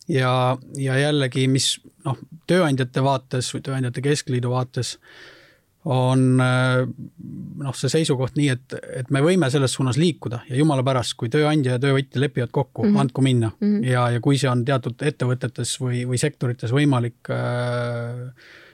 ja, 0.07 0.57
ja 0.77 0.97
jällegi, 0.97 1.47
mis 1.47 1.79
noh, 2.05 2.17
tööandjate 2.49 3.03
vaates 3.05 3.49
või 3.53 3.65
Tööandjate 3.65 4.01
Keskliidu 4.05 4.53
vaates 4.53 4.97
on 5.85 6.23
noh, 6.35 7.75
see 7.77 7.91
seisukoht 7.91 8.35
nii, 8.35 8.49
et, 8.51 8.75
et 8.99 9.11
me 9.15 9.21
võime 9.23 9.47
selles 9.51 9.71
suunas 9.77 9.97
liikuda 9.99 10.41
ja 10.49 10.57
jumala 10.59 10.83
pärast, 10.83 11.15
kui 11.19 11.31
tööandja 11.31 11.77
ja 11.77 11.81
töövõtja 11.81 12.19
lepivad 12.19 12.51
kokku 12.51 12.83
mm, 12.83 12.89
-hmm. 12.89 12.99
andku 12.99 13.23
minna 13.23 13.51
mm. 13.59 13.67
-hmm. 13.67 13.85
ja, 13.87 14.09
ja 14.11 14.19
kui 14.19 14.37
see 14.37 14.49
on 14.51 14.65
teatud 14.65 14.99
ettevõtetes 14.99 15.77
või, 15.79 16.03
või 16.09 16.19
sektorites 16.19 16.73
võimalik 16.75 17.31
äh,, 17.31 18.27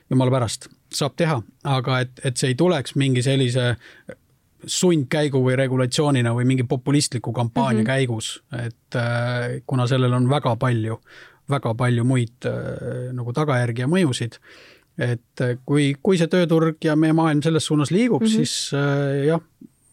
jumala 0.09 0.31
pärast, 0.31 0.67
saab 0.93 1.13
teha, 1.15 1.41
aga 1.63 1.99
et, 1.99 2.19
et 2.23 2.37
see 2.37 2.53
ei 2.53 2.55
tuleks 2.55 2.95
mingi 2.95 3.21
sellise 3.21 3.75
sundkäigu 4.65 5.43
või 5.45 5.55
regulatsioonina 5.55 6.33
või 6.33 6.45
mingi 6.45 6.63
populistliku 6.63 7.33
kampaania 7.33 7.83
mm 7.83 7.85
-hmm. 7.85 7.85
käigus, 7.85 8.43
et 8.65 8.95
äh, 8.95 9.61
kuna 9.65 9.87
sellel 9.87 10.13
on 10.13 10.29
väga 10.29 10.55
palju 10.55 10.99
väga 11.49 11.73
palju 11.77 12.03
muid 12.03 12.47
nagu 13.13 13.33
tagajärgi 13.33 13.81
ja 13.81 13.87
mõjusid. 13.87 14.39
Et 14.97 15.45
kui, 15.65 15.93
kui 16.03 16.17
see 16.17 16.31
tööturg 16.31 16.83
ja 16.83 16.95
meie 16.95 17.13
maailm 17.13 17.41
selles 17.43 17.65
suunas 17.65 17.91
liigub 17.91 18.21
mm, 18.21 18.27
-hmm. 18.27 18.35
siis 18.35 18.71
jah, 19.27 19.41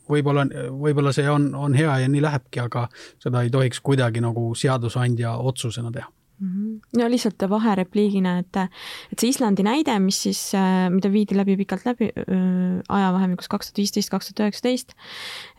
võib-olla, 0.08 0.46
võib-olla 0.70 1.12
see 1.12 1.28
on, 1.30 1.54
on 1.54 1.74
hea 1.74 1.98
ja 2.04 2.08
nii 2.08 2.22
lähebki, 2.22 2.60
aga 2.60 2.88
seda 3.18 3.42
ei 3.42 3.50
tohiks 3.50 3.80
kuidagi 3.80 4.20
nagu 4.20 4.54
seadusandja 4.54 5.36
otsusena 5.36 5.92
teha 5.92 6.10
Mhm. 6.42 6.80
no 6.98 7.06
lihtsalt 7.10 7.44
vaherepliigina, 7.48 8.38
et, 8.42 8.56
et 9.12 9.22
see 9.22 9.30
Islandi 9.30 9.62
näide, 9.62 9.94
mis 10.02 10.18
siis, 10.24 10.40
äh, 10.58 10.88
mida 10.90 11.10
viidi 11.12 11.36
läbi 11.38 11.54
pikalt 11.60 11.84
läbi 11.86 12.08
ajavahemikus 12.88 13.50
kaks 13.52 13.70
tuhat 13.70 13.78
viisteist, 13.78 14.10
kaks 14.10 14.32
tuhat 14.32 14.48
üheksateist, 14.48 14.96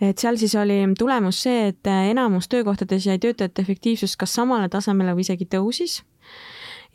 et 0.03 0.19
seal 0.19 0.39
siis 0.41 0.57
oli 0.59 0.81
tulemus 0.99 1.39
see, 1.45 1.69
et 1.71 1.91
enamus 1.93 2.51
töökohtades 2.51 3.07
jäi 3.07 3.15
töötajate 3.15 3.63
efektiivsus 3.63 4.17
kas 4.19 4.35
samale 4.35 4.67
tasemele 4.73 5.15
või 5.15 5.23
isegi 5.23 5.47
tõusis 5.55 6.01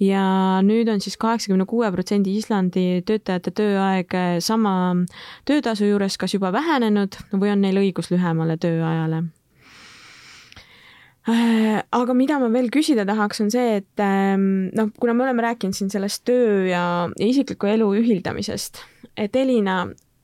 ja 0.00 0.24
nüüd 0.62 0.88
on 0.92 1.00
siis 1.02 1.16
kaheksakümne 1.20 1.66
kuue 1.66 1.90
protsendi 1.92 2.36
Islandi 2.38 3.02
töötajate 3.06 3.50
tööaeg 3.50 4.14
sama 4.44 4.74
töötasu 5.48 5.90
juures 5.90 6.18
kas 6.18 6.36
juba 6.36 6.52
vähenenud 6.54 7.18
või 7.32 7.54
on 7.54 7.66
neil 7.66 7.82
õigus 7.82 8.12
lühemale 8.14 8.56
tööajale 8.62 9.24
Äh, 11.28 11.82
aga 11.92 12.14
mida 12.16 12.38
ma 12.40 12.48
veel 12.48 12.70
küsida 12.72 13.04
tahaks, 13.04 13.42
on 13.44 13.50
see, 13.52 13.80
et 13.82 14.00
ähm, 14.00 14.70
noh, 14.76 14.88
kuna 14.96 15.12
me 15.12 15.26
oleme 15.26 15.44
rääkinud 15.44 15.76
siin 15.76 15.90
sellest 15.92 16.22
töö 16.24 16.62
ja, 16.70 16.84
ja 17.20 17.26
isikliku 17.26 17.68
elu 17.68 17.88
ühildamisest, 18.00 18.80
et 19.12 19.36
Elina, 19.36 19.82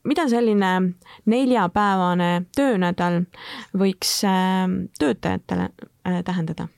mida 0.09 0.25
selline 0.33 0.71
neljapäevane 1.29 2.31
töönädal 2.57 3.21
võiks 3.77 4.17
ähm, 4.31 4.87
töötajatele 4.97 5.69
äh, 5.69 6.23
tähendada? 6.25 6.71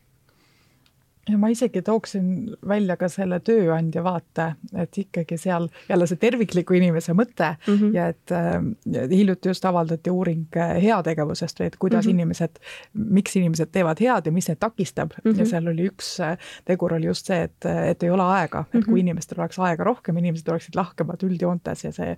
Ja 1.29 1.39
ma 1.39 1.49
isegi 1.51 1.83
tooksin 1.83 2.57
välja 2.69 2.97
ka 2.97 3.09
selle 3.11 3.39
tööandja 3.45 4.03
vaate, 4.07 4.47
et 4.79 4.99
ikkagi 5.03 5.39
seal 5.41 5.69
jälle 5.89 6.07
see 6.07 6.21
tervikliku 6.23 6.77
inimese 6.79 7.15
mõte 7.19 7.49
mm 7.57 7.75
-hmm. 7.75 7.95
ja 7.95 8.09
et 8.13 8.33
äh, 8.33 9.09
hiljuti 9.11 9.49
just 9.49 9.65
avaldati 9.65 10.11
uuring 10.11 10.57
äh, 10.57 10.77
heategevusest 10.83 11.61
või 11.61 11.67
et 11.67 11.77
kuidas 11.77 12.05
mm 12.05 12.11
-hmm. 12.11 12.15
inimesed, 12.15 12.59
miks 12.93 13.37
inimesed 13.37 13.73
teevad 13.73 14.01
head 14.01 14.27
ja 14.27 14.33
mis 14.33 14.49
neid 14.49 14.59
takistab 14.61 15.11
mm 15.25 15.33
-hmm. 15.33 15.39
ja 15.39 15.47
seal 15.47 15.69
oli 15.69 15.89
üks 15.91 16.21
äh, 16.21 16.39
tegur 16.65 16.95
oli 16.95 17.07
just 17.07 17.27
see, 17.27 17.43
et, 17.43 17.65
et 17.65 18.03
ei 18.03 18.11
ole 18.11 18.23
aega, 18.23 18.61
et 18.61 18.75
mm 18.75 18.81
-hmm. 18.81 18.85
kui 18.85 19.01
mhm. 19.01 19.09
inimestel 19.09 19.41
oleks 19.41 19.59
aega 19.59 19.85
rohkem, 19.85 20.17
inimesed 20.17 20.49
oleksid 20.49 20.75
lahkemad 20.75 21.23
üldjoontes 21.23 21.85
ja 21.85 21.93
see 21.93 22.17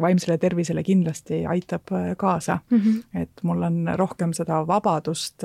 vaimsele 0.00 0.38
tervisele 0.38 0.82
kindlasti 0.82 1.46
aitab 1.46 1.92
äh, 1.92 2.16
kaasa 2.16 2.58
mm. 2.70 2.78
-hmm. 2.78 3.20
et 3.22 3.42
mul 3.42 3.62
on 3.62 3.90
rohkem 3.94 4.32
seda 4.32 4.66
vabadust 4.66 5.44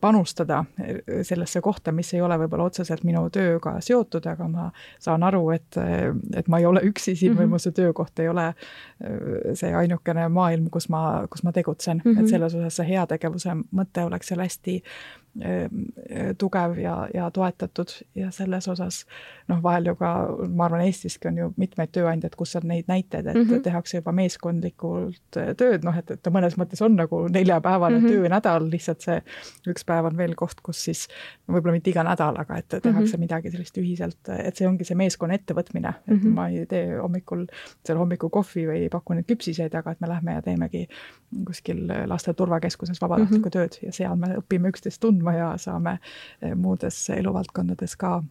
panustada 0.00 0.64
sellesse 1.22 1.60
kohta, 1.60 1.92
mis 1.92 2.14
ei 2.14 2.20
ole 2.20 2.38
võib-olla 2.38 2.64
otseselt 2.64 3.04
minu 3.04 3.30
tööga 3.30 3.76
seotud, 3.80 4.26
aga 4.26 4.48
ma 4.48 4.70
saan 4.98 5.22
aru, 5.22 5.50
et, 5.50 5.76
et 6.36 6.48
ma 6.48 6.58
ei 6.58 6.66
ole 6.66 6.80
üksi 6.88 7.16
siin 7.16 7.32
mm 7.32 7.36
-hmm. 7.36 7.40
või 7.40 7.46
mhm. 7.46 7.52
mu 7.52 7.58
see 7.58 7.72
töökoht 7.72 8.18
ei 8.18 8.28
ole 8.28 8.46
äh, 8.46 9.54
see 9.54 9.74
ainukene 9.74 10.28
maailm, 10.28 10.70
kus 10.70 10.88
ma, 10.88 11.26
kus 11.30 11.42
ma 11.42 11.52
tegutsen 11.52 12.02
mm, 12.04 12.12
-hmm. 12.12 12.18
et 12.18 12.24
mhm. 12.24 12.30
selles 12.30 12.54
osas 12.54 12.76
see 12.76 12.88
heategevuse 12.88 13.56
mõte 13.70 14.04
oleks 14.04 14.28
seal 14.28 14.40
hästi 14.40 14.82
tugev 16.38 16.78
ja, 16.78 17.08
ja 17.14 17.30
toetatud 17.30 17.88
ja 18.14 18.30
selles 18.30 18.68
osas 18.68 19.06
noh, 19.48 19.62
vahel 19.62 19.86
ju 19.90 19.94
ka, 19.98 20.10
ma 20.48 20.66
arvan, 20.66 20.84
Eestiski 20.86 21.28
on 21.30 21.38
ju 21.40 21.48
mitmeid 21.60 21.92
tööandjaid, 21.94 22.34
kus 22.38 22.54
on 22.58 22.66
neid 22.68 22.88
näiteid, 22.90 23.26
et 23.26 23.36
mm 23.36 23.44
-hmm. 23.46 23.62
tehakse 23.64 23.98
juba 23.98 24.12
meeskondlikult 24.16 25.38
äh, 25.40 25.52
tööd, 25.58 25.84
noh, 25.86 25.96
et, 25.98 26.10
et 26.10 26.22
ta 26.22 26.30
mõnes 26.34 26.56
mõttes 26.60 26.82
on 26.84 26.96
nagu 26.96 27.22
neljapäevane 27.28 27.98
mm 27.98 28.04
-hmm. 28.04 28.12
töönädal, 28.12 28.68
lihtsalt 28.70 29.00
see 29.00 29.22
üks 29.68 29.86
päev 29.86 30.10
on 30.10 30.16
veel 30.16 30.34
koht, 30.34 30.60
kus 30.62 30.84
siis 30.84 31.08
võib-olla 31.48 31.72
mitte 31.78 31.90
iga 31.90 32.04
nädal, 32.04 32.36
aga 32.38 32.56
et 32.56 32.68
tehakse 32.68 32.90
mm 32.92 33.06
-hmm. 33.06 33.18
midagi 33.18 33.50
sellist 33.50 33.78
ühiselt, 33.78 34.28
et 34.38 34.56
see 34.56 34.68
ongi 34.68 34.84
see 34.84 34.96
meeskonna 34.96 35.34
ettevõtmine, 35.34 35.88
et 35.88 36.14
mm 36.14 36.20
-hmm. 36.20 36.34
ma 36.34 36.48
ei 36.48 36.66
tee 36.66 36.98
hommikul 36.98 37.46
seal 37.86 37.98
hommikul 37.98 38.28
kohvi 38.28 38.66
või 38.66 38.82
ei 38.82 38.88
paku 38.88 39.14
neid 39.14 39.26
küpsiseid, 39.26 39.74
aga 39.74 39.90
et 39.90 40.00
me 40.00 40.08
lähme 40.08 40.32
ja 40.32 40.42
teemegi 40.42 40.88
kuskil 41.46 41.88
laste 42.06 42.34
turvakeskuses 42.34 43.00
vabatahtlikku 43.00 43.48
mm 43.48 43.52
-hmm. 43.52 43.78
tööd 43.78 43.86
ja 43.86 43.92
seal 43.92 44.16
me 44.16 44.36
õpime 44.36 44.68
üksteist 44.68 45.00
tundma 45.00 45.21
tundma 45.22 45.34
ja 45.38 45.52
saame 45.56 45.98
eh, 46.42 46.54
muudes 46.54 47.10
eluvaldkondades 47.10 47.96
ka 47.96 48.22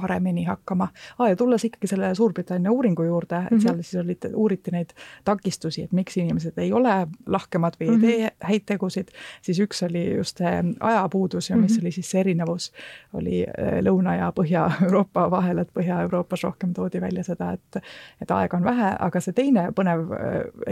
paremini 0.00 0.44
hakkama 0.44 0.88
ah,. 1.18 1.28
ja 1.28 1.36
tulles 1.36 1.64
ikkagi 1.64 1.86
selle 1.86 2.14
Suurbritannia 2.14 2.72
uuringu 2.72 3.02
juurde, 3.02 3.36
et 3.36 3.50
mm 3.50 3.58
-hmm. 3.58 3.62
seal 3.62 3.82
siis 3.82 3.94
olid, 4.04 4.30
uuriti 4.34 4.70
neid 4.70 4.90
takistusi, 5.24 5.82
et 5.82 5.92
miks 5.92 6.16
inimesed 6.16 6.58
ei 6.58 6.72
ole 6.72 7.06
lahkemad 7.26 7.74
või 7.80 7.90
mm 7.90 8.00
-hmm. 8.00 8.04
ei 8.04 8.18
mhm. 8.18 8.28
tee 8.28 8.48
häid 8.48 8.62
tegusid, 8.66 9.08
siis 9.42 9.60
üks 9.60 9.82
oli 9.86 10.14
just 10.16 10.38
see 10.38 10.64
ajapuudus 10.80 11.50
ja 11.50 11.56
mis 11.56 11.72
mm 11.72 11.76
-hmm. 11.76 11.80
oli 11.80 11.90
siis 11.90 12.10
see 12.10 12.20
erinevus, 12.20 12.72
oli 13.12 13.42
eh, 13.42 13.80
Lõuna- 13.82 14.18
ja 14.18 14.32
Põhja-Euroopa 14.40 15.30
vahel, 15.36 15.58
et 15.58 15.70
Põhja-Euroopas 15.78 16.42
rohkem 16.42 16.72
toodi 16.72 17.00
välja 17.00 17.24
seda, 17.24 17.52
et 17.52 17.82
et 18.22 18.30
aega 18.30 18.56
on 18.56 18.64
vähe, 18.64 18.96
aga 19.00 19.20
see 19.20 19.32
teine 19.32 19.68
põnev 19.76 20.08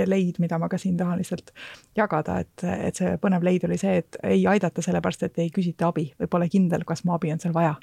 leid, 0.06 0.34
mida 0.38 0.58
ma 0.58 0.68
ka 0.68 0.78
siin 0.78 0.96
tahan 0.96 1.18
lihtsalt 1.18 1.50
jagada, 1.96 2.38
et, 2.38 2.64
et 2.64 2.94
see 2.94 3.16
põnev 3.16 3.42
leid 3.42 3.64
oli 3.64 3.78
see, 3.78 3.96
et 3.96 4.16
ei 4.22 4.46
aidata 4.46 4.82
sellepärast, 4.82 5.22
et 5.22 5.38
ei 5.38 5.50
küsita 5.50 5.88
abi 5.88 6.12
või 6.20 6.26
pole 6.30 6.48
kindel, 6.48 6.84
kas 6.84 7.04
mu 7.04 7.12
abi 7.12 7.32
on 7.32 7.40
seal 7.40 7.54
vaja 7.54 7.74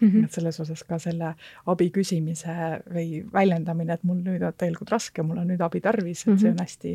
mm. 0.00 0.08
-hmm. 0.08 0.24
et 0.24 0.32
selles 0.32 0.60
osas 0.60 0.67
osas 0.68 0.84
ka 0.88 1.00
selle 1.02 1.32
abi 1.66 1.88
küsimise 1.94 2.54
või 2.92 3.22
väljendamine, 3.32 3.98
et 3.98 4.06
mul 4.08 4.20
nüüd 4.24 4.44
on 4.44 4.56
tegelikult 4.56 4.92
raske, 4.94 5.24
mul 5.26 5.40
on 5.42 5.50
nüüd 5.52 5.64
abi 5.64 5.82
tarvis, 5.84 6.26
et 6.26 6.38
see 6.38 6.52
on 6.52 6.62
hästi 6.62 6.94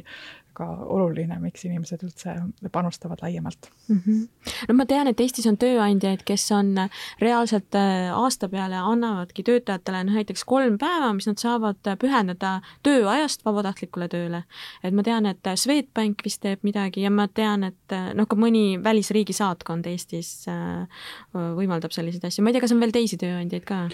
ka 0.57 0.67
oluline, 0.95 1.37
miks 1.41 1.65
inimesed 1.67 2.03
üldse 2.05 2.35
panustavad 2.71 3.21
laiemalt 3.21 3.69
mm. 3.87 4.01
-hmm. 4.05 4.53
no 4.69 4.75
ma 4.77 4.85
tean, 4.85 5.07
et 5.07 5.19
Eestis 5.19 5.47
on 5.49 5.57
tööandjaid, 5.57 6.23
kes 6.25 6.45
on 6.51 6.73
reaalselt 7.21 7.75
äh, 7.75 8.11
aasta 8.13 8.49
peale 8.49 8.77
annavadki 8.79 9.43
töötajatele 9.43 10.03
näiteks 10.11 10.43
kolm 10.45 10.77
päeva, 10.77 11.13
mis 11.13 11.27
nad 11.27 11.41
saavad 11.41 11.81
pühendada 11.99 12.61
tööajast 12.83 13.45
vabatahtlikule 13.45 14.07
tööle. 14.07 14.43
et 14.83 14.93
ma 14.93 15.03
tean, 15.03 15.25
et 15.25 15.53
Swedbank 15.55 16.23
vist 16.25 16.41
teeb 16.41 16.63
midagi 16.63 17.01
ja 17.01 17.09
ma 17.11 17.27
tean, 17.27 17.63
et 17.63 17.97
noh, 18.13 18.27
ka 18.27 18.35
mõni 18.35 18.83
välisriigi 18.83 19.33
saatkond 19.33 19.85
Eestis 19.85 20.47
äh, 20.47 20.87
võimaldab 21.33 21.91
selliseid 21.91 22.25
asju, 22.25 22.43
ma 22.43 22.49
ei 22.49 22.57
tea, 22.57 22.65
kas 22.67 22.75
on 22.75 22.79
veel 22.79 22.91
teisi 22.95 23.17
tööandjaid 23.17 23.65
ka? 23.67 23.87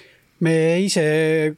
Me 0.45 0.55
ise 0.83 1.03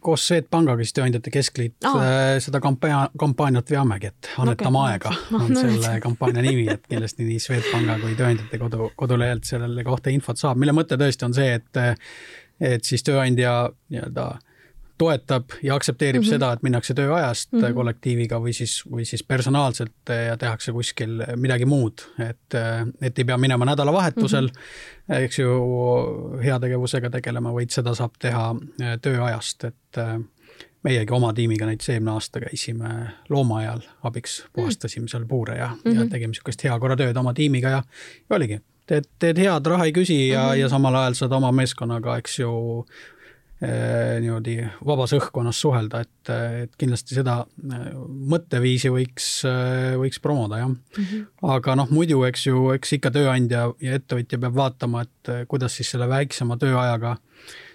koos 0.01 0.27
Swedbankiga, 0.27 0.77
siis 0.81 0.95
Tööandjate 0.97 1.33
Keskliit 1.33 1.87
oh., 1.89 1.97
seda 2.43 2.61
kampaania, 2.63 3.03
kampaaniat 3.19 3.73
veamegi, 3.73 4.11
et 4.11 4.29
annetame 4.41 4.81
okay. 4.81 4.93
aega 4.95 5.15
no, 5.31 5.41
on 5.45 5.55
no, 5.55 5.63
selle 5.65 5.95
kampaania 6.03 6.45
nimi, 6.45 6.67
et 6.73 6.85
kindlasti 6.89 7.27
nii 7.27 7.41
Swedbanka 7.43 7.97
kui 8.03 8.15
Tööandjate 8.19 8.61
kodu, 8.61 8.91
kodulehelt 8.99 9.47
selle 9.49 9.85
kohta 9.87 10.13
infot 10.13 10.39
saab, 10.41 10.61
mille 10.61 10.75
mõte 10.75 10.99
tõesti 11.01 11.27
on 11.29 11.37
see, 11.37 11.57
et 11.59 11.83
et 12.61 12.85
siis 12.85 13.01
tööandja 13.01 13.53
nii-öelda 13.89 14.25
äh, 14.35 14.50
toetab 15.01 15.55
ja 15.63 15.75
aktsepteerib 15.75 16.21
mm 16.21 16.25
-hmm. 16.25 16.37
seda, 16.37 16.51
et 16.53 16.63
minnakse 16.63 16.93
tööajast 16.93 17.51
mm 17.51 17.59
-hmm. 17.59 17.73
kollektiiviga 17.73 18.39
või 18.43 18.53
siis, 18.53 18.81
või 18.91 19.05
siis 19.05 19.23
personaalselt 19.23 20.13
ja 20.27 20.37
tehakse 20.37 20.71
kuskil 20.71 21.23
midagi 21.35 21.65
muud, 21.65 22.05
et, 22.19 22.59
et 23.01 23.19
ei 23.19 23.25
pea 23.25 23.37
minema 23.37 23.65
nädalavahetusel 23.65 24.47
mm, 24.47 24.53
-hmm. 25.09 25.23
eks 25.25 25.39
ju, 25.39 25.55
heategevusega 26.43 27.09
tegelema, 27.09 27.53
vaid 27.53 27.69
seda 27.69 27.95
saab 27.97 28.19
teha 28.19 28.55
äh, 28.55 28.97
tööajast, 29.01 29.63
et 29.63 30.01
meiegi 30.83 31.13
oma 31.13 31.33
tiimiga 31.33 31.65
näiteks 31.65 31.89
eelmine 31.89 32.11
aasta 32.11 32.39
käisime 32.39 32.89
loomaaial 33.29 33.81
abiks, 34.03 34.45
puhastasime 34.53 35.07
seal 35.07 35.25
puure 35.25 35.57
ja 35.57 35.67
mm, 35.67 35.79
-hmm. 35.83 35.95
ja 35.95 36.01
mhm. 36.01 36.09
tegime 36.09 36.31
niisugust 36.31 36.63
heakorratööd 36.63 37.17
oma 37.17 37.33
tiimiga 37.33 37.69
ja, 37.69 37.83
ja 38.29 38.35
oligi, 38.35 38.61
teed, 38.85 39.09
teed 39.19 39.37
head, 39.37 39.65
raha 39.65 39.85
ei 39.85 39.93
küsi 39.93 40.27
ja 40.27 40.43
mm, 40.43 40.49
-hmm. 40.49 40.61
ja 40.61 40.69
samal 40.69 40.95
ajal 40.95 41.13
saad 41.13 41.31
oma 41.31 41.51
meeskonnaga, 41.51 42.17
eks 42.17 42.39
ju, 42.39 42.85
niimoodi 43.61 44.55
vabas 44.85 45.13
õhkkonnas 45.13 45.59
suhelda, 45.61 46.01
et, 46.01 46.31
et 46.63 46.71
kindlasti 46.81 47.13
seda 47.17 47.35
äh, 47.45 47.87
mõtteviisi 48.33 48.89
võiks, 48.93 49.27
äh, 49.45 49.93
võiks 50.01 50.21
promoda, 50.23 50.61
jah 50.63 50.71
mm. 50.71 51.03
-hmm. 51.03 51.25
aga 51.55 51.75
noh, 51.77 51.91
muidu 51.93 52.23
eks 52.29 52.47
ju, 52.47 52.69
eks 52.75 52.97
ikka 52.97 53.11
tööandja 53.13 53.67
ja 53.81 53.99
ettevõtja 53.99 54.39
peab 54.41 54.57
vaatama, 54.57 55.05
et 55.05 55.33
kuidas 55.47 55.77
siis 55.77 55.91
selle 55.93 56.09
väiksema 56.09 56.57
tööajaga 56.57 57.17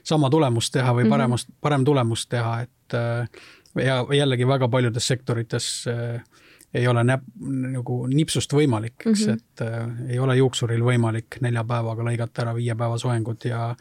sama 0.07 0.31
tulemust 0.31 0.73
teha 0.73 0.93
või 0.95 1.05
mhm. 1.07 1.11
paremast, 1.11 1.49
parem 1.61 1.85
tulemust 1.85 2.29
teha, 2.31 2.61
et 2.63 2.99
ja 3.83 3.97
jällegi 4.15 4.47
väga 4.47 4.69
paljudes 4.69 5.07
sektorites 5.07 5.87
ei 6.77 6.89
ole 6.89 7.03
näp-, 7.07 7.29
nagu 7.73 7.99
nipsust 8.11 8.53
võimalik, 8.53 8.99
eks 9.01 9.27
mm, 9.27 9.33
-hmm. 9.33 9.35
et 9.35 9.63
äh, 9.65 10.13
ei 10.15 10.19
ole 10.19 10.37
juuksuril 10.37 10.83
võimalik 10.85 11.41
nelja 11.41 11.65
päevaga 11.65 12.07
lõigata 12.07 12.45
ära 12.45 12.55
viie 12.57 12.75
päeva 12.75 12.99
soengut 12.99 13.45
ja 13.49 13.75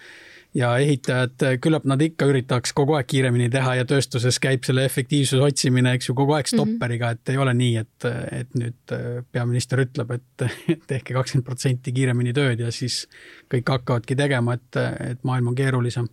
ja 0.55 0.71
ehitajad, 0.79 1.43
küllap 1.61 1.85
nad 1.89 2.01
ikka 2.01 2.27
üritaks 2.31 2.73
kogu 2.75 2.95
aeg 2.95 3.07
kiiremini 3.11 3.49
teha 3.51 3.75
ja 3.81 3.85
tööstuses 3.87 4.39
käib 4.43 4.63
selle 4.67 4.85
efektiivsuse 4.87 5.43
otsimine, 5.43 5.95
eks 5.97 6.09
ju, 6.09 6.15
kogu 6.17 6.35
aeg 6.37 6.47
mhm. 6.47 6.55
stopperiga, 6.55 7.11
et 7.15 7.33
ei 7.33 7.39
ole 7.41 7.53
nii, 7.57 7.83
et, 7.83 8.09
et 8.39 8.59
nüüd 8.59 8.95
äh, 8.95 9.07
peaminister 9.35 9.83
ütleb, 9.83 10.15
et 10.15 10.45
tehke 10.91 11.17
kakskümmend 11.17 11.47
protsenti 11.47 11.93
kiiremini 11.95 12.35
tööd 12.35 12.63
ja 12.63 12.71
siis 12.75 13.03
kõik 13.51 13.73
hakkavadki 13.75 14.17
tegema, 14.19 14.55
et, 14.55 14.83
et 15.11 15.25
maailm 15.27 15.51
on 15.51 15.57
keerulisem. 15.57 16.07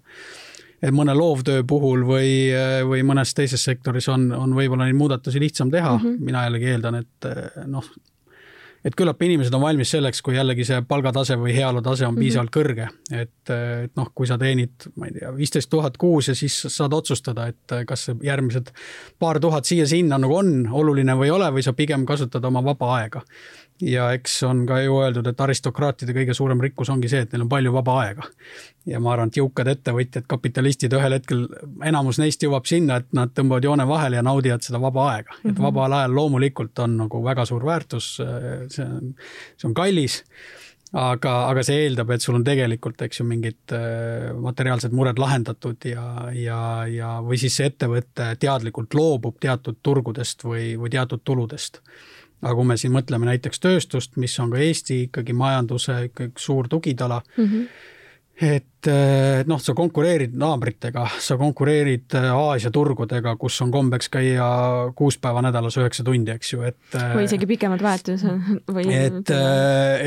et 0.82 0.90
mõne 0.90 1.14
loovtöö 1.14 1.62
puhul 1.68 2.02
või, 2.06 2.50
või 2.88 3.04
mõnes 3.06 3.34
teises 3.38 3.62
sektoris 3.62 4.08
on, 4.10 4.32
on 4.34 4.54
võib-olla 4.54 4.88
neid 4.88 4.98
muudatusi 4.98 5.40
lihtsam 5.40 5.70
teha 5.70 5.94
mm, 5.96 6.02
-hmm. 6.02 6.24
mina 6.30 6.42
jällegi 6.48 6.72
eeldan, 6.74 6.98
et 7.04 7.30
noh, 7.66 7.86
et 8.84 8.96
küllap 8.98 9.22
inimesed 9.22 9.54
on 9.54 9.62
valmis 9.62 9.92
selleks, 9.94 10.22
kui 10.22 10.36
jällegi 10.36 10.66
see 10.66 10.80
palgatase 10.88 11.36
või 11.38 11.54
heaolutase 11.56 12.06
on 12.06 12.18
piisavalt 12.18 12.50
mm 12.50 12.60
-hmm. 12.60 12.88
kõrge, 13.10 13.22
et, 13.22 13.52
et 13.84 13.96
noh, 13.96 14.10
kui 14.14 14.26
sa 14.26 14.38
teenid, 14.38 14.88
ma 14.96 15.06
ei 15.06 15.18
tea, 15.18 15.32
viisteist 15.36 15.70
tuhat 15.70 15.96
kuus 15.96 16.28
ja 16.28 16.34
siis 16.34 16.58
saad 16.68 16.92
otsustada, 16.92 17.46
et 17.46 17.76
kas 17.86 18.04
see 18.08 18.16
järgmised 18.22 18.72
paar 19.18 19.40
tuhat 19.40 19.64
siia-sinna 19.64 20.18
nagu 20.18 20.36
on 20.36 20.68
oluline 20.70 21.16
või 21.18 21.30
ei 21.30 21.36
ole 21.36 21.50
või 21.52 21.62
sa 21.62 21.72
pigem 21.72 22.06
kasutad 22.06 22.44
oma 22.44 22.64
vaba 22.64 22.96
aega 22.96 23.22
ja 23.82 24.08
eks 24.14 24.36
on 24.46 24.62
ka 24.66 24.78
ju 24.82 24.96
öeldud, 25.02 25.26
et 25.26 25.40
aristokraatide 25.40 26.14
kõige 26.16 26.36
suurem 26.36 26.60
rikkus 26.62 26.90
ongi 26.92 27.10
see, 27.10 27.24
et 27.24 27.34
neil 27.34 27.44
on 27.46 27.50
palju 27.50 27.74
vaba 27.74 27.98
aega. 28.04 28.28
ja 28.86 29.00
ma 29.02 29.12
arvan, 29.12 29.30
et 29.30 29.38
jõukad 29.38 29.68
ettevõtjad, 29.70 30.26
kapitalistid 30.30 30.94
ühel 30.98 31.16
hetkel, 31.18 31.44
enamus 31.86 32.18
neist 32.22 32.42
jõuab 32.42 32.66
sinna, 32.66 32.98
et 33.02 33.12
nad 33.14 33.30
tõmbavad 33.34 33.66
joone 33.68 33.86
vahele 33.88 34.18
ja 34.18 34.24
naudivad 34.26 34.64
seda 34.66 34.80
vaba 34.82 35.08
aega 35.12 35.30
mm. 35.30 35.38
-hmm. 35.38 35.50
et 35.50 35.54
mhm. 35.54 35.68
vabal 35.68 35.98
ajal 35.98 36.18
loomulikult 36.18 36.78
on 36.78 36.96
nagu 37.04 37.24
väga 37.24 37.46
suur 37.46 37.66
väärtus, 37.66 38.16
see 38.68 38.84
on, 38.84 39.14
see 39.56 39.68
on 39.68 39.74
kallis 39.74 40.22
aga, 40.92 41.32
aga 41.48 41.64
see 41.64 41.86
eeldab, 41.86 42.10
et 42.12 42.24
sul 42.24 42.36
on 42.36 42.44
tegelikult, 42.44 43.00
eks 43.06 43.20
ju, 43.20 43.26
mingid 43.28 43.74
äh, 43.76 44.30
materiaalsed 44.36 44.92
mured 44.96 45.20
lahendatud 45.20 45.88
ja, 45.88 46.06
ja, 46.36 46.60
ja, 46.90 47.12
või 47.24 47.40
siis 47.40 47.56
see 47.56 47.70
ettevõte 47.72 48.32
teadlikult 48.40 48.94
loobub 48.94 49.38
teatud 49.40 49.80
turgudest 49.82 50.44
või, 50.44 50.74
või 50.80 50.92
teatud 50.92 51.24
tuludest 51.24 51.80
aga 52.42 52.54
kui 52.58 52.68
me 52.68 52.76
siin 52.80 52.94
mõtleme 52.94 53.28
näiteks 53.30 53.62
tööstust, 53.62 54.18
mis 54.20 54.34
on 54.42 54.52
ka 54.52 54.60
Eesti 54.62 55.04
ikkagi 55.08 55.34
majanduse 55.36 55.98
ikkagi 56.10 56.32
suur 56.42 56.68
tugitala 56.70 57.20
mm, 57.36 57.44
-hmm. 57.44 57.66
et 58.52 58.90
noh, 59.46 59.60
sa 59.62 59.74
konkureerid 59.78 60.34
naabritega, 60.38 61.04
sa 61.22 61.36
konkureerid 61.38 62.16
äh, 62.18 62.28
Aasia 62.34 62.72
turgudega, 62.74 63.36
kus 63.38 63.60
on 63.62 63.70
kombeks 63.70 64.10
käia 64.10 64.46
kuus 64.98 65.18
päeva 65.22 65.42
nädalas 65.42 65.76
üheksa 65.78 66.04
tundi, 66.04 66.32
eks 66.34 66.52
ju, 66.52 66.62
et 66.66 66.96
äh, 66.98 67.12
või 67.14 67.28
isegi 67.28 67.46
pikemad 67.46 67.82
vahetused 67.82 68.50
või 68.74 68.88
et, 68.96 69.30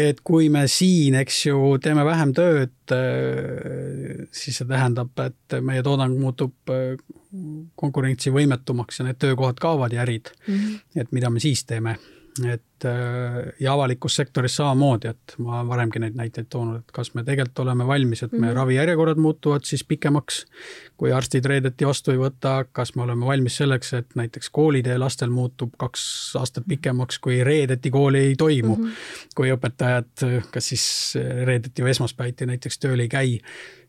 et 0.09 0.19
kui 0.23 0.49
me 0.49 0.65
siin, 0.67 1.15
eks 1.21 1.45
ju, 1.45 1.77
teeme 1.79 2.05
vähem 2.05 2.33
tööd, 2.35 2.75
siis 4.35 4.59
see 4.59 4.67
tähendab, 4.67 5.15
et 5.23 5.55
meie 5.61 5.83
toodang 5.83 6.19
muutub 6.19 6.75
konkurentsivõimetumaks 7.75 8.99
ja 8.99 9.07
need 9.07 9.19
töökohad 9.19 9.59
kaovad 9.61 9.95
ja 9.95 10.03
ärid 10.03 10.31
mm. 10.47 10.53
-hmm. 10.53 11.01
et 11.01 11.11
mida 11.11 11.29
me 11.29 11.39
siis 11.39 11.65
teeme 11.65 11.97
et 12.43 12.85
äh, 12.85 13.53
ja 13.59 13.73
avalikus 13.73 14.15
sektoris 14.15 14.55
samamoodi, 14.59 15.07
et 15.07 15.35
ma 15.37 15.59
olen 15.59 15.69
varemgi 15.69 16.01
neid 16.03 16.17
näiteid 16.19 16.49
toonud, 16.51 16.81
et 16.81 16.91
kas 16.95 17.13
me 17.15 17.23
tegelikult 17.23 17.61
oleme 17.63 17.87
valmis, 17.87 18.23
et 18.23 18.31
meie 18.31 18.41
mm 18.41 18.47
-hmm. 18.49 18.55
ravijärjekorrad 18.59 19.21
muutuvad 19.23 19.63
siis 19.63 19.83
pikemaks, 19.83 20.45
kui 20.97 21.13
arstid 21.13 21.45
reedeti 21.45 21.87
vastu 21.87 22.11
ei 22.11 22.17
võta, 22.17 22.65
kas 22.71 22.95
me 22.95 23.03
oleme 23.03 23.25
valmis 23.25 23.57
selleks, 23.57 23.93
et 23.93 24.15
näiteks 24.15 24.49
koolitee 24.49 24.97
lastel 24.97 25.29
muutub 25.29 25.71
kaks 25.77 26.35
aastat 26.35 26.67
pikemaks, 26.67 27.19
kui 27.19 27.43
reedeti 27.43 27.91
kooli 27.91 28.19
ei 28.19 28.35
toimu 28.35 28.75
mm, 28.75 28.83
-hmm. 28.83 29.29
kui 29.35 29.51
õpetajad 29.51 30.43
kas 30.51 30.67
siis 30.67 31.15
reedeti 31.45 31.83
või 31.83 31.89
esmaspäeviti 31.89 32.45
näiteks 32.45 32.79
tööl 32.79 32.99
ei 32.99 33.09
käi 33.09 33.39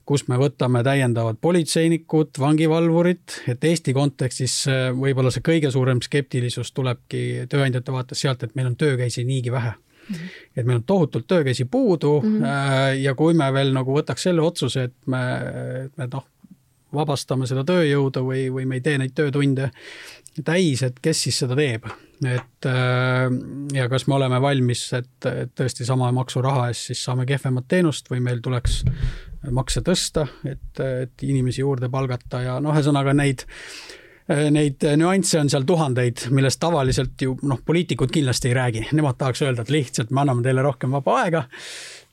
kus 0.07 0.27
me 0.31 0.39
võtame 0.39 0.83
täiendavad 0.87 1.41
politseinikud, 1.43 2.39
vangivalvurid, 2.39 3.41
et 3.51 3.65
Eesti 3.65 3.95
kontekstis 3.97 4.61
äh, 4.71 4.87
võib-olla 4.95 5.33
see 5.35 5.45
kõige 5.47 5.73
suurem 5.75 6.03
skeptilisus 6.05 6.71
tulebki 6.77 7.49
tööandjate 7.51 7.95
vaates 7.95 8.23
sealt, 8.23 8.47
et 8.47 8.55
meil 8.59 8.71
on 8.71 8.79
töökäsi 8.79 9.27
niigi 9.27 9.53
vähe 9.53 9.75
mm. 9.75 10.15
-hmm. 10.15 10.39
et 10.57 10.65
meil 10.65 10.79
on 10.79 10.87
tohutult 10.87 11.27
töökäsi 11.27 11.65
puudu 11.65 12.21
mm 12.21 12.39
-hmm. 12.39 13.03
ja 13.03 13.15
kui 13.15 13.35
me 13.35 13.53
veel 13.53 13.73
nagu 13.75 13.99
võtaks 13.99 14.29
selle 14.29 14.43
otsuse, 14.43 14.83
et 14.83 14.97
me, 15.07 15.23
me 15.97 16.09
noh, 16.13 16.27
vabastame 16.95 17.47
seda 17.47 17.65
tööjõudu 17.65 18.23
või, 18.25 18.47
või 18.53 18.67
me 18.67 18.79
ei 18.79 18.81
tee 18.81 18.99
neid 18.99 19.15
töötunde 19.15 19.71
täis, 20.45 20.83
et 20.83 20.99
kes 21.03 21.23
siis 21.27 21.39
seda 21.39 21.57
teeb, 21.57 21.87
et 22.25 22.69
äh, 22.69 23.31
ja 23.73 23.89
kas 23.89 24.07
me 24.07 24.15
oleme 24.15 24.41
valmis, 24.41 24.93
et, 24.93 25.27
et 25.27 25.55
tõesti 25.57 25.87
sama 25.89 26.13
maksuraha 26.13 26.69
eest 26.69 26.93
siis 26.93 27.05
saame 27.05 27.27
kehvemat 27.27 27.69
teenust 27.69 28.11
või 28.11 28.21
meil 28.21 28.43
tuleks 28.45 28.83
makse 29.55 29.83
tõsta, 29.87 30.27
et, 30.45 30.81
et 30.81 31.27
inimesi 31.27 31.63
juurde 31.63 31.91
palgata 31.93 32.43
ja 32.45 32.59
noh, 32.63 32.75
ühesõnaga 32.75 33.15
neid 33.17 33.47
neid 34.27 34.83
nüansse 34.99 35.39
on 35.39 35.47
seal 35.47 35.63
tuhandeid, 35.63 36.25
millest 36.35 36.59
tavaliselt 36.59 37.23
ju 37.23 37.37
noh, 37.47 37.61
poliitikud 37.63 38.11
kindlasti 38.11 38.51
ei 38.51 38.57
räägi, 38.59 38.83
nemad 38.99 39.21
tahaks 39.21 39.45
öelda, 39.47 39.63
et 39.63 39.71
lihtsalt 39.71 40.11
me 40.11 40.25
anname 40.25 40.43
teile 40.43 40.65
rohkem 40.67 40.97
vaba 40.97 41.21
aega 41.21 41.45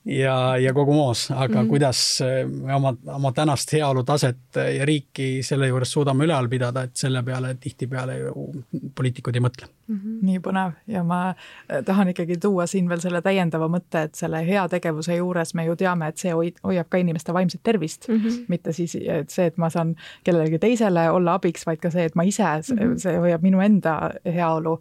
ja, 0.05 0.57
ja 0.57 0.73
kogu 0.73 0.93
moos, 0.93 1.31
aga 1.31 1.47
mm 1.47 1.61
-hmm. 1.61 1.69
kuidas 1.69 2.19
me 2.63 2.75
oma, 2.75 2.93
oma 3.07 3.31
tänast 3.31 3.73
heaolutaset 3.73 4.37
ja 4.77 4.85
riiki 4.85 5.43
selle 5.43 5.67
juures 5.67 5.91
suudame 5.91 6.25
ülal 6.25 6.49
pidada, 6.49 6.83
et 6.83 6.95
selle 6.95 7.23
peale 7.23 7.55
tihtipeale 7.59 8.17
ju 8.17 8.51
poliitikud 8.95 9.35
ei 9.35 9.41
mõtle 9.41 9.67
mm. 9.87 9.95
-hmm. 9.95 10.17
nii 10.21 10.39
põnev 10.39 10.71
ja 10.87 11.03
ma 11.03 11.29
äh, 11.29 11.83
tahan 11.85 12.09
ikkagi 12.09 12.37
tuua 12.37 12.67
siin 12.67 12.89
veel 12.89 12.99
selle 12.99 13.21
täiendava 13.21 13.67
mõtte, 13.67 14.03
et 14.03 14.15
selle 14.15 14.47
heategevuse 14.47 15.15
juures 15.15 15.53
me 15.53 15.65
ju 15.65 15.75
teame, 15.75 16.07
et 16.07 16.17
see 16.17 16.33
hoid, 16.33 16.59
hoiab 16.63 16.89
ka 16.89 16.97
inimeste 16.97 17.33
vaimset 17.33 17.63
tervist 17.63 18.07
mm, 18.07 18.15
-hmm. 18.15 18.45
mitte 18.47 18.73
siis 18.73 18.95
et 18.95 19.29
see, 19.29 19.45
et 19.45 19.57
ma 19.57 19.69
saan 19.69 19.95
kellelegi 20.23 20.59
teisele 20.59 21.09
olla 21.09 21.33
abiks, 21.33 21.65
vaid 21.65 21.79
ka 21.79 21.89
see, 21.89 22.05
et 22.05 22.15
ma 22.15 22.23
ise 22.23 22.43
mm, 22.43 22.77
-hmm. 22.77 22.97
see 22.97 23.17
hoiab 23.17 23.41
minu 23.41 23.61
enda 23.61 24.11
heaolu 24.25 24.79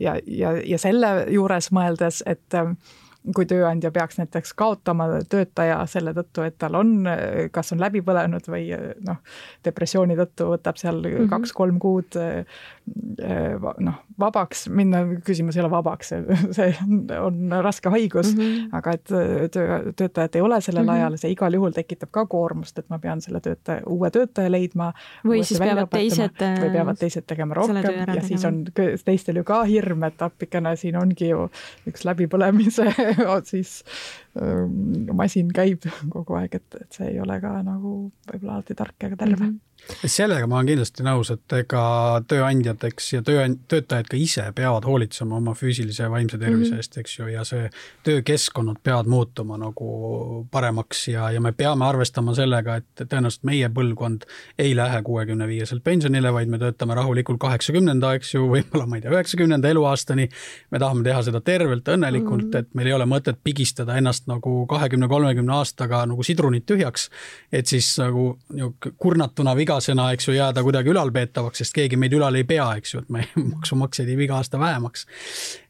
ja, 0.00 0.18
ja, 0.26 0.52
ja 0.64 0.78
selle 0.78 1.26
juures 1.30 1.72
mõeldes, 1.72 2.22
et 2.26 2.54
kui 3.34 3.46
tööandja 3.48 3.90
peaks 3.90 4.20
näiteks 4.20 4.54
kaotama 4.54 5.08
töötaja 5.28 5.80
selle 5.90 6.14
tõttu, 6.16 6.44
et 6.46 6.58
tal 6.58 6.78
on, 6.78 6.92
kas 7.52 7.72
on 7.74 7.80
läbi 7.82 8.02
põlenud 8.06 8.46
või 8.50 8.68
noh, 9.06 9.18
depressiooni 9.66 10.16
tõttu 10.18 10.50
võtab 10.52 10.78
seal 10.80 11.00
mm 11.00 11.16
-hmm. 11.16 11.30
kaks-kolm 11.32 11.78
kuud 11.82 12.18
noh, 13.78 13.96
vabaks 14.20 14.66
minna, 14.68 15.02
küsimus 15.26 15.56
ei 15.56 15.62
ole 15.64 15.70
vabaks, 15.70 16.12
see 16.56 16.68
on 17.18 17.50
raske 17.62 17.90
haigus 17.90 18.34
mm, 18.34 18.42
-hmm. 18.42 18.76
aga 18.78 18.92
et 18.92 19.04
töö, 19.52 19.80
töötajad 19.96 20.38
ei 20.38 20.40
ole 20.40 20.60
sellel 20.60 20.82
mm 20.82 20.88
-hmm. 20.88 20.94
ajal, 20.94 21.16
see 21.16 21.30
igal 21.30 21.54
juhul 21.54 21.74
tekitab 21.74 22.10
ka 22.10 22.26
koormust, 22.26 22.78
et 22.78 22.88
ma 22.88 22.98
pean 22.98 23.20
selle 23.20 23.40
töötaja, 23.40 23.82
uue 23.86 24.10
töötaja 24.10 24.50
leidma. 24.50 24.92
või 25.24 25.42
siis 25.44 25.60
peavad 25.60 25.88
teised. 25.90 26.38
või 26.40 26.72
peavad 26.72 26.98
teised 26.98 27.26
tegema 27.26 27.54
rohkem 27.54 27.76
ja 27.76 27.82
tegema. 27.82 28.22
siis 28.28 28.44
on 28.44 28.64
teistel 29.04 29.36
ju 29.36 29.44
ka 29.44 29.62
hirm, 29.64 30.02
et 30.02 30.22
appikene, 30.22 30.76
siin 30.76 30.96
ongi 30.96 31.28
ju 31.28 31.50
üks 31.88 32.04
läbipõlemise 32.04 32.92
siis 33.50 33.82
masin 35.16 35.52
käib 35.54 35.86
kogu 36.14 36.36
aeg, 36.40 36.58
et, 36.60 36.80
et 36.80 36.98
see 36.98 37.12
ei 37.14 37.20
ole 37.20 37.40
ka 37.40 37.54
nagu 37.66 37.96
võib-olla 38.30 38.58
alati 38.58 38.76
tark 38.78 39.08
ega 39.08 39.16
terve 39.16 39.44
mm. 39.44 39.54
-hmm 39.54 39.66
sellega 40.06 40.46
ma 40.48 40.58
olen 40.58 40.70
kindlasti 40.70 41.04
nõus, 41.06 41.30
et 41.30 41.54
ega 41.60 41.82
tööandjad, 42.28 42.82
eks, 42.88 43.08
ja 43.12 43.22
töö, 43.26 43.44
töötajad 43.70 44.08
ka 44.10 44.18
ise 44.18 44.44
peavad 44.56 44.86
hoolitsema 44.88 45.36
oma 45.38 45.54
füüsilise 45.56 46.04
ja 46.04 46.10
vaimse 46.10 46.38
tervise 46.38 46.72
mm 46.72 46.74
-hmm. 46.74 46.82
eest, 46.82 46.96
eks 46.98 47.18
ju, 47.18 47.26
ja 47.30 47.44
see 47.44 47.68
töökeskkonnad 48.04 48.80
peavad 48.82 49.06
muutuma 49.06 49.58
nagu 49.58 50.46
paremaks 50.50 51.08
ja, 51.08 51.30
ja 51.30 51.40
me 51.40 51.52
peame 51.52 51.86
arvestama 51.86 52.34
sellega, 52.34 52.76
et 52.76 53.04
tõenäoliselt 53.04 53.44
meie 53.44 53.68
põlvkond 53.68 54.26
ei 54.58 54.76
lähe 54.76 55.02
kuuekümne 55.02 55.48
viieselt 55.48 55.84
pensionile, 55.84 56.32
vaid 56.32 56.48
me 56.48 56.58
töötame 56.58 56.94
rahulikult 56.94 57.38
kaheksakümnenda, 57.40 58.14
eks 58.14 58.34
ju, 58.34 58.48
võib-olla 58.54 58.86
ma 58.86 58.96
ei 58.96 59.02
tea, 59.02 59.10
üheksakümnenda 59.10 59.68
eluaastani. 59.68 60.28
me 60.70 60.78
tahame 60.78 61.02
teha 61.02 61.22
seda 61.22 61.40
tervelt, 61.40 61.88
õnnelikult 61.88 62.44
mm, 62.44 62.50
-hmm. 62.50 62.58
et 62.58 62.74
meil 62.74 62.86
ei 62.86 62.92
ole 62.92 63.04
mõtet 63.04 63.38
pigistada 63.44 63.96
ennast 63.96 64.25
nagu 64.26 64.66
kahekümne, 64.70 65.08
kolmekümne 65.08 65.52
aastaga 65.60 66.04
nagu 66.06 66.22
sidrunit 66.26 66.66
tühjaks, 66.66 67.08
et 67.52 67.66
siis 67.66 67.92
nagu 68.02 68.32
niisugune 68.50 68.94
kurnatuna 68.96 69.52
viga 69.56 69.76
vigasena, 69.76 70.10
eks 70.14 70.28
ju, 70.28 70.34
jääda 70.36 70.62
kuidagi 70.64 70.90
ülalpeetavaks, 70.92 71.60
sest 71.62 71.74
keegi 71.74 71.98
meid 71.98 72.14
ülal 72.16 72.36
ei 72.38 72.44
pea, 72.44 72.66
eks 72.78 72.94
ju, 72.94 73.02
et 73.02 73.10
me 73.12 73.24
maksumaksjaid 73.54 74.08
jääb 74.12 74.22
iga 74.26 74.38
aasta 74.38 74.58
vähemaks. 74.60 75.06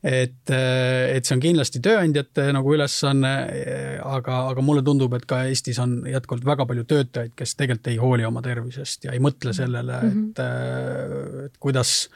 et, 0.06 0.50
et 0.50 1.24
see 1.26 1.34
on 1.34 1.42
kindlasti 1.42 1.80
tööandjate 1.82 2.46
nagu 2.54 2.74
ülesanne, 2.74 3.32
aga, 4.04 4.42
aga 4.52 4.62
mulle 4.62 4.84
tundub, 4.86 5.14
et 5.16 5.26
ka 5.26 5.42
Eestis 5.50 5.80
on 5.82 5.98
jätkuvalt 6.06 6.46
väga 6.46 6.66
palju 6.66 6.84
töötajaid, 6.84 7.34
kes 7.36 7.56
tegelikult 7.56 7.90
ei 7.90 8.00
hooli 8.00 8.26
oma 8.28 8.42
tervisest 8.44 9.08
ja 9.08 9.16
ei 9.16 9.22
mõtle 9.22 9.54
sellele 9.56 10.00
mm, 10.02 10.12
-hmm. 10.12 10.28
et, 10.30 11.46
et 11.46 11.58
kuidas, 11.60 12.08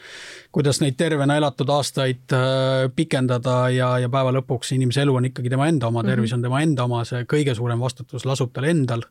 kuidas 0.53 0.81
neid 0.83 0.97
tervena 0.99 1.37
elatud 1.39 1.71
aastaid 1.71 2.35
äh, 2.35 2.89
pikendada 2.95 3.69
ja, 3.75 3.93
ja 4.03 4.11
päeva 4.13 4.33
lõpuks 4.35 4.75
inimese 4.75 5.05
elu 5.05 5.15
on 5.21 5.29
ikkagi 5.31 5.53
tema 5.53 5.69
enda 5.71 5.91
oma, 5.91 6.03
tervis 6.07 6.35
on 6.37 6.43
tema 6.43 6.63
enda 6.65 6.87
oma, 6.89 7.05
see 7.09 7.23
kõige 7.31 7.55
suurem 7.59 7.81
vastutus 7.83 8.27
lasub 8.29 8.53
tal 8.55 8.67
endal. 8.71 9.07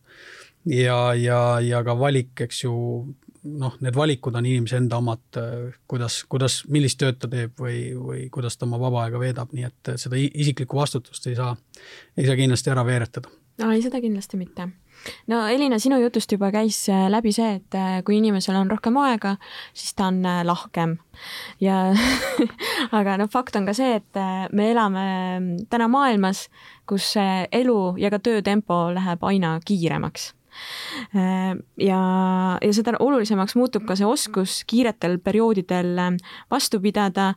Ja, 0.68 1.14
ja, 1.16 1.40
ja 1.64 1.80
ka 1.88 1.96
valik, 1.96 2.34
eks 2.44 2.66
ju, 2.66 2.74
noh, 3.48 3.78
need 3.80 3.96
valikud 3.96 4.36
on 4.36 4.50
inimese 4.50 4.76
enda 4.82 5.00
omad, 5.00 5.40
kuidas, 5.88 6.20
kuidas, 6.28 6.60
millist 6.68 7.00
tööd 7.00 7.22
ta 7.22 7.30
teeb 7.32 7.56
või, 7.64 7.80
või 7.96 8.26
kuidas 8.34 8.60
ta 8.60 8.68
oma 8.68 8.82
vaba 8.82 9.06
aega 9.06 9.22
veedab, 9.22 9.56
nii 9.56 9.70
et 9.70 9.94
seda 10.04 10.20
isiklikku 10.20 10.82
vastutust 10.82 11.32
ei 11.32 11.40
saa, 11.40 11.54
ei 12.20 12.28
saa 12.28 12.36
kindlasti 12.36 12.76
ära 12.76 12.84
veeretada. 12.84 13.32
no 13.64 13.72
ei, 13.72 13.80
seda 13.86 14.04
kindlasti 14.04 14.42
mitte 14.42 14.68
no 15.30 15.44
Elina, 15.48 15.80
sinu 15.80 16.00
jutust 16.02 16.32
juba 16.34 16.52
käis 16.54 16.82
äh, 16.92 17.08
läbi 17.12 17.32
see, 17.36 17.60
et 17.60 17.78
äh, 17.78 18.00
kui 18.06 18.20
inimesel 18.20 18.58
on 18.60 18.72
rohkem 18.72 18.98
aega, 19.02 19.36
siis 19.74 19.94
ta 19.98 20.10
on 20.12 20.22
äh, 20.26 20.42
lahkem. 20.48 20.98
Ja 21.64 21.90
aga 23.00 23.18
noh, 23.20 23.30
fakt 23.32 23.58
on 23.60 23.68
ka 23.70 23.76
see, 23.78 24.00
et 24.00 24.20
me 24.56 24.70
elame 24.72 25.06
täna 25.72 25.90
maailmas, 25.92 26.48
kus 26.90 27.12
elu 27.20 27.80
ja 28.02 28.12
ka 28.14 28.22
töötempo 28.24 28.88
läheb 28.96 29.24
aina 29.28 29.58
kiiremaks. 29.66 30.34
Ja, 31.14 32.00
ja 32.60 32.72
seda 32.76 32.96
olulisemaks 33.00 33.54
muutub 33.56 33.86
ka 33.88 33.96
see 33.96 34.08
oskus 34.08 34.64
kiiretel 34.68 35.20
perioodidel 35.24 35.94
vastu 36.52 36.82
pidada, 36.84 37.30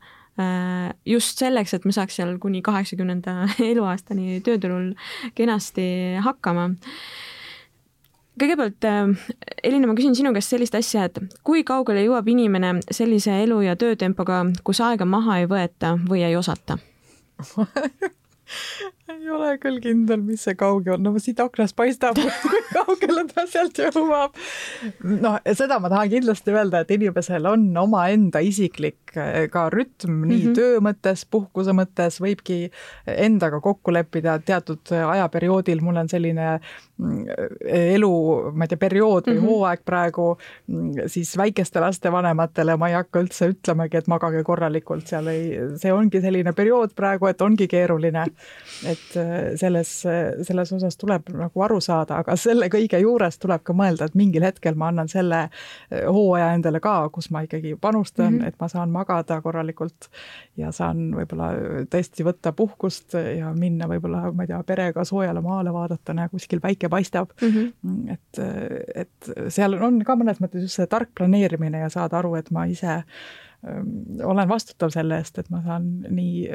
just 1.06 1.42
selleks, 1.42 1.74
et 1.76 1.84
ma 1.86 1.92
saaks 1.94 2.16
seal 2.18 2.32
kuni 2.42 2.62
kaheksakümnenda 2.64 3.36
eluaastani 3.72 4.40
tööturul 4.46 4.94
kenasti 5.38 5.84
hakkama 6.24 6.70
kõigepealt, 8.40 8.86
Elina, 9.62 9.86
ma 9.88 9.96
küsin 9.98 10.16
sinu 10.16 10.32
käest 10.34 10.54
sellist 10.54 10.74
asja, 10.78 11.06
et 11.08 11.18
kui 11.44 11.64
kaugele 11.68 12.04
jõuab 12.06 12.28
inimene 12.32 12.78
sellise 12.90 13.42
elu 13.44 13.60
ja 13.66 13.76
töötempoga, 13.76 14.44
kus 14.64 14.80
aega 14.84 15.04
maha 15.08 15.42
ei 15.42 15.50
võeta 15.50 15.96
või 16.08 16.24
ei 16.26 16.36
osata 16.36 16.78
ei 19.12 19.30
ole 19.30 19.52
küll 19.60 19.78
kindel, 19.82 20.22
mis 20.24 20.44
see 20.46 20.54
kauge 20.58 20.92
on, 20.94 21.02
no 21.04 21.12
siit 21.22 21.40
aknast 21.42 21.76
paistab, 21.78 22.18
kui 22.42 22.60
kaugele 22.76 23.24
ta 23.30 23.44
sealt 23.50 23.78
jõuab. 23.78 24.36
noh, 25.22 25.38
seda 25.58 25.78
ma 25.82 25.90
tahan 25.92 26.10
kindlasti 26.12 26.54
öelda, 26.54 26.82
et 26.82 26.92
inimesel 26.96 27.46
on 27.50 27.66
omaenda 27.82 28.42
isiklik 28.44 29.14
eh, 29.16 29.46
ka 29.52 29.66
rütm 29.72 30.22
nii 30.24 30.38
mm 30.38 30.46
-hmm. 30.46 30.56
töö 30.58 30.80
mõttes, 30.84 31.24
puhkuse 31.30 31.74
mõttes, 31.76 32.20
võibki 32.22 32.70
endaga 33.06 33.60
kokku 33.60 33.92
leppida 33.92 34.38
teatud 34.38 34.92
ajaperioodil, 34.92 35.82
mul 35.84 36.02
on 36.02 36.08
selline 36.08 36.48
mm, 36.56 37.24
elu, 37.94 38.12
ma 38.52 38.64
ei 38.64 38.72
tea, 38.72 38.82
periood 38.86 39.28
või 39.28 39.34
mm 39.34 39.40
-hmm. 39.40 39.48
hooaeg 39.48 39.84
praegu, 39.84 40.28
mm, 40.68 41.08
siis 41.12 41.36
väikeste 41.38 41.80
laste 41.80 42.12
vanematele 42.12 42.76
ma 42.76 42.88
ei 42.88 42.98
hakka 43.00 43.24
üldse 43.24 43.50
ütlemagi, 43.52 43.96
et 43.96 44.08
magage 44.08 44.44
korralikult, 44.44 45.06
seal 45.06 45.26
ei, 45.26 45.58
see 45.76 45.92
ongi 45.92 46.20
selline 46.20 46.52
periood 46.52 46.94
praegu, 46.96 47.26
et 47.26 47.40
ongi 47.42 47.68
keeruline. 47.68 48.26
et 48.86 49.01
Äh, 49.16 49.56
selles, 49.56 49.90
selles 50.42 50.72
osas 50.72 50.96
tuleb 50.96 51.28
nagu 51.36 51.62
aru 51.64 51.78
saada, 51.84 52.20
aga 52.22 52.36
selle 52.40 52.68
kõige 52.72 53.00
juures 53.02 53.36
tuleb 53.40 53.64
ka 53.66 53.74
mõelda, 53.76 54.08
et 54.08 54.16
mingil 54.16 54.44
hetkel 54.46 54.76
ma 54.78 54.88
annan 54.92 55.10
selle 55.10 55.40
äh, 55.44 56.06
hooaja 56.06 56.52
endale 56.56 56.80
ka, 56.82 56.94
kus 57.12 57.28
ma 57.34 57.42
ikkagi 57.44 57.74
panustan 57.80 58.30
mm, 58.30 58.38
-hmm. 58.38 58.48
et 58.48 58.60
ma 58.60 58.68
saan 58.72 58.94
magada 58.94 59.40
korralikult 59.44 60.08
ja 60.56 60.72
saan 60.72 61.10
võib-olla 61.16 61.50
tõesti 61.92 62.24
võtta 62.24 62.54
puhkust 62.56 63.16
ja 63.18 63.52
minna 63.56 63.88
võib-olla, 63.90 64.24
ma 64.32 64.46
ei 64.46 64.52
tea, 64.52 64.62
perega 64.66 65.04
soojale 65.04 65.44
maale 65.44 65.72
vaadata, 65.72 66.16
näe 66.16 66.32
kuskil 66.32 66.60
päike 66.60 66.88
paistab 66.88 67.36
mm. 67.40 67.48
-hmm. 67.84 68.16
et, 68.16 68.42
et 69.04 69.32
seal 69.48 69.76
on 69.80 70.02
ka 70.04 70.16
mõnes 70.16 70.40
mõttes 70.40 70.68
just 70.68 70.80
see 70.80 70.86
tark 70.86 71.12
planeerimine 71.18 71.84
ja 71.84 71.92
saada 71.92 72.22
aru, 72.22 72.34
et 72.40 72.50
ma 72.50 72.64
ise 72.64 72.96
ähm, 72.96 73.92
olen 74.24 74.48
vastutav 74.48 74.90
selle 74.90 75.20
eest, 75.20 75.38
et 75.38 75.50
ma 75.50 75.62
saan 75.62 75.92
nii 76.08 76.48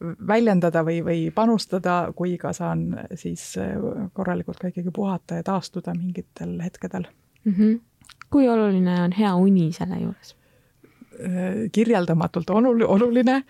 väljendada 0.00 0.82
või, 0.84 1.00
või 1.04 1.30
panustada, 1.34 2.12
kui 2.16 2.36
ka 2.38 2.52
saan 2.52 2.86
siis 3.14 3.54
äh, 3.58 3.74
korralikult 4.12 4.58
ka 4.58 4.68
ikkagi 4.68 4.90
puhata 4.94 5.40
ja 5.40 5.46
taastuda 5.46 5.94
mingitel 5.94 6.56
hetkedel 6.62 7.06
mm. 7.44 7.52
-hmm. 7.52 7.80
kui 8.30 8.48
oluline 8.48 9.02
on 9.02 9.12
hea 9.12 9.34
uni 9.34 9.72
selle 9.72 10.00
juures? 10.00 10.36
Äh, 11.20 11.70
kirjeldamatult 11.72 12.50
oluline 12.50 13.42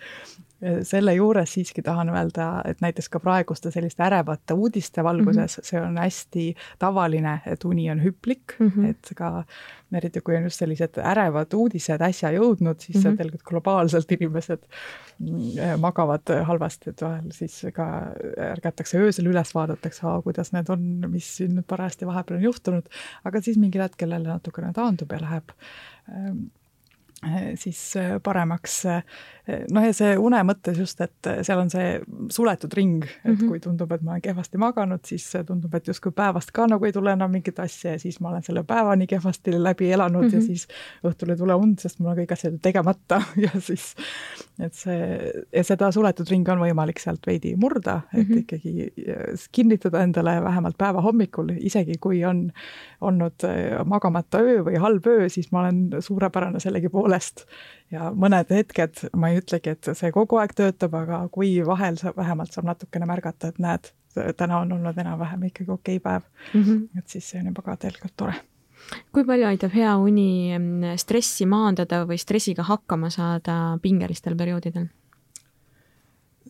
selle 0.83 1.13
juures 1.13 1.53
siiski 1.53 1.81
tahan 1.83 2.09
öelda, 2.09 2.61
et 2.65 2.79
näiteks 2.81 3.09
ka 3.11 3.19
praeguste 3.19 3.71
selliste 3.71 4.03
ärevate 4.03 4.55
uudiste 4.55 5.03
valguses 5.03 5.57
mm 5.57 5.61
-hmm. 5.61 5.67
see 5.69 5.81
on 5.81 5.97
hästi 5.97 6.45
tavaline, 6.79 7.41
et 7.45 7.65
uni 7.65 7.89
on 7.91 7.99
hüplik 8.03 8.55
mm, 8.59 8.71
-hmm. 8.71 8.89
et 8.89 9.11
ka 9.15 9.43
eriti 9.93 10.21
kui 10.21 10.35
on 10.35 10.43
just 10.43 10.59
sellised 10.59 10.97
ärevad 10.97 11.53
uudised 11.53 12.01
äsja 12.01 12.31
jõudnud, 12.31 12.79
siis 12.79 12.97
mm 12.97 13.01
-hmm. 13.01 13.17
tegelikult 13.17 13.43
globaalselt 13.43 14.11
inimesed 14.11 14.63
mm, 15.19 15.79
magavad 15.79 16.35
halvasti, 16.43 16.89
et 16.89 17.01
vahel 17.01 17.31
siis 17.31 17.65
ka 17.73 17.87
ärgatakse 18.51 18.97
öösel 18.97 19.25
üles, 19.27 19.55
vaadatakse, 19.55 20.01
kuidas 20.23 20.51
need 20.53 20.69
on, 20.69 20.81
mis 21.11 21.37
siin 21.37 21.55
nüüd 21.55 21.67
parajasti 21.67 22.07
vahepeal 22.07 22.37
on 22.37 22.43
juhtunud, 22.43 22.89
aga 23.23 23.41
siis 23.41 23.57
mingil 23.57 23.81
hetkel 23.81 24.11
jälle 24.11 24.27
natukene 24.27 24.73
taandub 24.73 25.11
ja 25.11 25.21
läheb 25.21 25.51
ähm, 26.09 26.47
siis 27.55 27.93
paremaks 28.23 28.83
noh, 29.45 29.83
ja 29.85 29.93
see 29.93 30.15
une 30.17 30.39
mõttes 30.47 30.79
just, 30.79 31.01
et 31.05 31.29
seal 31.45 31.59
on 31.61 31.69
see 31.69 31.99
suletud 32.33 32.73
ring, 32.73 33.03
et 33.05 33.35
-hmm. 33.35 33.47
kui 33.47 33.59
tundub, 33.61 33.91
et 33.91 34.01
ma 34.01 34.15
olen 34.15 34.23
kehvasti 34.25 34.57
maganud, 34.57 35.03
siis 35.05 35.27
tundub, 35.45 35.73
et 35.75 35.87
justkui 35.87 36.11
päevast 36.11 36.51
ka 36.51 36.67
nagu 36.67 36.85
ei 36.85 36.93
tule 36.93 37.11
enam 37.13 37.31
mingit 37.31 37.59
asja 37.59 37.91
ja 37.91 37.99
siis 37.99 38.19
ma 38.19 38.29
olen 38.29 38.43
selle 38.43 38.63
päeva 38.63 38.95
nii 38.95 39.07
kehvasti 39.07 39.53
läbi 39.63 39.91
elanud 39.91 40.23
mm 40.23 40.29
-hmm. 40.29 40.33
ja 40.33 40.39
mhm. 40.39 40.47
siis 40.47 40.67
õhtul 41.03 41.29
ei 41.29 41.37
tule 41.37 41.55
und, 41.55 41.79
sest 41.79 41.99
mul 41.99 42.11
on 42.11 42.17
kõik 42.17 42.33
asjad 42.33 42.57
tegemata 42.61 43.21
ja 43.45 43.51
siis, 43.59 43.95
et 44.59 44.73
see, 44.73 45.31
ja 45.53 45.63
seda 45.63 45.91
suletud 45.91 46.29
ringi 46.29 46.51
on 46.51 46.59
võimalik 46.59 46.99
sealt 46.99 47.27
veidi 47.27 47.55
murda, 47.55 48.01
et 48.13 48.27
mm 48.27 48.33
-hmm. 48.33 48.39
ikkagi 48.39 48.93
kinnitada 49.51 50.03
endale 50.03 50.41
vähemalt 50.43 50.77
päeva 50.77 51.01
hommikul, 51.01 51.49
isegi 51.57 51.97
kui 51.99 52.25
on 52.25 52.51
olnud 53.01 53.45
magamata 53.85 54.39
öö 54.39 54.63
või 54.65 54.79
halb 54.79 55.07
öö, 55.07 55.29
siis 55.29 55.51
ma 55.51 55.59
olen 55.59 55.89
suurepärane 55.99 56.59
sellegipoolest 56.59 57.45
ja 57.91 58.09
mõned 58.15 58.49
hetked, 58.49 59.05
ma 59.15 59.29
ei 59.29 59.41
ütlegi, 59.41 59.75
et 59.75 59.91
see 59.93 60.11
kogu 60.15 60.39
aeg 60.41 60.55
töötab, 60.57 60.95
aga 60.97 61.21
kui 61.31 61.59
vahel 61.65 61.99
sa 62.01 62.13
vähemalt 62.17 62.55
saab 62.55 62.71
natukene 62.71 63.05
märgata, 63.09 63.53
et 63.53 63.61
näed, 63.61 63.91
täna 64.37 64.59
on 64.63 64.71
olnud 64.71 64.97
enam-vähem 64.97 65.47
ikkagi 65.51 65.71
okei 65.71 65.99
päev 65.99 66.21
mm, 66.53 66.61
-hmm. 66.63 66.99
et 66.99 67.07
siis 67.07 67.29
see 67.29 67.39
on 67.39 67.51
juba 67.51 67.61
ka 67.61 67.77
tegelikult 67.77 68.13
tore 68.17 68.35
kui 69.11 69.25
palju 69.25 69.47
aitab 69.47 69.73
hea 69.75 69.95
uni 69.97 70.57
mm, 70.57 70.97
stressi 71.01 71.45
maandada 71.49 72.03
või 72.05 72.17
stressiga 72.21 72.63
hakkama 72.63 73.09
saada 73.09 73.77
pingelistel 73.81 74.35
perioodidel? 74.35 74.87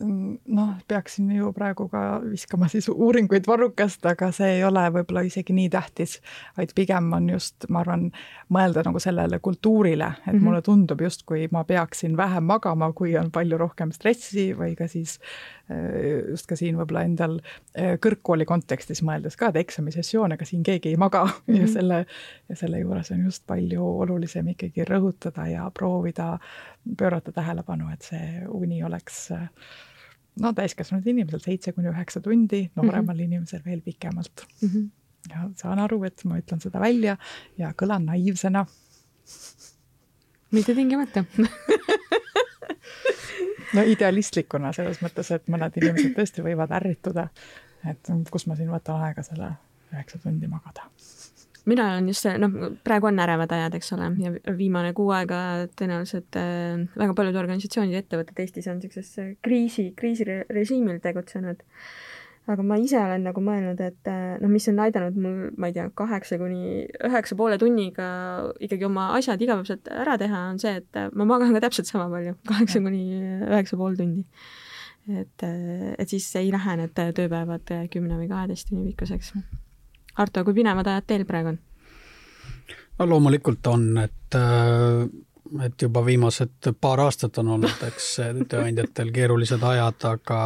Noh, 0.00 0.72
peaksin 0.88 1.30
ju 1.32 1.50
praegu 1.56 1.86
ka 1.88 2.20
viskama 2.24 2.68
siis 2.68 2.88
uuringuid 2.92 3.46
varrukast, 3.48 4.04
aga 4.06 4.28
see 4.34 4.58
ei 4.58 4.64
ole 4.66 4.82
võib-olla 4.92 5.22
isegi 5.24 5.54
nii 5.56 5.70
tähtis, 5.72 6.18
vaid 6.56 6.74
pigem 6.76 7.08
on 7.16 7.30
just, 7.32 7.68
ma 7.72 7.80
arvan, 7.80 8.10
mõelda 8.52 8.84
nagu 8.86 9.00
sellele 9.02 9.38
kultuurile, 9.40 10.10
et 10.18 10.26
mm 10.26 10.38
-hmm. 10.38 10.44
mulle 10.44 10.62
tundub 10.62 11.00
justkui 11.00 11.48
ma 11.52 11.64
peaksin 11.64 12.16
vähem 12.16 12.44
magama, 12.44 12.92
kui 12.92 13.16
on 13.16 13.30
palju 13.32 13.58
rohkem 13.58 13.92
stressi 13.92 14.52
või 14.58 14.76
ka 14.76 14.88
siis 14.88 15.18
äh, 15.70 16.28
just 16.30 16.46
ka 16.46 16.56
siin 16.56 16.76
võib-olla 16.76 17.04
endal 17.04 17.40
äh, 17.78 17.96
kõrgkooli 17.96 18.44
kontekstis 18.44 19.02
mõeldes 19.02 19.36
ka, 19.36 19.48
et 19.48 19.56
eksamisessioon, 19.56 20.32
ega 20.32 20.44
siin 20.44 20.62
keegi 20.62 20.88
ei 20.88 20.96
maga 20.96 21.24
mm 21.24 21.30
-hmm. 21.46 21.56
ja 21.56 21.62
mhm. 21.62 21.72
selle, 21.72 22.06
ja 22.48 22.56
selle 22.56 22.78
juures 22.78 23.10
on 23.10 23.24
just 23.24 23.46
palju 23.46 23.98
olulisem 24.00 24.48
ikkagi 24.48 24.84
rõhutada 24.84 25.46
ja 25.46 25.70
proovida 25.70 26.38
pöörata 26.98 27.32
tähelepanu, 27.32 27.90
et 27.92 28.06
see 28.06 28.44
uni 28.48 28.82
oleks 28.84 29.26
no 30.40 30.52
täiskasvanud 30.56 31.06
inimesel 31.06 31.42
seitse 31.42 31.72
kuni 31.72 31.90
üheksa 31.90 32.20
tundi, 32.20 32.70
nooremal 32.76 33.14
mm 33.14 33.20
-hmm. 33.20 33.24
inimesel 33.24 33.60
veel 33.64 33.80
pikemalt 33.80 34.46
mm. 34.62 34.68
-hmm. 34.68 34.88
ja 35.30 35.50
saan 35.56 35.78
aru, 35.78 36.04
et 36.04 36.24
ma 36.24 36.38
ütlen 36.38 36.60
seda 36.60 36.80
välja 36.80 37.16
ja 37.58 37.72
kõlan 37.82 38.06
naiivsena. 38.06 38.66
mitte 40.50 40.74
tingimata 40.74 41.24
no 43.74 43.82
idealistlikuna 43.82 44.72
selles 44.72 45.02
mõttes, 45.02 45.34
et 45.34 45.48
mõned 45.48 45.72
inimesed 45.76 46.14
tõesti 46.16 46.42
võivad 46.42 46.70
ärrituda, 46.70 47.28
et 47.90 48.08
kus 48.30 48.46
ma 48.46 48.56
siin 48.56 48.70
võtan 48.70 49.02
aega 49.02 49.22
selle 49.22 49.52
üheksa 49.92 50.18
tundi 50.18 50.46
magada 50.46 50.82
mina 51.66 51.86
olen 51.92 52.10
just 52.10 52.26
noh, 52.40 52.72
praegu 52.86 53.10
on 53.10 53.22
ärevad 53.22 53.52
ajad, 53.56 53.76
eks 53.78 53.92
ole, 53.96 54.10
ja 54.22 54.56
viimane 54.58 54.92
kuu 54.96 55.08
aega 55.14 55.38
tõenäoliselt 55.78 56.38
äh, 56.38 56.84
väga 56.98 57.16
paljud 57.18 57.38
organisatsioonid 57.42 57.96
ja 57.96 58.02
ettevõtted 58.04 58.42
Eestis 58.42 58.68
on 58.70 58.78
niisuguses 58.80 59.38
kriisi, 59.44 59.88
kriisirežiimil 59.98 61.00
tegutsenud. 61.04 61.64
aga 62.46 62.62
ma 62.62 62.76
ise 62.78 62.98
olen 63.02 63.24
nagu 63.26 63.42
mõelnud, 63.42 63.80
et 63.82 64.10
äh, 64.10 64.36
noh, 64.42 64.50
mis 64.52 64.68
on 64.70 64.78
aidanud 64.84 65.18
mul, 65.18 65.40
ma 65.58 65.70
ei 65.70 65.74
tea, 65.74 65.88
kaheksa 65.98 66.38
kuni 66.38 66.86
üheksa 67.08 67.38
poole 67.38 67.58
tunniga 67.58 68.06
ikkagi 68.62 68.86
oma 68.86 69.08
asjad 69.18 69.42
igapäevaselt 69.42 69.90
ära 69.90 70.14
teha, 70.22 70.46
on 70.52 70.62
see, 70.62 70.76
et 70.84 71.00
äh, 71.02 71.10
ma 71.18 71.26
magan 71.26 71.56
ka 71.56 71.66
täpselt 71.66 71.90
sama 71.90 72.06
palju, 72.12 72.38
kaheksa 72.46 72.84
kuni 72.84 73.02
üheksa 73.50 73.80
pool 73.80 73.98
tundi 73.98 74.22
et, 75.10 75.42
äh, 75.42 75.94
et 75.98 76.08
siis 76.10 76.30
ei 76.38 76.54
lähe 76.54 76.78
need 76.78 76.94
tööpäevad 76.94 77.74
kümne 77.90 78.22
või 78.22 78.30
kaheteist 78.30 78.70
tunni 78.70 78.92
pikkuseks 78.92 79.34
Arto, 80.16 80.44
kui 80.44 80.54
pinevad 80.56 80.86
ajad 80.86 81.06
teil 81.06 81.24
praegu 81.28 81.54
on? 81.54 81.62
no 82.98 83.06
loomulikult 83.08 83.66
on, 83.68 83.88
et, 84.00 84.34
äh, 84.34 85.64
et 85.66 85.82
juba 85.82 86.04
viimased 86.04 86.70
paar 86.80 87.02
aastat 87.04 87.38
on 87.42 87.54
olnud, 87.58 87.82
eks 87.90 88.06
tööandjatel 88.48 89.12
keerulised 89.12 89.62
ajad, 89.62 90.08
aga, 90.16 90.40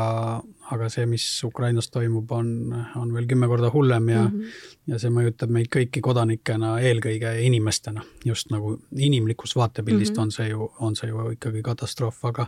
aga 0.71 0.89
see, 0.93 1.07
mis 1.11 1.25
Ukrainas 1.45 1.91
toimub, 1.91 2.31
on, 2.33 2.51
on 2.97 3.15
veel 3.15 3.27
kümme 3.31 3.49
korda 3.51 3.71
hullem 3.73 4.09
ja 4.09 4.23
mm, 4.25 4.37
-hmm. 4.41 4.93
ja 4.93 4.99
see 5.03 5.11
mõjutab 5.15 5.51
meid 5.51 5.71
kõiki 5.75 6.03
kodanikena, 6.05 6.77
eelkõige 6.81 7.33
inimestena, 7.47 8.05
just 8.25 8.51
nagu 8.51 8.77
inimlikust 8.97 9.57
vaatepildist 9.57 10.13
mm 10.13 10.17
-hmm. 10.17 10.23
on 10.23 10.31
see 10.31 10.49
ju, 10.49 10.71
on 10.79 10.97
see 10.97 11.09
ju 11.09 11.31
ikkagi 11.37 11.63
katastroof, 11.63 12.25
aga 12.25 12.47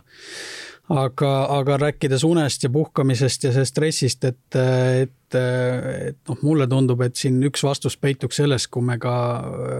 aga, 0.89 1.31
aga 1.59 1.77
rääkides 1.77 2.23
unest 2.23 2.63
ja 2.63 2.69
puhkamisest 2.69 3.43
ja 3.43 3.51
sellest 3.51 3.71
stressist, 3.71 4.23
et, 4.23 4.55
et, 4.55 5.35
et 5.35 6.17
noh, 6.29 6.37
mulle 6.41 6.67
tundub, 6.67 7.01
et 7.01 7.15
siin 7.15 7.39
üks 7.43 7.63
vastus 7.63 7.97
peituks 7.97 8.35
selles, 8.41 8.67
kui 8.67 8.83
me 8.83 8.97
ka 8.99 9.15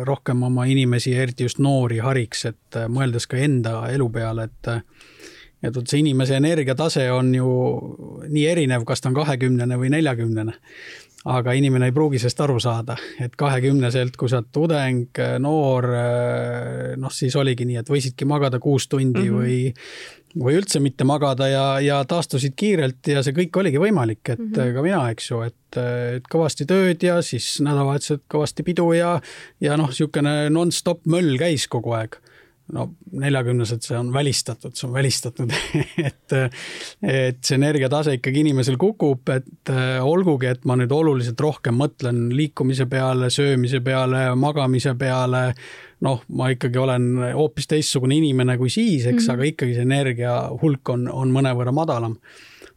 rohkem 0.08 0.44
oma 0.44 0.66
inimesi, 0.66 1.14
eriti 1.14 1.44
just 1.44 1.60
noori 1.60 2.00
hariks, 2.04 2.46
et 2.46 2.80
mõeldes 2.88 3.28
ka 3.28 3.38
enda 3.38 3.88
elu 3.91 4.10
peale, 4.10 4.44
et 4.44 4.72
et 5.64 5.76
vot 5.76 5.88
see 5.88 6.03
inimese 6.03 6.36
energiatase 6.36 7.07
on 7.11 7.34
ju 7.36 7.47
nii 8.28 8.45
erinev, 8.51 8.84
kas 8.86 9.01
ta 9.01 9.09
on 9.09 9.16
kahekümnene 9.22 9.80
või 9.80 9.93
neljakümnene 9.93 10.59
aga 11.30 11.53
inimene 11.55 11.88
ei 11.88 11.95
pruugi 11.95 12.20
sellest 12.20 12.41
aru 12.43 12.57
saada, 12.59 12.97
et 13.24 13.36
kahekümneselt, 13.39 14.18
kui 14.20 14.32
sa 14.32 14.41
oled 14.41 14.49
tudeng, 14.55 15.22
noor, 15.43 15.88
noh, 16.99 17.14
siis 17.16 17.36
oligi 17.39 17.68
nii, 17.70 17.80
et 17.80 17.91
võisidki 17.91 18.28
magada 18.28 18.59
kuus 18.64 18.89
tundi 18.91 19.24
mm 19.24 19.30
-hmm. 19.30 19.38
või, 19.39 20.43
või 20.43 20.57
üldse 20.59 20.82
mitte 20.84 21.07
magada 21.07 21.47
ja, 21.47 21.66
ja 21.80 22.01
taastusid 22.05 22.57
kiirelt 22.59 23.07
ja 23.07 23.24
see 23.24 23.36
kõik 23.38 23.61
oligi 23.61 23.80
võimalik, 23.80 24.24
et 24.28 24.39
mm 24.39 24.51
-hmm. 24.51 24.74
ka 24.76 24.84
mina, 24.84 25.09
eks 25.16 25.32
ju, 25.32 25.41
et, 25.47 25.80
et 26.18 26.28
kõvasti 26.32 26.68
tööd 26.68 27.03
ja 27.03 27.22
siis 27.22 27.61
nädalavahetused 27.61 28.28
kõvasti 28.28 28.64
pidu 28.64 28.91
ja, 28.93 29.22
ja 29.61 29.78
noh, 29.78 29.88
niisugune 29.88 30.49
nonstop 30.49 31.05
möll 31.05 31.38
käis 31.39 31.68
kogu 31.68 31.95
aeg 31.95 32.20
no 32.74 32.88
neljakümneselt 33.21 33.86
see 33.86 33.97
on 33.97 34.09
välistatud, 34.13 34.76
see 34.78 34.88
on 34.88 34.93
välistatud 34.95 35.53
et, 36.09 36.36
et 37.05 37.39
see 37.43 37.57
energiatase 37.59 38.17
ikkagi 38.17 38.43
inimesel 38.43 38.78
kukub, 38.82 39.30
et 39.34 39.74
äh, 39.74 39.97
olgugi, 40.03 40.49
et 40.51 40.67
ma 40.69 40.78
nüüd 40.80 40.93
oluliselt 40.93 41.39
rohkem 41.43 41.78
mõtlen 41.80 42.26
liikumise 42.34 42.88
peale, 42.91 43.30
söömise 43.34 43.84
peale, 43.86 44.26
magamise 44.39 44.95
peale, 44.99 45.45
noh, 46.03 46.24
ma 46.36 46.49
ikkagi 46.53 46.82
olen 46.82 47.11
hoopis 47.34 47.69
teistsugune 47.71 48.17
inimene 48.19 48.57
kui 48.59 48.71
siis, 48.74 49.05
eks 49.05 49.13
mm, 49.13 49.19
-hmm. 49.28 49.34
aga 49.38 49.51
ikkagi 49.51 49.78
see 49.78 49.88
energia 49.88 50.39
hulk 50.61 50.89
on, 50.95 51.07
on 51.11 51.32
mõnevõrra 51.36 51.76
madalam 51.76 52.17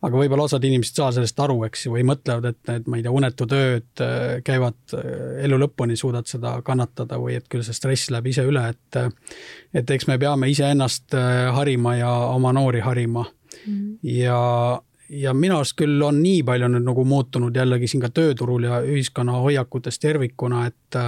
aga 0.07 0.21
võib-olla 0.21 0.47
osad 0.47 0.65
inimesed 0.67 0.95
ei 0.95 1.03
saa 1.03 1.13
sellest 1.17 1.41
aru, 1.43 1.59
eks 1.67 1.87
ju, 1.87 1.93
või 1.97 2.05
mõtlevad, 2.07 2.49
et 2.53 2.71
need, 2.71 2.89
ma 2.91 2.99
ei 2.99 3.05
tea, 3.05 3.15
unetutööd 3.19 4.03
äh, 4.05 4.25
käivad 4.47 4.97
äh, 4.97 5.07
elu 5.47 5.59
lõpuni, 5.65 5.99
suudad 5.99 6.29
seda 6.31 6.57
kannatada 6.67 7.19
või 7.23 7.39
et 7.41 7.49
küll 7.51 7.65
see 7.67 7.77
stress 7.77 8.11
läheb 8.15 8.31
ise 8.31 8.47
üle, 8.47 8.63
et 8.75 9.01
äh, 9.01 9.11
et 9.77 9.91
eks 9.93 10.09
me 10.09 10.19
peame 10.21 10.49
iseennast 10.49 11.13
harima 11.53 11.97
ja 11.99 12.11
oma 12.33 12.53
noori 12.57 12.81
harima 12.81 13.27
mm. 13.27 13.99
ja, 14.09 14.39
ja 15.11 15.35
minu 15.37 15.59
arust 15.59 15.77
küll 15.77 16.01
on 16.07 16.23
nii 16.23 16.41
palju 16.47 16.71
nüüd 16.73 16.87
nagu 16.87 17.05
muutunud 17.05 17.57
jällegi 17.57 17.91
siin 17.91 18.05
ka 18.07 18.13
tööturul 18.15 18.69
ja 18.71 18.81
ühiskonna 18.87 19.37
hoiakutes 19.43 20.01
tervikuna, 20.01 20.65
et 20.71 21.01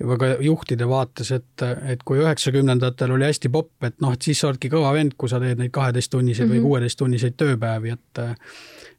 juba 0.00 0.16
ka 0.18 0.26
juhtide 0.42 0.88
vaates, 0.88 1.30
et, 1.32 1.62
et 1.86 2.02
kui 2.04 2.18
üheksakümnendatel 2.18 3.14
oli 3.14 3.28
hästi 3.28 3.48
popp, 3.48 3.84
et 3.86 4.00
noh, 4.02 4.12
et 4.12 4.22
siis 4.22 4.40
sa 4.40 4.48
oledki 4.48 4.70
kõva 4.72 4.90
vend, 4.96 5.14
kui 5.18 5.30
sa 5.30 5.40
teed 5.42 5.60
neid 5.60 5.70
kaheteisttunniseid 5.74 6.46
mm 6.46 6.50
-hmm. 6.50 6.56
või 6.56 6.60
mhm. 6.60 6.68
kuueteisttunniseid 6.68 7.36
tööpäevi, 7.36 7.94
et 7.94 8.24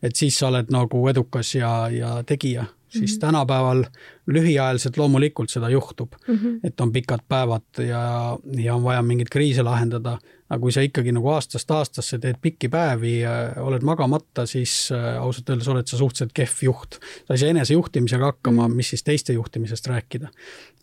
et 0.04 0.16
siis 0.16 0.38
sa 0.39 0.48
oled 0.48 0.70
nagu 0.70 1.08
edukas 1.10 1.56
ja, 1.56 1.89
ja 1.89 2.24
tegija 2.24 2.66
siis 3.00 3.12
mm 3.12 3.16
-hmm. 3.16 3.20
tänapäeval 3.20 3.84
lühiajaliselt 4.28 4.98
loomulikult 4.98 5.50
seda 5.50 5.70
juhtub 5.70 6.14
mm, 6.28 6.36
-hmm. 6.36 6.60
et 6.64 6.82
on 6.82 6.91
pikad 6.91 7.20
päevad 7.28 7.88
ja, 7.88 8.38
ja 8.58 8.76
on 8.76 8.84
vaja 8.84 9.02
mingeid 9.02 9.28
kriise 9.32 9.64
lahendada. 9.64 10.18
aga 10.50 10.62
kui 10.62 10.72
sa 10.72 10.82
ikkagi 10.82 11.12
nagu 11.12 11.30
aastast 11.30 11.72
aastasse 11.72 12.20
teed 12.20 12.36
pikki 12.41 12.70
päevi, 12.70 13.22
oled 13.58 13.82
magamata, 13.82 14.46
siis 14.46 14.91
äh, 14.91 15.22
ausalt 15.22 15.50
öeldes 15.50 15.68
oled 15.68 15.88
sa 15.88 15.98
suhteliselt 15.98 16.34
kehv 16.34 16.62
juht. 16.62 17.00
sa 17.28 17.34
ei 17.34 17.38
saa 17.38 17.50
enesejuhtimisega 17.50 18.26
hakkama 18.26 18.68
-hmm. 18.68 18.74
mis 18.74 18.89
siis 18.89 19.04
teiste 19.04 19.34
juhtimisest 19.34 19.88
rääkida. 19.88 20.28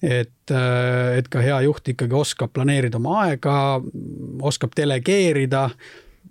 Et, 0.02 0.50
äh, 0.50 1.18
et 1.18 1.28
ka 1.30 1.42
hea 1.44 1.60
juht 1.66 1.92
ikkagi 1.94 2.16
oskab 2.18 2.52
planeerida 2.54 2.98
oma 2.98 3.20
aega, 3.26 3.56
oskab 4.42 4.74
delegeerida 4.76 5.68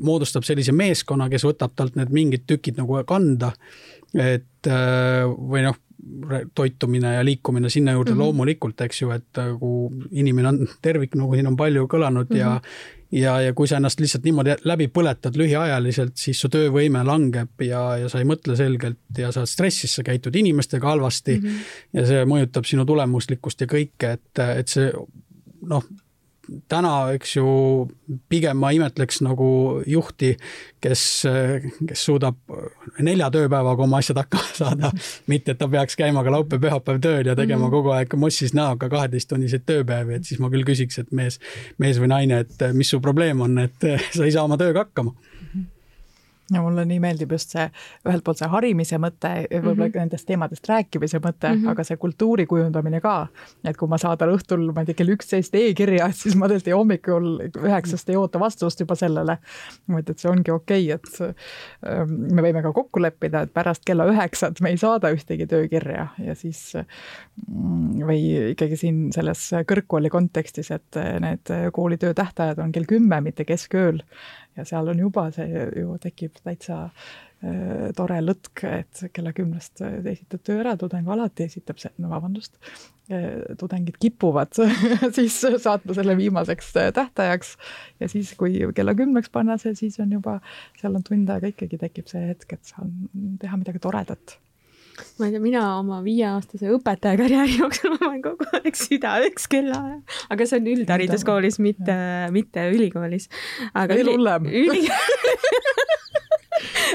moodustab 0.02 0.46
sellise 0.48 0.74
meeskonna, 0.76 1.30
kes 1.30 1.46
võtab 1.46 1.76
talt 1.76 1.98
need 2.00 2.12
mingid 2.14 2.46
tükid 2.50 2.80
nagu 2.80 3.02
kanda. 3.08 3.54
et 4.14 4.68
äh, 4.68 5.24
või 5.24 5.64
noh, 5.64 5.78
toitumine 6.56 7.14
ja 7.14 7.26
liikumine 7.26 7.70
sinna 7.70 7.92
juurde 7.92 8.12
mm 8.12 8.16
-hmm. 8.16 8.20
loomulikult, 8.20 8.82
eks 8.82 9.02
ju, 9.02 9.12
et 9.12 9.40
kui 9.60 10.08
inimene 10.12 10.48
on 10.48 10.68
tervik, 10.82 11.16
nagu 11.16 11.36
siin 11.36 11.48
on 11.48 11.56
palju 11.56 11.88
kõlanud 11.94 12.30
mm 12.30 12.36
-hmm. 12.36 12.40
ja 12.40 12.50
mhm. 12.50 13.22
ja, 13.22 13.42
ja 13.42 13.54
kui 13.54 13.68
sa 13.68 13.78
ennast 13.78 14.00
lihtsalt 14.00 14.24
niimoodi 14.24 14.56
läbi 14.64 14.88
põletad 14.88 15.38
lühiajaliselt, 15.38 16.12
siis 16.16 16.42
su 16.42 16.50
töövõime 16.50 17.04
langeb 17.06 17.62
ja, 17.62 17.98
ja 17.98 18.10
sa 18.10 18.20
ei 18.20 18.26
mõtle 18.26 18.56
selgelt 18.56 19.18
ja 19.18 19.32
sa 19.32 19.40
oled 19.40 19.50
stressis, 19.50 19.96
sa 19.96 20.04
käitud 20.04 20.36
inimestega 20.36 20.88
halvasti 20.88 21.38
mm 21.38 21.48
-hmm. 21.48 21.58
ja 21.94 22.06
see 22.06 22.26
mõjutab 22.26 22.66
sinu 22.66 22.86
tulemuslikkust 22.86 23.62
ja 23.62 23.68
kõike, 23.68 24.14
et, 24.14 24.40
et 24.58 24.68
see 24.68 24.92
noh, 25.62 25.84
täna, 26.72 26.94
eks 27.16 27.36
ju, 27.36 27.46
pigem 28.30 28.60
ma 28.62 28.72
imetleks 28.76 29.22
nagu 29.26 29.82
juhti, 29.88 30.34
kes, 30.84 31.04
kes 31.88 32.06
suudab 32.08 32.38
nelja 33.00 33.30
tööpäevaga 33.34 33.86
oma 33.86 34.02
asjad 34.02 34.22
hakkama 34.24 34.54
saada. 34.62 34.92
mitte, 35.32 35.56
et 35.56 35.62
ta 35.62 35.70
peaks 35.72 35.98
käima 36.00 36.24
ka 36.26 36.34
laupäev-pühapäev 36.36 37.02
tööl 37.04 37.32
ja 37.32 37.36
tegema 37.36 37.66
mm 37.66 37.68
-hmm. 37.68 37.76
kogu 37.78 37.96
aeg 37.96 38.16
mossis 38.16 38.54
näoga 38.58 38.90
kaheteisttunniseid 38.90 39.66
tööpäevi, 39.66 40.16
et 40.16 40.26
siis 40.26 40.40
ma 40.40 40.50
küll 40.50 40.68
küsiks, 40.68 41.00
et 41.00 41.12
mees, 41.12 41.40
mees 41.78 42.00
või 42.00 42.12
naine, 42.14 42.40
et 42.40 42.72
mis 42.74 42.90
su 42.90 43.02
probleem 43.02 43.42
on, 43.42 43.58
et 43.60 43.90
sa 44.16 44.26
ei 44.26 44.32
saa 44.32 44.44
oma 44.44 44.58
tööga 44.58 44.86
hakkama 44.86 45.16
ja 46.54 46.62
mulle 46.62 46.86
nii 46.88 47.00
meeldib 47.04 47.32
just 47.36 47.54
see, 47.56 47.68
ühelt 48.08 48.24
poolt 48.26 48.42
see 48.42 48.50
harimise 48.52 48.98
mõte, 49.02 49.32
võib-olla 49.52 49.88
mm 49.88 49.92
-hmm. 49.92 50.00
nendest 50.04 50.28
teemadest 50.28 50.68
rääkimise 50.68 51.22
mõte 51.24 51.50
mm, 51.50 51.62
-hmm. 51.62 51.72
aga 51.72 51.84
see 51.88 51.98
kultuuri 51.98 52.46
kujundamine 52.46 53.02
ka. 53.02 53.28
et 53.64 53.78
kui 53.78 53.88
ma 53.88 53.98
saadan 53.98 54.34
õhtul, 54.36 54.72
ma 54.74 54.82
ei 54.82 54.90
tea, 54.90 54.96
kell 55.02 55.14
üksteist 55.16 55.56
e-kirja, 55.56 56.12
siis 56.12 56.36
ma 56.36 56.48
tõesti 56.52 56.76
hommikul 56.76 57.30
üheksast 57.64 58.10
ei 58.10 58.16
oota 58.16 58.40
vastust 58.40 58.80
juba 58.80 58.96
sellele. 58.96 59.38
et, 60.00 60.10
et 60.10 60.20
see 60.20 60.32
ongi 60.32 60.52
okei 60.52 60.94
okay,, 60.94 61.00
et 61.00 61.36
ähm, 61.88 62.16
me 62.36 62.42
võime 62.42 62.62
ka 62.62 62.74
kokku 62.74 63.02
leppida, 63.02 63.42
et 63.42 63.54
pärast 63.54 63.86
kella 63.86 64.06
üheksat 64.12 64.62
me 64.62 64.70
ei 64.70 64.78
saada 64.78 65.12
ühtegi 65.12 65.48
töökirja 65.48 66.08
ja 66.18 66.36
siis 66.36 66.74
mm, 66.76 68.04
või 68.08 68.52
ikkagi 68.52 68.78
siin 68.78 69.12
selles 69.16 69.52
kõrgkooli 69.68 70.10
kontekstis, 70.10 70.72
et 70.72 71.00
need 71.20 71.52
koolitöö 71.74 72.14
tähtajad 72.14 72.60
on 72.60 72.72
kell 72.72 72.86
kümme, 72.86 73.22
mitte 73.22 73.46
keskööl 73.46 74.02
ja 74.58 74.66
seal 74.68 74.92
on 74.92 75.00
juba 75.02 75.28
see 75.34 75.66
ju 75.80 75.96
tekib 76.02 76.40
täitsa 76.44 76.78
äh, 76.88 77.90
tore 77.98 78.20
lõtk, 78.24 78.64
et 78.68 79.04
kella 79.16 79.34
kümnest 79.36 79.84
esitad 79.84 80.44
töö 80.48 80.60
ära, 80.64 80.76
tudeng 80.80 81.08
alati 81.12 81.48
esitab 81.48 81.80
see, 81.82 81.94
no 82.04 82.12
vabandust, 82.12 82.58
äh, 83.14 83.56
tudengid 83.62 84.00
kipuvad 84.02 84.58
siis 85.18 85.40
saatma 85.64 85.96
selle 85.98 86.18
viimaseks 86.20 86.72
äh, 86.82 86.92
tähtajaks. 86.98 87.56
Ja 88.04 88.12
siis, 88.12 88.36
kui 88.40 88.60
kella 88.76 88.96
kümneks 88.98 89.34
panna 89.34 89.58
see, 89.62 89.76
siis 89.80 90.00
on 90.04 90.14
juba, 90.20 90.40
seal 90.82 90.96
on 91.00 91.08
tund 91.08 91.32
aega 91.34 91.52
ikkagi 91.54 91.82
tekib 91.82 92.12
see 92.12 92.28
hetk, 92.32 92.58
et 92.58 92.74
saan 92.76 92.96
teha 93.42 93.60
midagi 93.60 93.84
toredat 93.84 94.40
ma 95.20 95.28
ei 95.28 95.36
tea, 95.36 95.44
mina 95.44 95.64
oma 95.80 96.02
viieaastase 96.06 96.72
õpetaja 96.76 97.20
karjääri 97.20 97.58
jooksul 97.60 97.96
ma 97.96 98.02
panen 98.06 98.24
kogu 98.26 98.48
aeg 98.60 98.78
südaööks 98.80 99.48
kellaaja, 99.52 100.00
aga 100.34 100.50
see 100.50 100.62
on 100.62 100.72
üldhariduskoolis, 100.76 101.60
mitte, 101.64 101.98
mitte 102.36 102.68
ülikoolis. 102.74 103.30
veel 103.76 104.14
hullem. 104.14 104.50
Üli... 104.52 104.86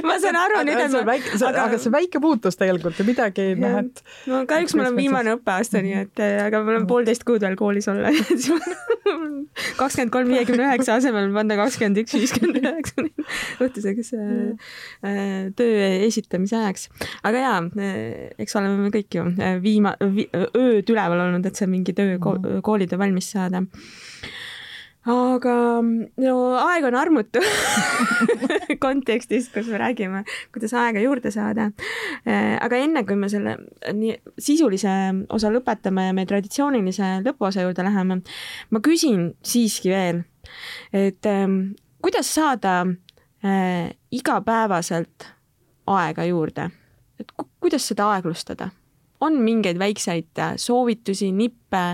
ma 0.06 0.16
saan 0.22 0.38
aru 0.40 0.62
nüüd, 0.66 0.80
et 0.84 0.94
ma. 0.94 1.16
aga, 1.48 1.66
aga 1.66 1.80
see 1.82 1.92
väike 1.94 2.20
muutus 2.22 2.58
tegelikult 2.60 3.00
ju 3.00 3.06
midagi, 3.08 3.48
noh 3.60 3.78
et. 3.82 4.02
no 4.30 4.42
kahjuks 4.48 4.76
mul 4.78 4.90
on 4.90 4.98
viimane 4.98 5.36
õppeaasta, 5.36 5.82
nii 5.84 5.98
et, 6.04 6.24
aga 6.46 6.62
mul 6.66 6.80
on 6.80 6.88
poolteist 6.90 7.26
kuud 7.28 7.44
veel 7.44 7.56
koolis 7.58 7.88
olla 7.92 8.12
kakskümmend 9.80 10.12
kolm 10.12 10.32
viiekümne 10.32 10.66
üheksa 10.68 10.98
asemel 11.00 11.30
panna 11.34 11.58
kakskümmend 11.58 12.02
üks 12.02 12.16
viiskümmend 12.16 12.60
üheksa 12.62 13.06
õhtuseks 13.64 14.12
äh, 14.16 14.72
töö 15.56 15.90
esitamise 16.06 16.58
ajaks. 16.60 16.88
aga 17.26 17.44
jaa, 17.44 17.60
eks 18.42 18.58
oleme 18.60 18.86
me 18.86 18.92
kõik 18.94 19.18
ju 19.18 19.28
viima- 19.64 19.96
vi,, 20.16 20.28
ööd 20.32 20.92
üleval 20.92 21.28
olnud, 21.28 21.46
et 21.46 21.58
see 21.58 21.70
mingi 21.70 21.96
töö, 21.96 22.18
koolitöö 22.20 23.00
valmis 23.00 23.32
saada 23.36 23.64
aga 25.12 25.54
no 26.22 26.34
aeg 26.60 26.86
on 26.88 26.96
armutu 26.98 27.42
kontekstis, 28.84 29.48
kus 29.54 29.70
me 29.70 29.80
räägime, 29.80 30.22
kuidas 30.54 30.74
aega 30.76 31.02
juurde 31.04 31.30
saada. 31.34 31.70
Äh, 32.26 32.56
aga 32.62 32.80
enne 32.82 33.04
kui 33.06 33.18
me 33.18 33.30
selle 33.32 33.56
nii 33.94 34.16
sisulise 34.38 34.92
osa 35.32 35.52
lõpetame 35.54 36.08
ja 36.08 36.16
me 36.16 36.26
traditsioonilise 36.28 37.20
lõpuosa 37.26 37.66
juurde 37.66 37.86
läheme, 37.86 38.20
ma 38.70 38.82
küsin 38.84 39.30
siiski 39.46 39.94
veel, 39.94 40.24
et 40.94 41.30
ähm, 41.30 41.76
kuidas 42.02 42.32
saada 42.34 42.84
igapäevaselt 44.10 45.26
aega 45.92 46.24
juurde, 46.26 46.64
et 47.20 47.30
ku 47.36 47.46
kuidas 47.60 47.86
seda 47.86 48.08
aeglustada? 48.16 48.72
on 49.20 49.38
mingeid 49.40 49.78
väikseid 49.80 50.40
soovitusi, 50.60 51.30
nippe 51.32 51.84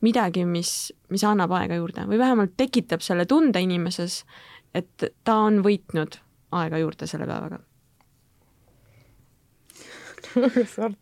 midagi, 0.00 0.44
mis, 0.48 0.92
mis 1.12 1.24
annab 1.24 1.52
aega 1.58 1.76
juurde 1.80 2.06
või 2.08 2.20
vähemalt 2.20 2.54
tekitab 2.56 3.04
selle 3.04 3.26
tunde 3.28 3.60
inimeses, 3.60 4.22
et 4.74 5.10
ta 5.24 5.40
on 5.46 5.60
võitnud 5.64 6.20
aega 6.56 6.80
juurde 6.80 7.06
selle 7.10 7.28
päevaga 7.30 7.60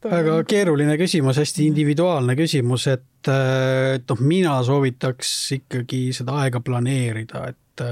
väga 0.08 0.36
keeruline 0.48 0.94
küsimus, 0.96 1.36
hästi 1.36 1.66
individuaalne 1.68 2.36
küsimus, 2.38 2.86
et, 2.88 3.28
et 3.28 4.08
noh, 4.08 4.22
mina 4.24 4.54
soovitaks 4.64 5.32
ikkagi 5.58 6.06
seda 6.16 6.38
aega 6.44 6.62
planeerida, 6.64 7.42
et 7.52 7.84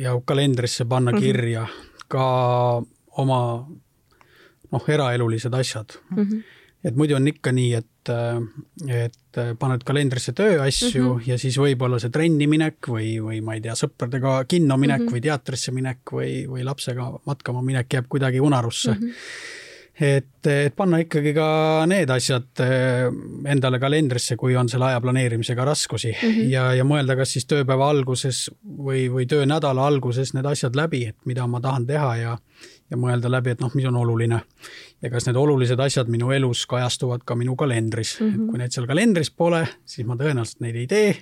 ja 0.00 0.16
kalendrisse 0.24 0.84
panna 0.90 1.12
mhm. 1.14 1.22
kirja 1.22 1.66
ka 2.10 2.24
oma 3.22 3.40
noh, 4.70 4.88
eraelulised 4.88 5.54
asjad 5.54 5.96
mm. 6.10 6.22
-hmm. 6.22 6.42
Et 6.84 6.96
muidu 6.96 7.16
on 7.18 7.28
ikka 7.28 7.52
nii, 7.52 7.72
et 7.74 7.86
et, 8.10 9.38
paned 9.60 9.82
kalendrisse 9.86 10.32
tööasju 10.32 11.02
mm 11.02 11.18
-hmm. 11.18 11.28
ja 11.30 11.38
siis 11.38 11.58
võib-olla 11.60 12.00
see 12.00 12.10
trenni 12.10 12.46
minek 12.46 12.88
või, 12.88 13.20
või 13.22 13.40
ma 13.44 13.54
ei 13.54 13.60
tea, 13.60 13.76
sõpradega 13.76 14.44
kinno 14.48 14.76
minek 14.76 15.00
mm 15.00 15.06
-hmm. 15.06 15.14
või 15.14 15.20
teatrisse 15.20 15.72
minek 15.72 16.12
või, 16.12 16.46
või 16.48 16.64
lapsega 16.64 17.12
matkama 17.26 17.62
minek 17.62 17.92
jääb 17.92 18.08
kuidagi 18.08 18.40
unarusse 18.40 18.94
mm. 18.94 19.06
-hmm 19.06 19.58
et, 20.00 20.46
et 20.46 20.76
panna 20.76 21.00
ikkagi 21.02 21.32
ka 21.36 21.46
need 21.90 22.10
asjad 22.10 22.62
eh, 22.64 23.06
endale 23.52 23.80
kalendrisse, 23.82 24.36
kui 24.40 24.56
on 24.56 24.68
selle 24.68 24.88
aja 24.90 25.00
planeerimisega 25.00 25.64
raskusi 25.64 26.12
mm 26.12 26.28
-hmm. 26.28 26.50
ja, 26.50 26.74
ja 26.74 26.84
mõelda, 26.84 27.16
kas 27.16 27.32
siis 27.32 27.46
tööpäeva 27.46 27.90
alguses 27.90 28.50
või, 28.64 29.08
või 29.12 29.26
töönädala 29.26 29.86
alguses 29.86 30.34
need 30.34 30.46
asjad 30.46 30.76
läbi, 30.76 31.04
et 31.06 31.16
mida 31.24 31.46
ma 31.46 31.60
tahan 31.60 31.86
teha 31.86 32.16
ja, 32.16 32.38
ja 32.90 32.98
mõelda 32.98 33.30
läbi, 33.30 33.54
et 33.54 33.60
noh, 33.62 33.72
mis 33.74 33.86
on 33.88 33.96
oluline. 33.96 34.40
ja 35.02 35.10
kas 35.10 35.26
need 35.26 35.36
olulised 35.36 35.80
asjad 35.80 36.10
minu 36.12 36.30
elus 36.34 36.66
kajastuvad 36.70 37.24
ka 37.24 37.34
minu 37.34 37.56
kalendris 37.56 38.18
mm, 38.20 38.26
-hmm. 38.26 38.34
et 38.34 38.40
mhm. 38.40 38.48
kui 38.50 38.58
need 38.58 38.72
seal 38.76 38.86
kalendris 38.86 39.30
pole, 39.30 39.66
siis 39.86 40.06
ma 40.06 40.16
tõenäoliselt 40.16 40.60
neid 40.60 40.76
ei 40.76 40.86
tee. 40.86 41.16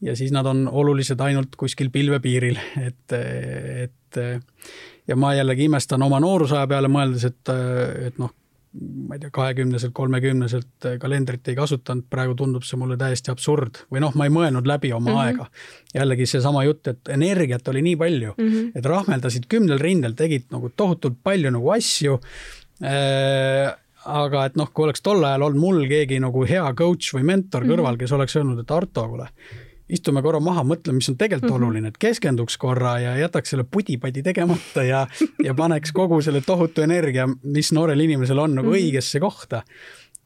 ja 0.00 0.16
siis 0.16 0.32
nad 0.32 0.46
on 0.46 0.68
olulised 0.68 1.20
ainult 1.20 1.56
kuskil 1.56 1.90
pilvepiiril, 1.90 2.58
et, 2.86 3.12
et 3.12 4.22
ja 5.06 5.16
ma 5.16 5.34
jällegi 5.34 5.64
imestan 5.64 6.02
oma 6.02 6.20
noorusaja 6.20 6.66
peale 6.66 6.88
mõeldes, 6.88 7.24
et, 7.26 7.52
et 8.06 8.18
noh, 8.18 8.30
ma 8.72 9.16
ei 9.16 9.20
tea, 9.20 9.30
kahekümneselt, 9.34 9.92
kolmekümneselt 9.92 10.86
kalendrit 11.00 11.48
ei 11.48 11.56
kasutanud, 11.58 12.06
praegu 12.10 12.36
tundub 12.38 12.64
see 12.64 12.78
mulle 12.80 12.96
täiesti 13.00 13.32
absurd 13.32 13.82
või 13.92 14.00
noh, 14.04 14.14
ma 14.16 14.28
ei 14.28 14.32
mõelnud 14.32 14.68
läbi 14.68 14.92
oma 14.92 15.10
mm 15.10 15.16
-hmm. 15.16 15.26
aega. 15.26 15.46
jällegi 15.94 16.26
seesama 16.26 16.64
jutt, 16.64 16.88
et 16.88 17.12
energiat 17.12 17.68
oli 17.68 17.82
nii 17.82 17.96
palju 17.96 18.34
mm, 18.38 18.48
-hmm. 18.48 18.72
et 18.74 18.84
rahmeldasid 18.94 19.46
kümnel 19.48 19.78
rindel, 19.78 20.16
tegid 20.16 20.48
nagu 20.50 20.72
tohutult 20.76 21.18
palju 21.22 21.50
nagu 21.50 21.70
asju 21.70 22.20
äh, 22.84 23.74
aga 24.04 24.46
et 24.46 24.56
noh, 24.56 24.70
kui 24.72 24.84
oleks 24.84 25.02
tol 25.02 25.24
ajal 25.24 25.42
olnud 25.42 25.60
mul 25.60 25.84
keegi 25.88 26.20
nagu 26.20 26.46
hea 26.48 26.64
coach 26.78 27.12
või 27.14 27.22
mentor 27.28 27.62
kõrval 27.62 27.76
mm, 27.76 27.94
-hmm. 27.94 27.98
kes 27.98 28.12
oleks 28.12 28.36
öelnud, 28.36 28.58
et 28.64 28.70
Arto, 28.70 29.08
kuule 29.08 29.28
istume 29.92 30.22
korra 30.24 30.40
maha, 30.42 30.64
mõtleme, 30.66 31.00
mis 31.00 31.10
on 31.12 31.18
tegelikult 31.20 31.50
mm 31.50 31.56
-hmm. 31.56 31.66
oluline, 31.68 31.88
et 31.92 31.98
keskenduks 31.98 32.56
korra 32.58 32.98
ja 33.00 33.16
jätaks 33.16 33.50
selle 33.52 33.64
pudi-padi 33.64 34.22
tegemata 34.22 34.82
ja, 34.82 35.06
ja 35.44 35.54
paneks 35.54 35.92
kogu 35.92 36.22
selle 36.22 36.40
tohutu 36.40 36.82
energia, 36.82 37.28
mis 37.42 37.72
noorel 37.72 38.00
inimesel 38.00 38.38
on 38.38 38.54
nagu 38.54 38.68
mm 38.68 38.74
-hmm. 38.74 38.86
õigesse 38.86 39.20
kohta. 39.20 39.62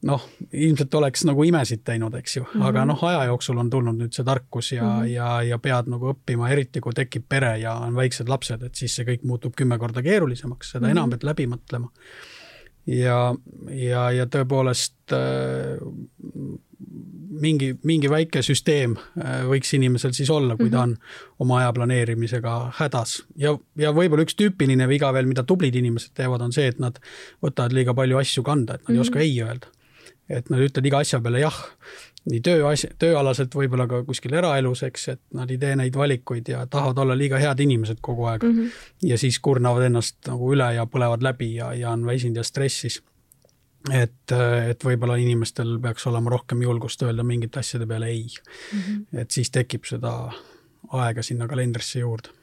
noh, 0.01 0.21
ilmselt 0.53 0.93
oleks 0.93 1.23
nagu 1.25 1.43
imesid 1.43 1.79
teinud, 1.83 2.13
eks 2.13 2.35
ju 2.37 2.43
-hmm. 2.43 2.63
aga 2.63 2.85
noh, 2.85 3.03
aja 3.03 3.23
jooksul 3.23 3.57
on 3.57 3.69
tulnud 3.69 3.95
nüüd 3.97 4.13
see 4.13 4.25
tarkus 4.25 4.71
ja 4.71 4.83
mm, 4.83 4.89
-hmm. 4.89 5.05
ja, 5.05 5.41
ja 5.41 5.57
pead 5.57 5.89
nagu 5.89 6.13
õppima, 6.13 6.49
eriti 6.49 6.79
kui 6.81 6.93
tekib 6.93 7.23
pere 7.29 7.57
ja 7.57 7.73
on 7.73 7.95
väiksed 7.95 8.29
lapsed, 8.29 8.63
et 8.63 8.75
siis 8.75 8.95
see 8.95 9.05
kõik 9.05 9.23
muutub 9.23 9.55
kümme 9.55 9.77
korda 9.77 10.01
keerulisemaks, 10.01 10.71
seda 10.71 10.79
mm 10.79 10.87
-hmm. 10.87 10.91
enam 10.91 11.09
pead 11.09 11.23
läbi 11.23 11.47
mõtlema 11.47 11.89
ja, 12.87 13.35
ja, 13.69 14.11
ja 14.11 14.25
tõepoolest 14.25 15.13
äh, 15.13 15.81
mingi, 17.41 17.71
mingi 17.87 18.09
väike 18.11 18.41
süsteem 18.45 18.95
äh, 18.97 19.41
võiks 19.49 19.73
inimesel 19.77 20.13
siis 20.17 20.29
olla, 20.33 20.57
kui 20.59 20.71
ta 20.73 20.83
on 20.85 20.95
mhm. 20.95 21.23
oma 21.43 21.61
aja 21.61 21.73
planeerimisega 21.75 22.57
hädas. 22.79 23.21
ja, 23.37 23.55
ja 23.77 23.93
võib-olla 23.95 24.27
üks 24.27 24.37
tüüpiline 24.39 24.87
viga 24.89 25.11
veel, 25.15 25.29
mida 25.29 25.43
tublid 25.47 25.75
inimesed 25.75 26.15
teevad, 26.17 26.43
on 26.45 26.53
see, 26.55 26.67
et 26.73 26.81
nad 26.83 26.99
võtavad 27.43 27.75
liiga 27.75 27.95
palju 27.97 28.21
asju 28.21 28.43
kanda, 28.43 28.75
et 28.75 28.87
nad 28.87 28.89
mm 28.89 28.93
-hmm. 28.93 28.97
ei 28.97 29.07
oska 29.07 29.19
mhm. 29.19 29.25
ei 29.25 29.41
öelda. 29.41 29.67
et 30.29 30.49
nad 30.49 30.59
ütlevad 30.59 30.85
iga 30.85 30.97
asja 30.99 31.19
peale 31.23 31.39
jah, 31.39 31.57
nii 32.27 32.41
tööasja, 32.43 32.89
tööalaselt, 32.99 33.55
võib-olla 33.55 33.87
ka 33.87 34.01
kuskil 34.03 34.33
eraelus, 34.33 34.83
eks, 34.83 35.07
et 35.07 35.21
nad 35.33 35.51
ei 35.51 35.57
tee 35.57 35.75
neid 35.75 35.95
valikuid 35.95 36.49
ja 36.51 36.65
tahavad 36.67 36.97
olla 36.97 37.17
liiga 37.17 37.39
head 37.39 37.59
inimesed 37.59 38.01
kogu 38.01 38.25
aeg 38.25 38.43
mm. 38.43 38.57
-hmm. 38.57 38.71
ja 39.09 39.17
siis 39.17 39.39
kurnavad 39.39 39.83
ennast 39.83 40.17
nagu 40.27 40.53
üle 40.53 40.73
ja 40.75 40.85
põlevad 40.85 41.23
läbi 41.23 41.55
ja, 41.55 41.73
ja 41.73 41.91
on 41.91 42.05
väsinud 42.05 42.35
ja 42.35 42.43
stressis 42.43 43.01
et, 43.93 44.33
et 44.69 44.83
võib-olla 44.83 45.17
inimestel 45.21 45.77
peaks 45.83 46.07
olema 46.09 46.33
rohkem 46.33 46.61
julgust 46.61 47.01
öelda 47.05 47.23
mingite 47.23 47.59
asjade 47.59 47.87
peale 47.87 48.09
ei 48.11 48.25
mm. 48.25 48.79
-hmm. 48.79 49.21
et 49.21 49.31
siis 49.31 49.51
tekib 49.51 49.85
seda 49.85 50.13
aega 50.93 51.23
sinna 51.23 51.47
kalendrisse 51.47 51.99
juurde 51.99 52.36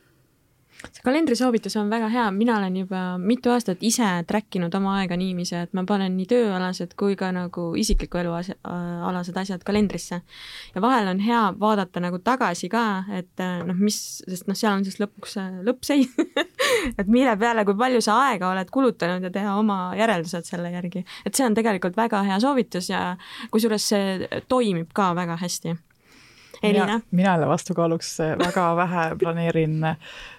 see 0.84 1.04
kalendrisoovitus 1.04 1.76
on 1.80 1.90
väga 1.92 2.08
hea, 2.12 2.24
mina 2.34 2.56
olen 2.58 2.76
juba 2.76 3.02
mitu 3.18 3.52
aastat 3.54 3.82
ise 3.84 4.06
track 4.28 4.56
inud 4.58 4.74
oma 4.74 4.98
aega 5.00 5.16
niiviisi, 5.18 5.56
et 5.64 5.72
ma 5.76 5.84
panen 5.88 6.16
nii 6.18 6.26
tööalased 6.30 6.94
kui 7.00 7.16
ka 7.20 7.30
nagu 7.34 7.66
isikliku 7.80 8.20
elu 8.20 8.34
as 8.36 8.50
alased 8.64 9.36
asjad 9.40 9.64
kalendrisse. 9.66 10.20
ja 10.74 10.82
vahel 10.84 11.08
on 11.14 11.22
hea 11.24 11.42
vaadata 11.60 12.02
nagu 12.04 12.18
tagasi 12.18 12.68
ka, 12.72 12.84
et 13.20 13.44
noh, 13.68 13.78
mis, 13.78 14.00
sest 14.28 14.48
noh, 14.50 14.58
seal 14.58 14.78
on 14.78 14.84
siis 14.86 15.00
lõpuks 15.02 15.38
lõppseis 15.68 16.12
et 17.00 17.06
mille 17.08 17.36
peale, 17.40 17.64
kui 17.64 17.78
palju 17.78 18.02
sa 18.04 18.18
aega 18.28 18.50
oled 18.52 18.70
kulutanud 18.74 19.24
ja 19.24 19.32
teha 19.32 19.56
oma 19.60 19.78
järeldused 19.98 20.48
selle 20.48 20.72
järgi. 20.74 21.04
et 21.24 21.34
see 21.34 21.46
on 21.46 21.56
tegelikult 21.56 21.96
väga 21.96 22.22
hea 22.28 22.38
soovitus 22.42 22.90
ja 22.92 23.16
kusjuures 23.50 23.90
see 23.94 24.44
toimib 24.48 24.92
ka 24.94 25.12
väga 25.16 25.38
hästi 25.40 25.76
Elina? 26.70 27.00
mina 27.10 27.34
jälle 27.34 27.48
vastukaaluks 27.48 28.18
väga 28.38 28.64
vähe 28.76 29.04
planeerin 29.18 29.76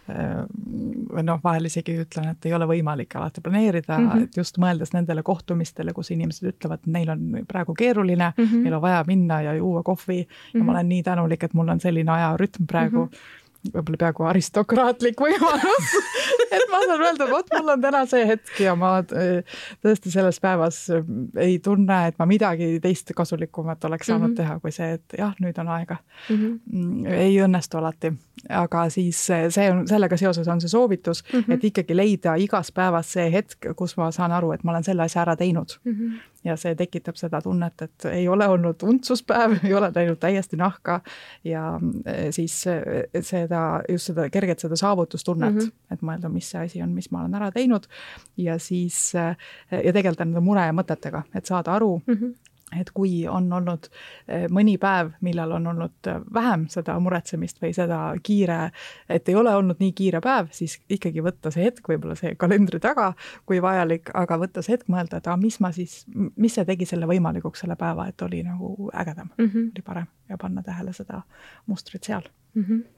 või 0.05 1.23
noh, 1.25 1.39
vahel 1.43 1.65
isegi 1.65 1.95
ütlen, 2.03 2.27
et 2.35 2.45
ei 2.45 2.53
ole 2.53 2.67
võimalik 2.69 3.15
alati 3.17 3.41
planeerida 3.41 3.97
mm, 3.97 4.09
-hmm. 4.09 4.27
et 4.27 4.37
just 4.37 4.59
mõeldes 4.61 4.93
nendele 4.93 5.23
kohtumistele, 5.25 5.93
kus 5.93 6.11
inimesed 6.13 6.51
ütlevad, 6.51 6.83
et 6.83 6.91
neil 6.93 7.09
on 7.09 7.39
praegu 7.47 7.73
keeruline 7.73 8.33
mm, 8.37 8.43
-hmm. 8.43 8.67
neil 8.67 8.77
on 8.77 8.81
vaja 8.81 9.03
minna 9.07 9.41
ja 9.41 9.55
juua 9.55 9.83
kohvi 9.83 10.21
mm 10.21 10.27
-hmm. 10.27 10.59
ja 10.59 10.59
ma 10.59 10.63
mhm. 10.63 10.75
olen 10.75 10.89
nii 10.89 11.03
tänulik, 11.03 11.43
et 11.43 11.53
mul 11.53 11.69
on 11.69 11.79
selline 11.79 12.11
ajarütm 12.11 12.67
praegu 12.67 13.05
mm. 13.05 13.09
-hmm 13.09 13.43
võib-olla 13.73 14.01
peaaegu 14.05 14.27
aristokraatlik 14.29 15.21
võimalus 15.21 15.93
et 16.55 16.65
ma 16.71 16.81
saan 16.85 17.01
öelda, 17.01 17.27
vot 17.29 17.49
mul 17.55 17.73
on 17.75 17.83
täna 17.83 18.03
see 18.09 18.25
hetk 18.29 18.59
ja 18.63 18.75
ma 18.79 18.97
äh, 19.01 19.57
tõesti 19.85 20.11
selles 20.13 20.39
päevas 20.43 20.81
äh, 20.93 21.05
ei 21.41 21.57
tunne, 21.63 21.99
et 22.09 22.19
ma 22.21 22.27
midagi 22.29 22.75
teist 22.83 23.11
kasulikumat 23.15 23.83
oleks 23.89 24.11
saanud 24.11 24.29
mm 24.29 24.33
-hmm. 24.33 24.37
teha, 24.37 24.59
kui 24.59 24.75
see, 24.75 24.91
et 24.99 25.17
jah, 25.17 25.33
nüüd 25.41 25.59
on 25.61 25.71
aega 25.77 25.97
mhm. 26.29 26.43
mm. 26.43 26.83
-hmm. 26.83 27.13
ei 27.13 27.39
õnnestu 27.43 27.77
alati, 27.81 28.13
aga 28.49 28.89
siis 28.89 29.29
äh, 29.29 29.47
see 29.49 29.71
on, 29.71 29.87
sellega 29.87 30.17
seoses 30.17 30.47
on 30.47 30.61
see 30.61 30.69
soovitus 30.69 31.23
mm, 31.23 31.39
-hmm. 31.39 31.53
et 31.53 31.63
ikkagi 31.63 31.97
leida 31.97 32.35
igas 32.35 32.71
päevas 32.71 33.13
see 33.13 33.31
hetk, 33.31 33.73
kus 33.75 33.97
ma 33.97 34.11
saan 34.11 34.31
aru, 34.31 34.51
et 34.51 34.63
ma 34.63 34.71
olen 34.71 34.83
selle 34.83 35.03
asja 35.03 35.21
ära 35.21 35.35
teinud 35.35 35.79
mm. 35.83 35.91
-hmm 35.91 36.34
ja 36.45 36.55
see 36.59 36.75
tekitab 36.77 37.17
seda 37.19 37.41
tunnet, 37.43 37.81
et 37.81 38.07
ei 38.11 38.27
ole 38.31 38.47
olnud 38.47 38.83
untsuspäev, 38.85 39.57
ei 39.67 39.73
ole 39.73 39.91
läinud 39.95 40.19
täiesti 40.21 40.59
nahka 40.59 40.99
ja 41.43 41.67
eh, 42.05 42.29
siis 42.35 42.57
eh, 42.71 43.05
seda, 43.21 43.81
just 43.89 44.11
seda 44.11 44.29
kerget 44.33 44.63
seda 44.63 44.77
saavutustunnet 44.79 45.53
mm, 45.53 45.59
-hmm. 45.59 45.93
et 45.93 46.05
mõelda, 46.05 46.31
mis 46.31 46.49
see 46.51 46.65
asi 46.69 46.83
on, 46.85 46.93
mis 46.95 47.11
ma 47.11 47.23
olen 47.23 47.35
ära 47.41 47.51
teinud 47.55 47.87
ja 48.37 48.59
siis 48.59 48.99
eh, 49.15 49.35
ja 49.71 49.93
tegeleda 49.93 50.25
nende 50.25 50.43
muremõtetega, 50.45 51.25
et 51.35 51.45
saada 51.45 51.75
aru 51.79 51.97
mm, 52.05 52.13
-hmm 52.13 52.35
et 52.73 52.89
kui 52.93 53.27
on 53.29 53.45
olnud 53.53 53.87
eh, 54.27 54.45
mõni 54.51 54.75
päev, 54.81 55.11
millal 55.25 55.53
on 55.57 55.67
olnud 55.69 56.09
eh, 56.09 56.21
vähem 56.33 56.65
seda 56.71 56.95
muretsemist 57.03 57.61
või 57.61 57.75
seda 57.77 57.99
kiire, 58.25 58.71
et 59.09 59.29
ei 59.29 59.37
ole 59.37 59.53
olnud 59.55 59.81
nii 59.83 59.93
kiire 59.97 60.21
päev, 60.25 60.49
siis 60.55 60.79
ikkagi 60.89 61.23
võtta 61.25 61.53
see 61.53 61.67
hetk, 61.67 61.85
võib-olla 61.91 62.17
see 62.19 62.33
kalendri 62.41 62.81
taga, 62.83 63.11
kui 63.45 63.61
vajalik, 63.63 64.09
aga 64.17 64.39
võtta 64.41 64.65
see 64.65 64.75
hetk, 64.77 64.89
mõelda, 64.91 65.21
et 65.21 65.29
aa, 65.29 65.37
mis 65.41 65.59
ma 65.61 65.71
siis, 65.75 66.01
mis 66.13 66.57
see 66.57 66.65
tegi 66.65 66.89
selle 66.89 67.09
võimalikuks, 67.09 67.63
selle 67.63 67.77
päeva, 67.79 68.09
et 68.09 68.25
oli 68.25 68.41
nagu 68.45 68.89
ägedam 68.93 69.29
mm, 69.37 69.45
-hmm. 69.45 69.71
oli 69.75 69.85
parem 69.85 70.09
ja 70.29 70.37
panna 70.41 70.65
tähele 70.65 70.93
seda 70.93 71.21
mustrit 71.67 72.03
seal 72.03 72.25
mm. 72.55 72.63
-hmm 72.63 72.94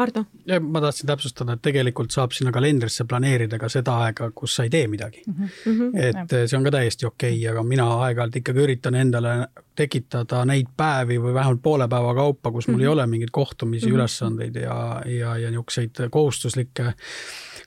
Hardo? 0.00 0.24
ma 0.60 0.80
tahtsin 0.80 1.06
täpsustada, 1.10 1.54
et 1.56 1.62
tegelikult 1.62 2.14
saab 2.14 2.32
sinna 2.32 2.52
kalendrisse 2.54 3.04
planeerida 3.08 3.58
ka 3.60 3.68
seda 3.72 3.98
aega, 4.06 4.30
kus 4.34 4.56
sa 4.56 4.64
ei 4.66 4.72
tee 4.72 4.86
midagi 4.88 5.22
mm. 5.26 5.48
-hmm. 5.66 5.90
et 5.94 6.32
ja. 6.32 6.46
see 6.48 6.58
on 6.58 6.64
ka 6.64 6.74
täiesti 6.76 7.06
okei 7.06 7.36
okay,, 7.36 7.50
aga 7.52 7.62
mina 7.62 7.88
aeg-ajalt 8.06 8.40
ikkagi 8.40 8.64
üritan 8.64 8.96
endale 8.96 9.34
tekitada 9.76 10.44
neid 10.48 10.72
päevi 10.76 11.20
või 11.20 11.34
vähemalt 11.34 11.62
poole 11.62 11.88
päeva 11.88 12.14
kaupa, 12.14 12.50
kus 12.50 12.68
mul 12.68 12.74
mm 12.74 12.78
-hmm. 12.78 12.82
ei 12.82 12.88
mhm. 12.88 12.92
ole 12.92 13.06
mingeid 13.06 13.30
kohtumisi 13.32 13.86
mm, 13.86 13.92
-hmm. 13.92 13.94
ülesandeid 13.94 14.56
ja, 14.56 15.02
ja, 15.06 15.36
ja 15.36 15.50
niisuguseid 15.50 16.08
kohustuslikke 16.10 16.94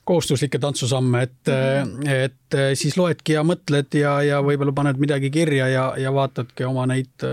kohustuslikke 0.04 0.58
tantsusamme, 0.58 1.22
et 1.22 1.32
mm, 1.46 1.92
-hmm. 1.92 2.08
et 2.08 2.76
siis 2.78 2.96
loedki 2.96 3.32
ja 3.32 3.42
mõtled 3.42 3.96
ja, 3.96 4.22
ja 4.22 4.40
võib-olla 4.42 4.72
paned 4.72 5.00
midagi 5.00 5.30
kirja 5.30 5.68
ja, 5.68 5.84
ja 5.98 6.12
vaatadki 6.12 6.64
oma 6.64 6.86
neid 6.86 7.24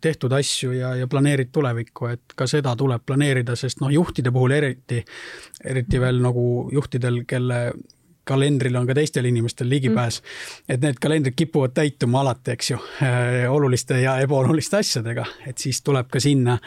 tehtud 0.00 0.32
asju 0.32 0.72
ja, 0.72 0.94
ja 0.94 1.06
planeerid 1.06 1.52
tulevikku, 1.52 2.06
et 2.06 2.34
ka 2.36 2.46
seda 2.50 2.74
tuleb 2.76 3.02
planeerida, 3.06 3.56
sest 3.56 3.80
noh, 3.80 3.92
juhtide 3.94 4.29
puhul 4.34 4.54
eriti, 4.56 5.02
eriti 5.64 6.00
veel 6.02 6.20
nagu 6.24 6.44
juhtidel, 6.72 7.24
kelle 7.28 7.60
kalendril 8.30 8.78
on 8.78 8.86
ka 8.88 8.94
teistel 8.96 9.26
inimestel 9.30 9.68
ligipääs. 9.70 10.20
Mm.. 10.20 10.74
et 10.74 10.84
need 10.84 11.00
kalendrid 11.02 11.36
kipuvad 11.36 11.74
täituma 11.74 12.20
alati, 12.24 12.54
eks 12.54 12.70
ju, 12.72 12.78
äh, 13.02 13.46
oluliste 13.50 14.00
ja 14.00 14.16
ebaoluliste 14.22 14.80
asjadega, 14.80 15.24
et 15.46 15.58
siis 15.58 15.82
tuleb 15.86 16.10
ka 16.12 16.20
sinna 16.22 16.58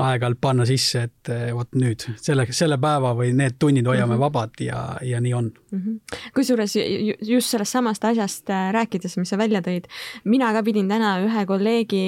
aeg-ajalt 0.00 0.40
panna 0.42 0.66
sisse, 0.68 1.04
et 1.08 1.32
äh, 1.32 1.50
vot 1.54 1.70
nüüd 1.78 2.06
selle, 2.20 2.46
selle 2.50 2.78
päeva 2.82 3.12
või 3.18 3.32
need 3.36 3.58
tunnid 3.62 3.86
hoiame 3.86 4.14
mm 4.14 4.16
-hmm. 4.16 4.24
vabad 4.24 4.64
ja, 4.64 4.80
ja 5.06 5.20
nii 5.20 5.34
on. 5.34 5.52
Mm 5.72 5.82
-hmm.. 5.82 6.18
kusjuures 6.34 6.76
just 6.76 7.50
sellest 7.50 7.72
samast 7.72 8.04
asjast 8.04 8.50
äh, 8.50 8.72
rääkides, 8.72 9.16
mis 9.16 9.28
sa 9.28 9.38
välja 9.38 9.60
tõid, 9.60 9.88
mina 10.24 10.52
ka 10.52 10.62
pidin 10.62 10.88
täna 10.88 11.18
ühe 11.24 11.46
kolleegi 11.46 12.02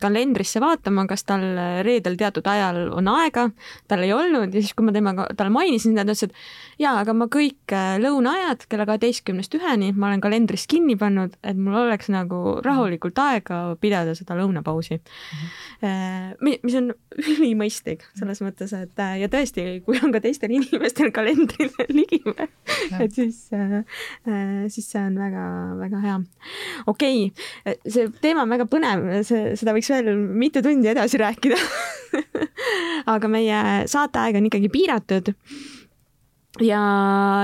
kalendrisse 0.00 0.60
vaatama, 0.60 1.06
kas 1.06 1.24
tal 1.24 1.44
reedel 1.82 2.16
teatud 2.16 2.46
ajal 2.46 2.92
on 2.92 3.08
aega, 3.08 3.50
tal 3.88 4.02
ei 4.02 4.12
olnud 4.12 4.54
ja 4.54 4.60
siis, 4.62 4.74
kui 4.74 4.86
ma 4.86 4.92
temaga, 4.92 5.26
talle 5.36 5.50
mainisin 5.50 5.94
ta 5.94 6.02
ütles, 6.02 6.22
et 6.22 6.32
jaa, 6.78 6.98
aga 7.00 7.14
ma 7.14 7.26
kõik 7.26 7.76
lõuna 8.02 8.34
ajal 8.34 8.47
tead, 8.48 8.64
kella 8.70 8.86
kaheteistkümnest 8.88 9.54
üheni 9.58 9.90
ma 9.96 10.08
olen 10.08 10.22
kalendris 10.24 10.66
kinni 10.70 10.96
pannud, 10.98 11.34
et 11.42 11.58
mul 11.58 11.76
oleks 11.84 12.10
nagu 12.12 12.58
rahulikult 12.64 13.18
aega 13.22 13.60
pidada 13.80 14.14
seda 14.18 14.36
lõunapausi 14.38 14.98
mm. 14.98 15.48
-hmm. 15.82 16.58
mis 16.62 16.76
on 16.78 16.92
ülimõistlik 17.18 18.04
selles 18.18 18.42
mõttes, 18.44 18.72
et 18.76 19.02
äh, 19.04 19.18
ja 19.22 19.28
tõesti, 19.32 19.80
kui 19.84 20.00
on 20.02 20.14
ka 20.14 20.22
teistel 20.24 20.54
inimestel 20.54 21.12
kalendrile 21.14 21.88
ligipääs, 21.98 22.50
et 23.00 23.14
siis, 23.14 23.44
siis 24.74 24.90
see 24.90 25.02
on 25.02 25.18
väga-väga 25.18 26.02
hea. 26.04 26.18
okei 26.86 27.24
okay., 27.28 27.76
see 27.86 28.08
teema 28.22 28.46
on 28.46 28.56
väga 28.56 28.68
põnev, 28.70 29.08
see, 29.28 29.54
seda 29.58 29.74
võiks 29.76 29.90
veel 29.92 30.14
mitu 30.16 30.62
tundi 30.64 30.88
edasi 30.90 31.20
rääkida 31.20 31.58
aga 33.14 33.28
meie 33.30 33.64
saateaeg 33.90 34.38
on 34.40 34.48
ikkagi 34.48 34.72
piiratud 34.72 35.34
ja, 36.60 36.82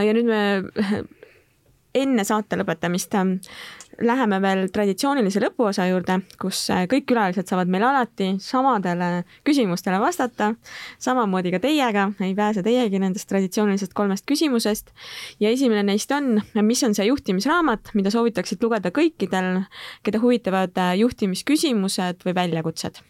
ja 0.04 0.16
nüüd 0.16 0.28
me 0.28 0.42
enne 2.04 2.24
saate 2.26 2.58
lõpetamist 2.58 3.14
ähm, 3.18 3.36
läheme 4.02 4.40
veel 4.42 4.64
traditsioonilise 4.74 5.42
lõpuosa 5.44 5.86
juurde, 5.86 6.18
kus 6.40 6.64
äh, 6.74 6.84
kõik 6.90 7.06
külalised 7.10 7.46
saavad 7.50 7.70
meil 7.70 7.84
alati 7.86 8.32
samadele 8.42 9.22
küsimustele 9.46 10.00
vastata, 10.02 10.52
samamoodi 11.02 11.54
ka 11.54 11.62
teiega, 11.62 12.08
ei 12.24 12.34
pääse 12.34 12.64
teiegi 12.66 12.98
nendest 13.02 13.28
traditsioonilisest 13.30 13.94
kolmest 13.94 14.26
küsimusest. 14.30 14.90
ja 15.40 15.52
esimene 15.54 15.84
neist 15.86 16.10
on, 16.12 16.40
mis 16.62 16.82
on 16.82 16.98
see 16.98 17.06
juhtimisraamat, 17.10 17.94
mida 17.94 18.10
soovitaksid 18.14 18.62
lugeda 18.62 18.90
kõikidel, 18.94 19.62
keda 20.02 20.22
huvitavad 20.22 20.74
äh, 20.74 20.96
juhtimisküsimused 21.04 22.26
või 22.26 22.34
väljakutsed? 22.42 23.02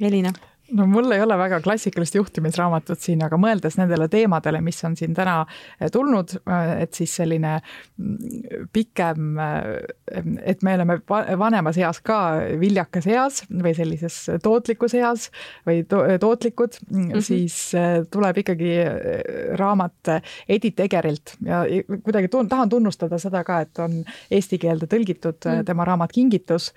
Elina 0.00 0.32
no 0.72 0.86
mul 0.86 1.12
ei 1.12 1.20
ole 1.22 1.36
väga 1.38 1.58
klassikalist 1.64 2.14
juhtimisraamatut 2.16 3.00
siin, 3.00 3.22
aga 3.24 3.36
mõeldes 3.40 3.76
nendele 3.78 4.08
teemadele, 4.12 4.60
mis 4.64 4.80
on 4.86 4.96
siin 4.96 5.14
täna 5.16 5.36
eh, 5.44 5.90
tulnud, 5.92 6.36
eh, 6.40 6.72
et 6.84 6.96
siis 6.96 7.12
selline 7.20 7.52
mm, 7.60 8.66
pikem, 8.72 9.38
eh, 9.44 10.22
et 10.54 10.64
me 10.64 10.76
oleme 10.78 10.98
vanemas 11.40 11.78
eas 11.80 12.00
ka 12.04 12.18
viljakas 12.60 13.08
eas 13.10 13.42
või 13.50 13.74
sellises 13.76 14.18
tootlikus 14.44 14.96
eas 14.98 15.28
või 15.68 15.84
to 15.88 16.02
tootlikud 16.20 16.80
mm 16.88 17.08
-hmm., 17.10 17.24
siis 17.24 17.72
tuleb 18.10 18.38
ikkagi 18.44 18.72
raamat 19.58 20.14
Edith 20.48 20.80
Egerilt 20.80 21.36
ja 21.44 21.64
kuidagi 22.02 22.28
tun 22.28 22.48
tahan 22.48 22.68
tunnustada 22.68 23.18
seda 23.18 23.44
ka, 23.44 23.60
et 23.64 23.78
on 23.78 24.02
eesti 24.30 24.58
keelde 24.58 24.86
tõlgitud 24.86 25.36
mm 25.44 25.50
-hmm. 25.50 25.64
tema 25.64 25.84
raamat 25.84 26.12
Kingitus 26.12 26.72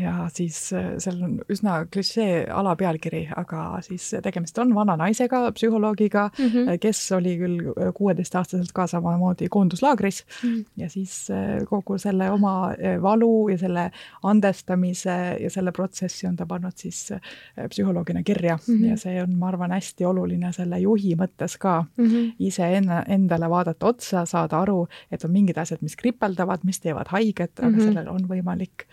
ja 0.00 0.28
siis 0.32 0.72
äh, 0.72 0.94
seal 1.02 1.20
on 1.24 1.34
üsna 1.52 1.82
klišee 1.92 2.46
alapealkiri, 2.52 3.22
aga 3.36 3.80
siis 3.84 4.08
tegemist 4.24 4.58
on 4.62 4.74
vana 4.74 4.96
naisega, 5.00 5.44
psühholoogiga 5.56 6.28
mm, 6.30 6.48
-hmm. 6.48 6.78
kes 6.80 7.00
oli 7.12 7.36
küll 7.40 7.72
äh, 7.72 7.92
kuueteistaastaselt 7.94 8.72
ka 8.72 8.86
samamoodi 8.86 9.48
koonduslaagris 9.48 10.24
mm 10.24 10.50
-hmm. 10.50 10.64
ja 10.76 10.90
siis 10.90 11.28
kogu 11.68 11.98
selle 11.98 12.30
oma 12.30 12.74
valu 13.02 13.48
ja 13.48 13.58
selle 13.58 13.90
andestamise 14.22 15.36
ja 15.40 15.50
selle 15.50 15.72
protsessi 15.72 16.26
on 16.26 16.36
ta 16.36 16.46
pannud 16.46 16.72
siis 16.76 17.12
psühholoogina 17.68 18.22
kirja 18.22 18.58
mm 18.68 18.74
-hmm. 18.74 18.90
ja 18.90 18.96
see 18.96 19.22
on, 19.22 19.34
ma 19.36 19.48
arvan, 19.48 19.70
hästi 19.70 20.04
oluline 20.04 20.52
selle 20.52 20.78
juhi 20.78 21.14
mõttes 21.14 21.58
ka 21.58 21.84
mm 21.96 22.06
-hmm. 22.06 22.32
iseenda, 22.38 23.04
endale 23.08 23.50
vaadata 23.50 23.86
otsa, 23.86 24.26
saada 24.26 24.60
aru, 24.60 24.86
et 25.10 25.24
on 25.24 25.30
mingid 25.30 25.58
asjad, 25.58 25.78
mis 25.82 25.96
kripeldavad, 25.96 26.64
mis 26.64 26.80
teevad 26.80 27.08
haiget, 27.08 27.58
aga 27.58 27.68
mm 27.68 27.74
-hmm. 27.74 27.84
sellel 27.84 28.08
on 28.08 28.28
võimalik 28.28 28.86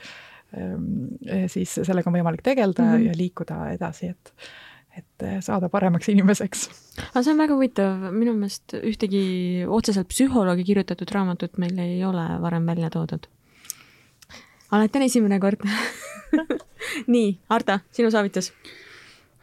siis 0.50 1.76
sellega 1.78 2.10
on 2.10 2.16
võimalik 2.18 2.42
tegeleda 2.42 2.84
mm 2.84 2.96
-hmm. 2.96 3.06
ja 3.06 3.18
liikuda 3.18 3.58
edasi, 3.76 4.10
et 4.16 4.34
et 4.98 5.26
eh, 5.26 5.38
saada 5.46 5.70
paremaks 5.70 6.10
inimeseks. 6.10 6.68
aga 7.10 7.24
see 7.24 7.34
on 7.34 7.42
väga 7.42 7.56
huvitav, 7.58 8.10
minu 8.16 8.34
meelest 8.38 8.76
ühtegi 8.80 9.24
otseselt 9.68 10.10
psühholoogi 10.12 10.66
kirjutatud 10.68 11.12
raamatut 11.16 11.58
meil 11.62 11.78
ei 11.80 12.04
ole 12.06 12.26
varem 12.42 12.66
välja 12.66 12.90
toodud. 12.90 13.28
alati 14.72 15.00
on 15.00 15.06
esimene 15.06 15.40
kord 15.40 15.66
nii, 17.14 17.40
Ardo, 17.50 17.80
sinu 17.92 18.12
soovitus 18.12 18.52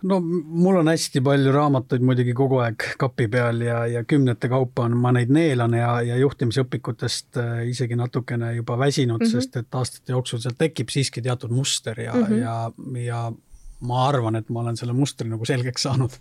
no 0.03 0.21
mul 0.21 0.77
on 0.77 0.89
hästi 0.91 1.21
palju 1.25 1.53
raamatuid 1.55 2.05
muidugi 2.05 2.35
kogu 2.37 2.61
aeg 2.65 2.85
kapi 3.01 3.29
peal 3.33 3.63
ja, 3.65 3.79
ja 3.91 4.05
kümnete 4.05 4.49
kaupa 4.53 4.85
on, 4.87 4.97
ma 5.01 5.13
neid 5.17 5.33
neelan 5.33 5.77
ja, 5.79 5.91
ja 6.05 6.19
juhtimisõpikutest 6.21 7.41
äh, 7.41 7.65
isegi 7.71 7.97
natukene 7.97 8.55
juba 8.59 8.79
väsinud 8.79 9.21
mm, 9.21 9.27
-hmm. 9.27 9.33
sest 9.33 9.57
et 9.57 9.81
aastate 9.81 10.13
jooksul 10.13 10.43
sealt 10.43 10.59
tekib 10.59 10.93
siiski 10.93 11.23
teatud 11.23 11.51
muster 11.51 12.01
ja 12.01 12.15
mm, 12.15 12.25
-hmm. 12.25 12.41
ja, 12.43 12.71
ja 13.05 13.33
ma 13.81 14.07
arvan, 14.09 14.37
et 14.37 14.49
ma 14.49 14.61
olen 14.61 14.77
selle 14.77 14.93
mustri 14.93 15.29
nagu 15.29 15.45
selgeks 15.45 15.83
saanud. 15.83 16.13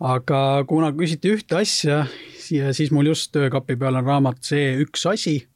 aga 0.00 0.64
kuna 0.68 0.92
küsiti 0.96 1.34
ühte 1.34 1.56
asja, 1.60 2.06
siis 2.72 2.90
mul 2.90 3.06
just 3.06 3.32
töökapi 3.32 3.76
peal 3.76 3.94
on 3.94 4.04
raamat 4.04 4.38
See 4.40 4.78
üks 4.80 5.06
asi 5.06 5.46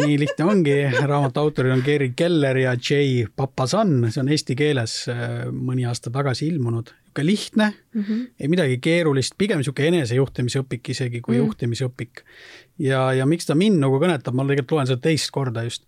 nii 0.00 0.18
lihtne 0.20 0.44
ongi, 0.44 0.76
raamatu 1.08 1.40
autorid 1.40 1.74
on 1.74 1.82
Gary 1.86 2.12
Keller 2.16 2.58
ja 2.58 2.74
Jay 2.76 3.26
Papasan, 3.36 4.10
see 4.10 4.22
on 4.22 4.30
eesti 4.32 4.56
keeles 4.58 4.98
äh, 5.12 5.46
mõni 5.52 5.86
aasta 5.88 6.12
tagasi 6.14 6.48
ilmunud. 6.52 6.92
niisugune 7.16 7.26
lihtne 7.26 7.66
mm, 7.94 8.02
-hmm. 8.02 8.26
ei 8.40 8.48
midagi 8.48 8.78
keerulist, 8.78 9.34
pigem 9.38 9.58
niisugune 9.58 9.88
enesejuhtimisõpik 9.88 10.90
isegi 10.90 11.20
kui 11.20 11.36
mm 11.36 11.40
-hmm. 11.40 11.46
juhtimisõpik. 11.46 12.24
ja, 12.78 13.12
ja 13.12 13.26
miks 13.26 13.46
ta 13.46 13.54
mind 13.54 13.80
nagu 13.80 13.98
kõnetab, 13.98 14.34
ma 14.34 14.42
tegelikult 14.42 14.72
loen 14.72 14.86
seda 14.86 15.00
teist 15.00 15.30
korda 15.30 15.62
just, 15.64 15.84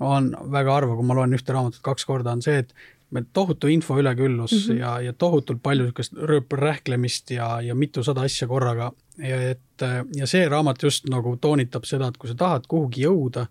on 0.00 0.34
väga 0.50 0.72
harva, 0.72 0.96
kui 0.96 1.06
ma 1.06 1.14
loen 1.14 1.32
ühte 1.32 1.52
raamatut 1.52 1.82
kaks 1.82 2.04
korda, 2.04 2.32
on 2.32 2.42
see, 2.42 2.58
et 2.58 2.74
meil 3.12 3.28
tohutu 3.32 3.68
info 3.68 3.98
üleküllus 4.00 4.52
mm 4.52 4.74
-hmm. 4.74 4.78
ja, 4.80 5.00
ja 5.00 5.12
tohutult 5.12 5.62
palju 5.62 5.84
niisugust 5.84 6.12
rööprähklemist 6.12 7.30
ja, 7.30 7.60
ja 7.60 7.74
mitusada 7.74 8.20
asja 8.20 8.48
korraga. 8.48 8.92
ja 9.18 9.50
et 9.50 9.86
ja 10.16 10.26
see 10.26 10.48
raamat 10.48 10.82
just 10.82 11.08
nagu 11.10 11.36
toonitab 11.36 11.84
seda, 11.84 12.08
et 12.08 12.16
kui 12.16 12.28
sa 12.28 12.34
tahad 12.34 12.66
kuhugi 12.68 13.04
jõuda 13.04 13.46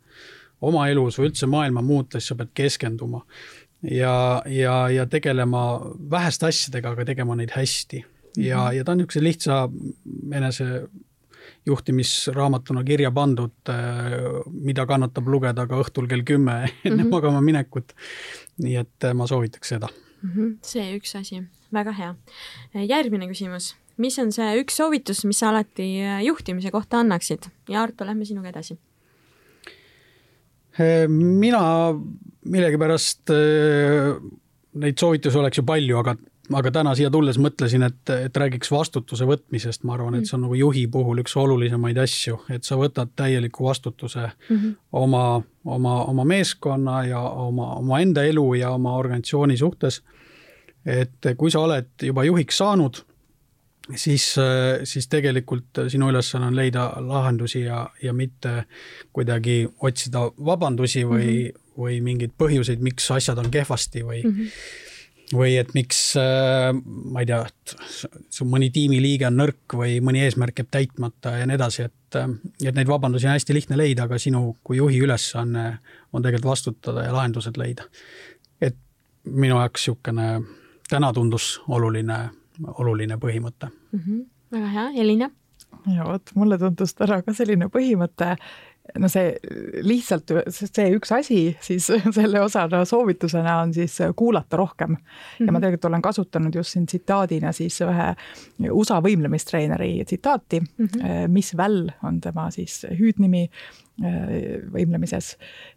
oma 0.61 0.87
elus 0.87 1.19
või 1.19 1.29
üldse 1.29 1.47
maailma 1.47 1.81
muuta, 1.81 2.19
siis 2.19 2.27
sa 2.27 2.35
pead 2.35 2.49
keskenduma 2.53 3.21
ja, 3.83 4.41
ja, 4.45 4.89
ja 4.89 5.05
tegelema 5.05 5.81
väheste 6.11 6.47
asjadega, 6.47 6.89
aga 6.89 7.05
tegema 7.05 7.35
neid 7.35 7.53
hästi 7.55 7.97
mm. 7.97 8.09
-hmm. 8.09 8.45
ja, 8.45 8.73
ja 8.73 8.83
ta 8.83 8.91
on 8.91 8.97
niisuguse 8.97 9.23
lihtsa 9.23 9.69
enese 10.33 10.83
juhtimisraamatuna 11.65 12.83
kirja 12.83 13.11
pandud, 13.11 13.53
mida 14.51 14.85
kannatab 14.89 15.27
lugeda 15.27 15.67
ka 15.69 15.77
õhtul 15.83 16.07
kell 16.09 16.23
kümme 16.25 16.55
enne 16.85 16.95
mm 16.95 17.03
-hmm. 17.03 17.11
magama 17.11 17.41
minekut 17.41 17.93
nii 18.61 18.77
et 18.81 19.07
äh, 19.07 19.15
ma 19.17 19.27
soovitaks 19.29 19.73
seda 19.73 19.87
mm. 19.87 20.31
-hmm. 20.31 20.53
see 20.65 20.97
üks 20.97 21.15
asi, 21.19 21.43
väga 21.73 21.91
hea. 21.97 22.15
järgmine 22.73 23.27
küsimus, 23.31 23.75
mis 23.97 24.19
on 24.19 24.31
see 24.31 24.55
üks 24.61 24.77
soovitus, 24.81 25.25
mis 25.25 25.39
sa 25.39 25.49
alati 25.49 25.89
äh, 26.03 26.23
juhtimise 26.25 26.71
kohta 26.71 26.99
annaksid 26.99 27.49
ja 27.69 27.83
Arto, 27.83 28.05
lähme 28.05 28.25
sinuga 28.25 28.49
edasi. 28.49 28.77
Äh, 30.79 31.07
mina 31.07 31.93
millegipärast, 32.41 33.29
neid 34.73 34.97
soovitusi 34.97 35.37
oleks 35.37 35.57
ju 35.57 35.63
palju, 35.63 35.97
aga 35.97 36.15
aga 36.57 36.71
täna 36.71 36.93
siia 36.97 37.09
tulles 37.13 37.37
mõtlesin, 37.41 37.83
et, 37.85 38.09
et 38.27 38.37
räägiks 38.37 38.71
vastutuse 38.71 39.25
võtmisest, 39.27 39.85
ma 39.87 39.95
arvan, 39.97 40.17
et 40.17 40.29
see 40.29 40.37
on 40.37 40.45
nagu 40.47 40.57
juhi 40.57 40.85
puhul 40.91 41.21
üks 41.23 41.35
olulisemaid 41.39 41.99
asju, 42.01 42.39
et 42.53 42.67
sa 42.67 42.77
võtad 42.79 43.13
täieliku 43.15 43.67
vastutuse 43.67 44.23
mm 44.23 44.57
-hmm. 44.57 44.73
oma, 45.03 45.41
oma, 45.65 45.95
oma 46.03 46.25
meeskonna 46.25 47.03
ja 47.05 47.21
oma, 47.21 47.75
omaenda 47.75 48.23
elu 48.23 48.53
ja 48.53 48.71
oma 48.71 48.95
organisatsiooni 48.97 49.57
suhtes. 49.57 50.01
et 50.85 51.27
kui 51.37 51.51
sa 51.51 51.59
oled 51.59 51.89
juba 52.01 52.23
juhiks 52.23 52.57
saanud, 52.57 53.03
siis, 53.95 54.35
siis 54.83 55.07
tegelikult 55.07 55.81
sinu 55.87 56.09
ülesanne 56.09 56.47
on 56.47 56.55
leida 56.55 56.93
lahendusi 56.97 57.61
ja, 57.61 57.89
ja 58.03 58.13
mitte 58.13 58.63
kuidagi 59.13 59.67
otsida 59.79 60.19
vabandusi 60.45 61.03
või 61.05 61.25
mm, 61.25 61.47
-hmm. 61.47 61.77
või 61.77 62.01
mingeid 62.01 62.31
põhjuseid, 62.37 62.79
miks 62.79 63.11
asjad 63.11 63.37
on 63.37 63.51
kehvasti 63.51 64.03
või 64.03 64.23
mm, 64.23 64.31
-hmm 64.31 64.89
või 65.35 65.55
et 65.59 65.73
miks, 65.77 65.99
äh, 66.19 66.71
ma 67.11 67.23
ei 67.23 67.29
tea, 67.29 67.41
et 67.47 68.43
mõni 68.47 68.71
tiimiliige 68.73 69.27
on 69.29 69.39
nõrk 69.39 69.75
või 69.77 69.99
mõni 70.03 70.23
eesmärk 70.25 70.61
jääb 70.61 70.71
täitmata 70.73 71.35
ja 71.39 71.47
nii 71.49 71.57
edasi, 71.59 71.87
et, 71.89 72.17
äh, 72.19 72.29
et 72.63 72.75
neid 72.75 72.89
vabandusi 72.89 73.29
on 73.29 73.35
hästi 73.35 73.55
lihtne 73.55 73.79
leida, 73.79 74.07
aga 74.09 74.19
sinu 74.21 74.57
kui 74.63 74.79
juhi 74.81 75.01
ülesanne 75.05 75.67
on, 75.67 75.77
on 76.13 76.25
tegelikult 76.25 76.51
vastutada 76.51 77.05
ja 77.07 77.13
lahendused 77.15 77.57
leida. 77.57 77.87
et 78.61 78.77
minu 79.25 79.57
jaoks 79.57 79.87
niisugune 79.87 80.27
täna 80.89 81.13
tundus 81.13 81.61
oluline, 81.67 82.29
oluline 82.77 83.17
põhimõte 83.17 83.69
mm. 83.69 83.99
-hmm. 83.99 84.25
väga 84.51 84.67
hea, 84.67 84.89
Elina? 85.03 85.31
ja 85.95 86.05
vot, 86.05 86.35
mulle 86.35 86.57
tundus 86.57 86.93
täna 86.93 87.21
ka 87.21 87.33
selline 87.33 87.69
põhimõte, 87.71 88.35
no 88.99 89.09
see 89.11 89.35
lihtsalt 89.87 90.33
see 90.51 90.87
üks 90.95 91.13
asi 91.15 91.39
siis 91.63 91.87
selle 92.17 92.41
osana 92.41 92.83
soovitusena 92.85 93.59
on 93.61 93.73
siis 93.73 93.97
kuulata 94.15 94.57
rohkem 94.57 94.89
mm. 94.89 94.97
-hmm. 94.97 95.45
ja 95.45 95.51
ma 95.51 95.57
mhm. 95.57 95.61
tegelikult 95.61 95.85
olen 95.91 96.01
kasutanud 96.01 96.55
just 96.55 96.75
siin 96.75 96.85
tsitaadina 96.85 97.51
siis 97.51 97.81
ühe 97.81 98.09
USA 98.71 99.01
võimlemistreeneri 99.01 100.05
tsitaati 100.05 100.59
mm, 100.59 100.85
-hmm. 100.85 101.27
Miss 101.27 101.57
Väll 101.57 101.89
on 102.03 102.21
tema 102.21 102.51
siis 102.51 102.85
hüüdnimi 102.99 103.43
äh, 103.43 103.71
võimlemises 104.73 105.35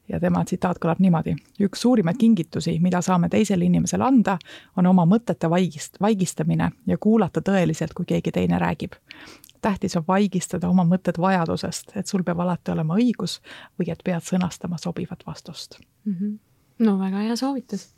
ja 0.08 0.20
tema 0.20 0.44
tsitaat 0.44 0.78
kõlab 0.80 1.00
niimoodi. 1.02 1.34
üks 1.60 1.80
suurimaid 1.84 2.16
kingitusi, 2.18 2.78
mida 2.80 3.00
saame 3.02 3.28
teisele 3.28 3.64
inimesele 3.64 4.04
anda, 4.04 4.38
on 4.76 4.86
oma 4.86 5.06
mõtete 5.06 5.50
vaigist, 5.50 6.00
vaigistamine 6.00 6.70
ja 6.86 6.98
kuulata 6.98 7.40
tõeliselt, 7.40 7.94
kui 7.94 8.06
keegi 8.06 8.32
teine 8.32 8.58
räägib 8.58 8.96
tähtis 9.64 9.96
on 10.00 10.04
vaigistada 10.08 10.68
oma 10.68 10.84
mõtted 10.88 11.18
vajadusest, 11.20 11.96
et 11.96 12.10
sul 12.10 12.24
peab 12.26 12.40
alati 12.44 12.74
olema 12.74 12.98
õigus 13.00 13.40
või 13.80 13.90
et 13.94 14.04
pead 14.04 14.24
sõnastama 14.26 14.78
sobivat 14.80 15.26
vastust 15.26 15.78
mm. 15.80 16.14
-hmm. 16.14 16.38
no 16.86 16.98
väga 17.00 17.26
hea 17.28 17.36
soovitus 17.36 17.90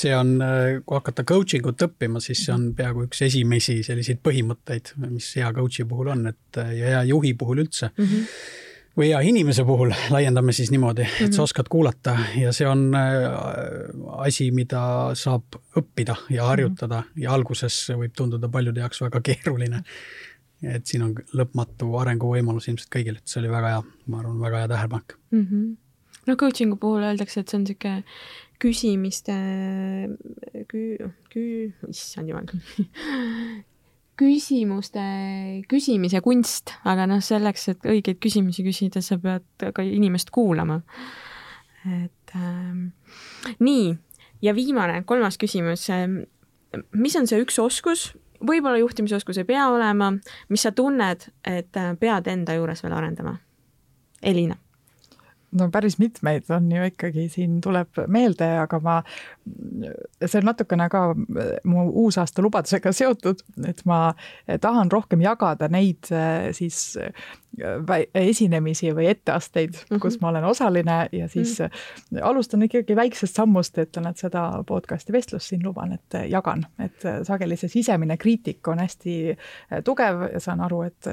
see 0.00 0.14
on, 0.16 0.38
kui 0.86 0.96
hakata 0.96 1.24
coaching 1.28 1.66
ut 1.66 1.82
õppima, 1.84 2.22
siis 2.24 2.46
see 2.46 2.54
on 2.54 2.70
peaaegu 2.76 3.04
üks 3.04 3.20
esimesi 3.26 3.82
selliseid 3.84 4.22
põhimõtteid, 4.24 4.94
mis 5.10 5.28
hea 5.36 5.52
coach'i 5.52 5.84
puhul 5.84 6.08
on, 6.14 6.26
et 6.32 6.60
ja 6.78 6.94
hea 6.94 7.02
juhi 7.12 7.34
puhul 7.34 7.66
üldse 7.66 7.92
mm. 7.96 8.04
-hmm 8.04 8.66
või 8.96 9.10
hea 9.12 9.20
inimese 9.30 9.64
puhul 9.64 9.92
laiendame 10.14 10.52
siis 10.52 10.70
niimoodi, 10.70 11.02
et 11.02 11.20
mm 11.20 11.26
-hmm. 11.26 11.36
sa 11.36 11.42
oskad 11.42 11.68
kuulata 11.70 12.16
ja 12.36 12.52
see 12.52 12.66
on 12.68 12.94
äh, 12.94 13.30
asi, 14.26 14.50
mida 14.50 15.10
saab 15.14 15.56
õppida 15.76 16.16
ja 16.30 16.44
harjutada 16.44 17.00
mm 17.00 17.06
-hmm. 17.06 17.22
ja 17.22 17.32
alguses 17.32 17.90
võib 17.90 18.12
tunduda 18.16 18.48
paljude 18.48 18.80
jaoks 18.80 19.00
väga 19.00 19.20
keeruline. 19.20 19.82
Et 20.62 20.86
siin 20.86 21.06
on 21.06 21.14
lõpmatu 21.36 21.88
arenguvõimalus 22.00 22.68
ilmselt 22.68 22.92
kõigil, 22.92 23.16
et 23.20 23.30
see 23.30 23.40
oli 23.42 23.52
väga 23.52 23.74
hea, 23.74 23.86
ma 24.12 24.20
arvan, 24.20 24.40
väga 24.42 24.64
hea 24.64 24.72
tähelepanek 24.74 25.16
mm. 25.30 25.46
-hmm. 25.46 25.72
no 26.26 26.36
coaching'u 26.36 26.76
puhul 26.76 27.08
öeldakse, 27.08 27.40
et 27.40 27.48
see 27.48 27.58
on 27.58 27.64
niisugune 27.64 28.04
küsimiste 28.60 29.36
kü-, 30.72 31.10
kü-, 31.32 31.72
issand 31.88 32.28
jumal 32.28 32.48
küsimuste 34.20 35.02
küsimise 35.70 36.20
kunst, 36.24 36.74
aga 36.84 37.06
noh, 37.08 37.22
selleks, 37.24 37.68
et 37.72 37.88
õigeid 37.88 38.20
küsimusi 38.20 38.64
küsida, 38.66 39.00
sa 39.04 39.16
pead 39.20 39.72
ka 39.74 39.84
inimest 39.86 40.32
kuulama. 40.34 40.82
et 41.88 42.34
ähm, 42.36 42.90
nii, 43.64 43.94
ja 44.44 44.52
viimane, 44.54 45.02
kolmas 45.08 45.38
küsimus. 45.40 45.88
mis 46.92 47.16
on 47.16 47.26
see 47.26 47.40
üks 47.40 47.58
oskus, 47.58 48.10
võib-olla 48.46 48.80
juhtimisoskus 48.80 49.38
ei 49.42 49.48
pea 49.48 49.68
olema, 49.72 50.12
mis 50.48 50.66
sa 50.66 50.72
tunned, 50.72 51.28
et 51.44 51.80
pead 52.00 52.32
enda 52.32 52.56
juures 52.58 52.82
veel 52.84 52.96
arendama? 52.96 53.36
Elina 54.22 54.56
no 55.56 55.68
päris 55.72 55.98
mitmeid 55.98 56.50
on 56.54 56.70
ju 56.72 56.84
ikkagi 56.90 57.26
siin 57.32 57.58
tuleb 57.62 58.02
meelde, 58.06 58.46
aga 58.62 58.80
ma, 58.84 58.96
see 60.22 60.38
on 60.40 60.46
natukene 60.50 60.86
ka 60.92 61.02
mu 61.68 61.86
uusaasta 62.04 62.44
lubadusega 62.44 62.92
seotud, 63.00 63.42
et 63.68 63.82
ma 63.88 64.12
tahan 64.62 64.92
rohkem 64.92 65.24
jagada 65.24 65.70
neid 65.72 66.10
siis 66.56 66.94
esinemisi 68.14 68.92
või 68.94 69.08
etteasteid 69.10 69.72
mm, 69.74 69.86
-hmm. 69.90 70.00
kus 70.02 70.20
ma 70.20 70.28
olen 70.28 70.44
osaline 70.44 71.08
ja 71.12 71.28
siis 71.28 71.58
mm 71.58 71.66
-hmm. 71.66 72.22
alustan 72.22 72.62
ikkagi 72.62 72.96
väiksest 72.96 73.36
sammust, 73.36 73.78
ütlen, 73.78 74.06
et 74.10 74.16
seda 74.16 74.64
podcast'i 74.66 75.12
vestlust 75.12 75.48
siin 75.48 75.64
luban, 75.64 75.92
et 75.92 76.30
jagan, 76.30 76.66
et 76.78 77.02
sageli 77.22 77.56
see 77.56 77.68
sisemine 77.68 78.16
kriitika 78.16 78.70
on 78.70 78.78
hästi 78.78 79.36
tugev 79.84 80.22
ja 80.32 80.40
saan 80.40 80.60
aru, 80.60 80.82
et 80.82 81.06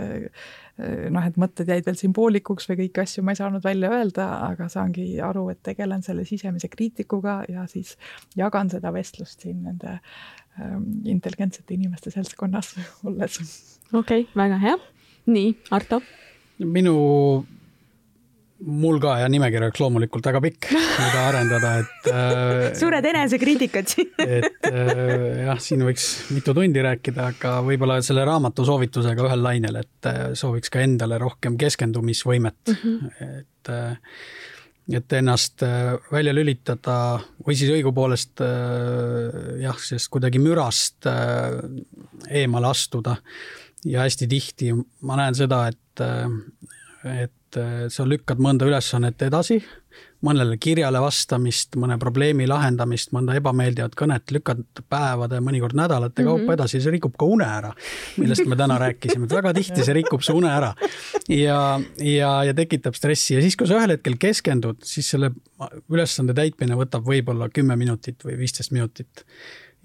noh, 1.09 1.25
et 1.25 1.37
mõtted 1.41 1.69
jäid 1.69 1.85
veel 1.87 1.97
sümboolikuks 1.97 2.69
või 2.69 2.77
kõiki 2.83 3.01
asju 3.01 3.23
ma 3.25 3.33
ei 3.33 3.39
saanud 3.39 3.63
välja 3.63 3.89
öelda, 3.93 4.27
aga 4.47 4.67
saangi 4.69 5.07
aru, 5.23 5.47
et 5.53 5.61
tegelen 5.65 6.03
selle 6.05 6.25
sisemise 6.25 6.69
kriitikuga 6.69 7.39
ja 7.49 7.65
siis 7.67 7.95
jagan 8.37 8.69
seda 8.69 8.93
vestlust 8.93 9.41
siin 9.41 9.63
nende 9.63 9.97
ähm, 10.61 10.83
intelligentsete 11.05 11.73
inimeste 11.73 12.13
seltskonnas 12.13 12.75
olles. 13.07 13.39
okei 13.93 14.21
okay,, 14.21 14.29
väga 14.35 14.61
hea. 14.61 14.77
Nii, 15.31 15.53
Arto? 15.75 15.99
Minu, 16.65 16.93
mul 18.65 18.97
ka 19.01 19.17
ja 19.21 19.27
nimekiri 19.29 19.67
oleks 19.67 19.81
loomulikult 19.81 20.25
väga 20.29 20.41
pikk, 20.41 20.69
mida 20.73 21.25
arendada, 21.27 21.73
et 21.83 22.09
äh, 22.13 22.63
suured 22.79 23.05
enesekriitikad 23.11 23.91
siin. 23.91 24.09
et 24.23 24.71
äh, 24.71 25.45
jah, 25.45 25.61
siin 25.61 25.85
võiks 25.85 26.07
mitu 26.33 26.55
tundi 26.57 26.83
rääkida, 26.85 27.29
aga 27.35 27.53
võib-olla 27.67 27.99
selle 28.05 28.25
raamatu 28.27 28.65
soovitusega 28.67 29.29
ühel 29.29 29.45
lainel, 29.45 29.79
et 29.83 30.09
äh, 30.09 30.23
sooviks 30.37 30.73
ka 30.73 30.81
endale 30.85 31.21
rohkem 31.21 31.59
keskendumisvõimet. 31.61 32.61
Mm, 32.73 32.83
-hmm. 32.83 33.39
et 33.43 33.73
äh, 33.73 33.95
et 34.95 35.13
ennast 35.13 35.63
äh, 35.67 35.97
välja 36.11 36.33
lülitada 36.35 37.19
või 37.43 37.57
siis 37.59 37.71
õigupoolest 37.75 38.43
äh, 38.43 39.57
jah, 39.65 39.79
sellest 39.83 40.09
kuidagi 40.13 40.39
mürast 40.39 41.07
äh, 41.11 41.57
eemale 42.41 42.71
astuda 42.71 43.17
ja 43.85 44.05
hästi 44.05 44.27
tihti 44.27 44.71
ma 45.01 45.17
näen 45.19 45.35
seda, 45.35 45.67
et, 45.67 46.05
et 47.05 47.59
sa 47.93 48.05
lükkad 48.07 48.41
mõnda 48.43 48.67
ülesannet 48.67 49.21
edasi, 49.27 49.59
mõnele 50.25 50.57
kirjale 50.61 50.99
vastamist, 51.01 51.75
mõne 51.79 51.97
probleemi 52.01 52.47
lahendamist, 52.49 53.11
mõnda 53.13 53.35
ebameeldivat 53.37 53.93
kõnet 53.97 54.33
lükkad 54.33 54.63
päevade, 54.89 55.39
mõnikord 55.45 55.77
nädalate 55.77 56.23
kaupa 56.23 56.41
mm 56.41 56.47
-hmm. 56.47 56.53
edasi, 56.57 56.81
see 56.81 56.95
rikub 56.95 57.13
ka 57.19 57.25
une 57.25 57.45
ära, 57.45 57.73
millest 58.17 58.45
me 58.45 58.55
täna 58.55 58.79
rääkisime, 58.81 59.25
et 59.25 59.35
väga 59.37 59.53
tihti 59.53 59.85
see 59.85 59.93
rikub 59.93 60.21
su 60.25 60.37
une 60.37 60.49
ära. 60.49 60.73
ja, 61.29 61.79
ja, 62.01 62.31
ja 62.43 62.53
tekitab 62.53 62.95
stressi 62.95 63.35
ja 63.35 63.41
siis, 63.41 63.55
kui 63.55 63.67
sa 63.67 63.77
ühel 63.77 63.95
hetkel 63.97 64.17
keskendud, 64.19 64.81
siis 64.83 65.09
selle 65.09 65.31
ülesande 65.89 66.33
täitmine 66.33 66.75
võtab 66.75 67.05
võib-olla 67.05 67.49
kümme 67.49 67.75
minutit 67.75 68.25
või 68.25 68.37
viisteist 68.37 68.71
minutit 68.71 69.25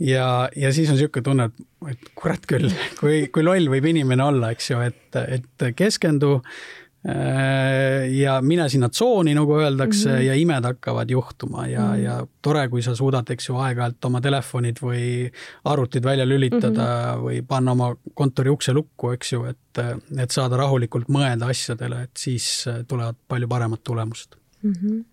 ja, 0.03 0.29
ja 0.57 0.75
siis 0.75 0.91
on 0.91 0.99
niisugune 0.99 1.25
tunne, 1.27 1.49
et, 1.51 1.65
et 1.95 2.13
kurat 2.19 2.47
küll, 2.51 2.71
kui, 3.01 3.27
kui 3.33 3.45
loll 3.47 3.71
võib 3.73 3.91
inimene 3.93 4.25
olla, 4.25 4.53
eks 4.55 4.71
ju, 4.73 4.81
et, 4.85 5.19
et 5.39 5.67
keskendu 5.79 6.35
äh, 6.39 8.09
ja 8.17 8.39
mine 8.45 8.69
sinna 8.73 8.91
tsooni, 8.93 9.35
nagu 9.39 9.57
öeldakse 9.59 10.09
mm, 10.09 10.17
-hmm. 10.17 10.27
ja 10.27 10.35
imed 10.39 10.69
hakkavad 10.71 11.11
juhtuma 11.11 11.67
ja 11.67 11.87
mm, 11.87 11.93
-hmm. 11.93 12.05
ja 12.05 12.27
tore, 12.43 12.69
kui 12.69 12.83
sa 12.83 12.95
suudad, 12.97 13.31
eks 13.31 13.49
ju, 13.49 13.57
aeg-ajalt 13.57 14.05
oma 14.11 14.21
telefonid 14.21 14.83
või 14.83 15.31
arvutid 15.65 16.05
välja 16.05 16.27
lülitada 16.29 16.71
mm 16.71 17.19
-hmm. 17.19 17.23
või 17.25 17.43
panna 17.47 17.73
oma 17.73 17.95
kontori 18.15 18.51
ukse 18.51 18.73
lukku, 18.73 19.11
eks 19.11 19.33
ju, 19.33 19.45
et, 19.45 19.79
et 20.19 20.31
saada 20.31 20.57
rahulikult 20.57 21.09
mõelda 21.09 21.51
asjadele, 21.51 22.03
et 22.03 22.17
siis 22.17 22.65
tulevad 22.89 23.17
palju 23.29 23.49
paremad 23.49 23.79
tulemused 23.85 24.37
mm. 24.63 24.73
-hmm 24.73 25.12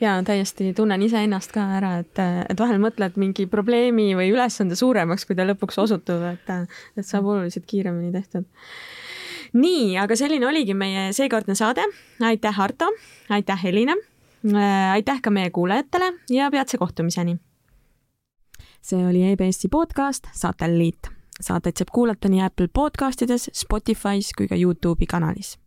ja 0.00 0.16
täiesti 0.24 0.72
tunnen 0.76 1.02
iseennast 1.02 1.52
ka 1.54 1.64
ära, 1.78 1.96
et, 2.02 2.20
et 2.50 2.60
vahel 2.60 2.80
mõtled 2.82 3.16
mingi 3.20 3.46
probleemi 3.50 4.10
või 4.18 4.30
ülesande 4.34 4.76
suuremaks, 4.78 5.26
kui 5.26 5.36
ta 5.38 5.46
lõpuks 5.46 5.80
osutub, 5.82 6.22
et, 6.30 6.52
et 6.96 7.06
saab 7.06 7.28
oluliselt 7.32 7.66
kiiremini 7.68 8.12
tehtud. 8.14 8.46
nii, 9.56 9.96
aga 9.98 10.16
selline 10.16 10.46
oligi 10.46 10.74
meie 10.74 11.10
seekordne 11.16 11.54
saade. 11.54 11.84
aitäh, 12.20 12.60
Arto, 12.60 12.92
aitäh, 13.30 13.62
Helina. 13.62 13.96
aitäh 14.92 15.20
ka 15.22 15.30
meie 15.30 15.50
kuulajatele 15.50 16.12
ja 16.30 16.50
peatse 16.50 16.78
kohtumiseni. 16.78 17.36
see 18.82 19.06
oli 19.06 19.22
EBS-i 19.32 19.68
podcast 19.68 20.28
Satelliit. 20.32 21.10
Saateid 21.40 21.76
saab 21.76 21.90
kuulata 21.92 22.28
nii 22.32 22.40
Apple 22.40 22.68
podcastides, 22.72 23.50
Spotify's 23.52 24.32
kui 24.36 24.48
ka 24.48 24.56
Youtube'i 24.56 25.06
kanalis 25.06 25.58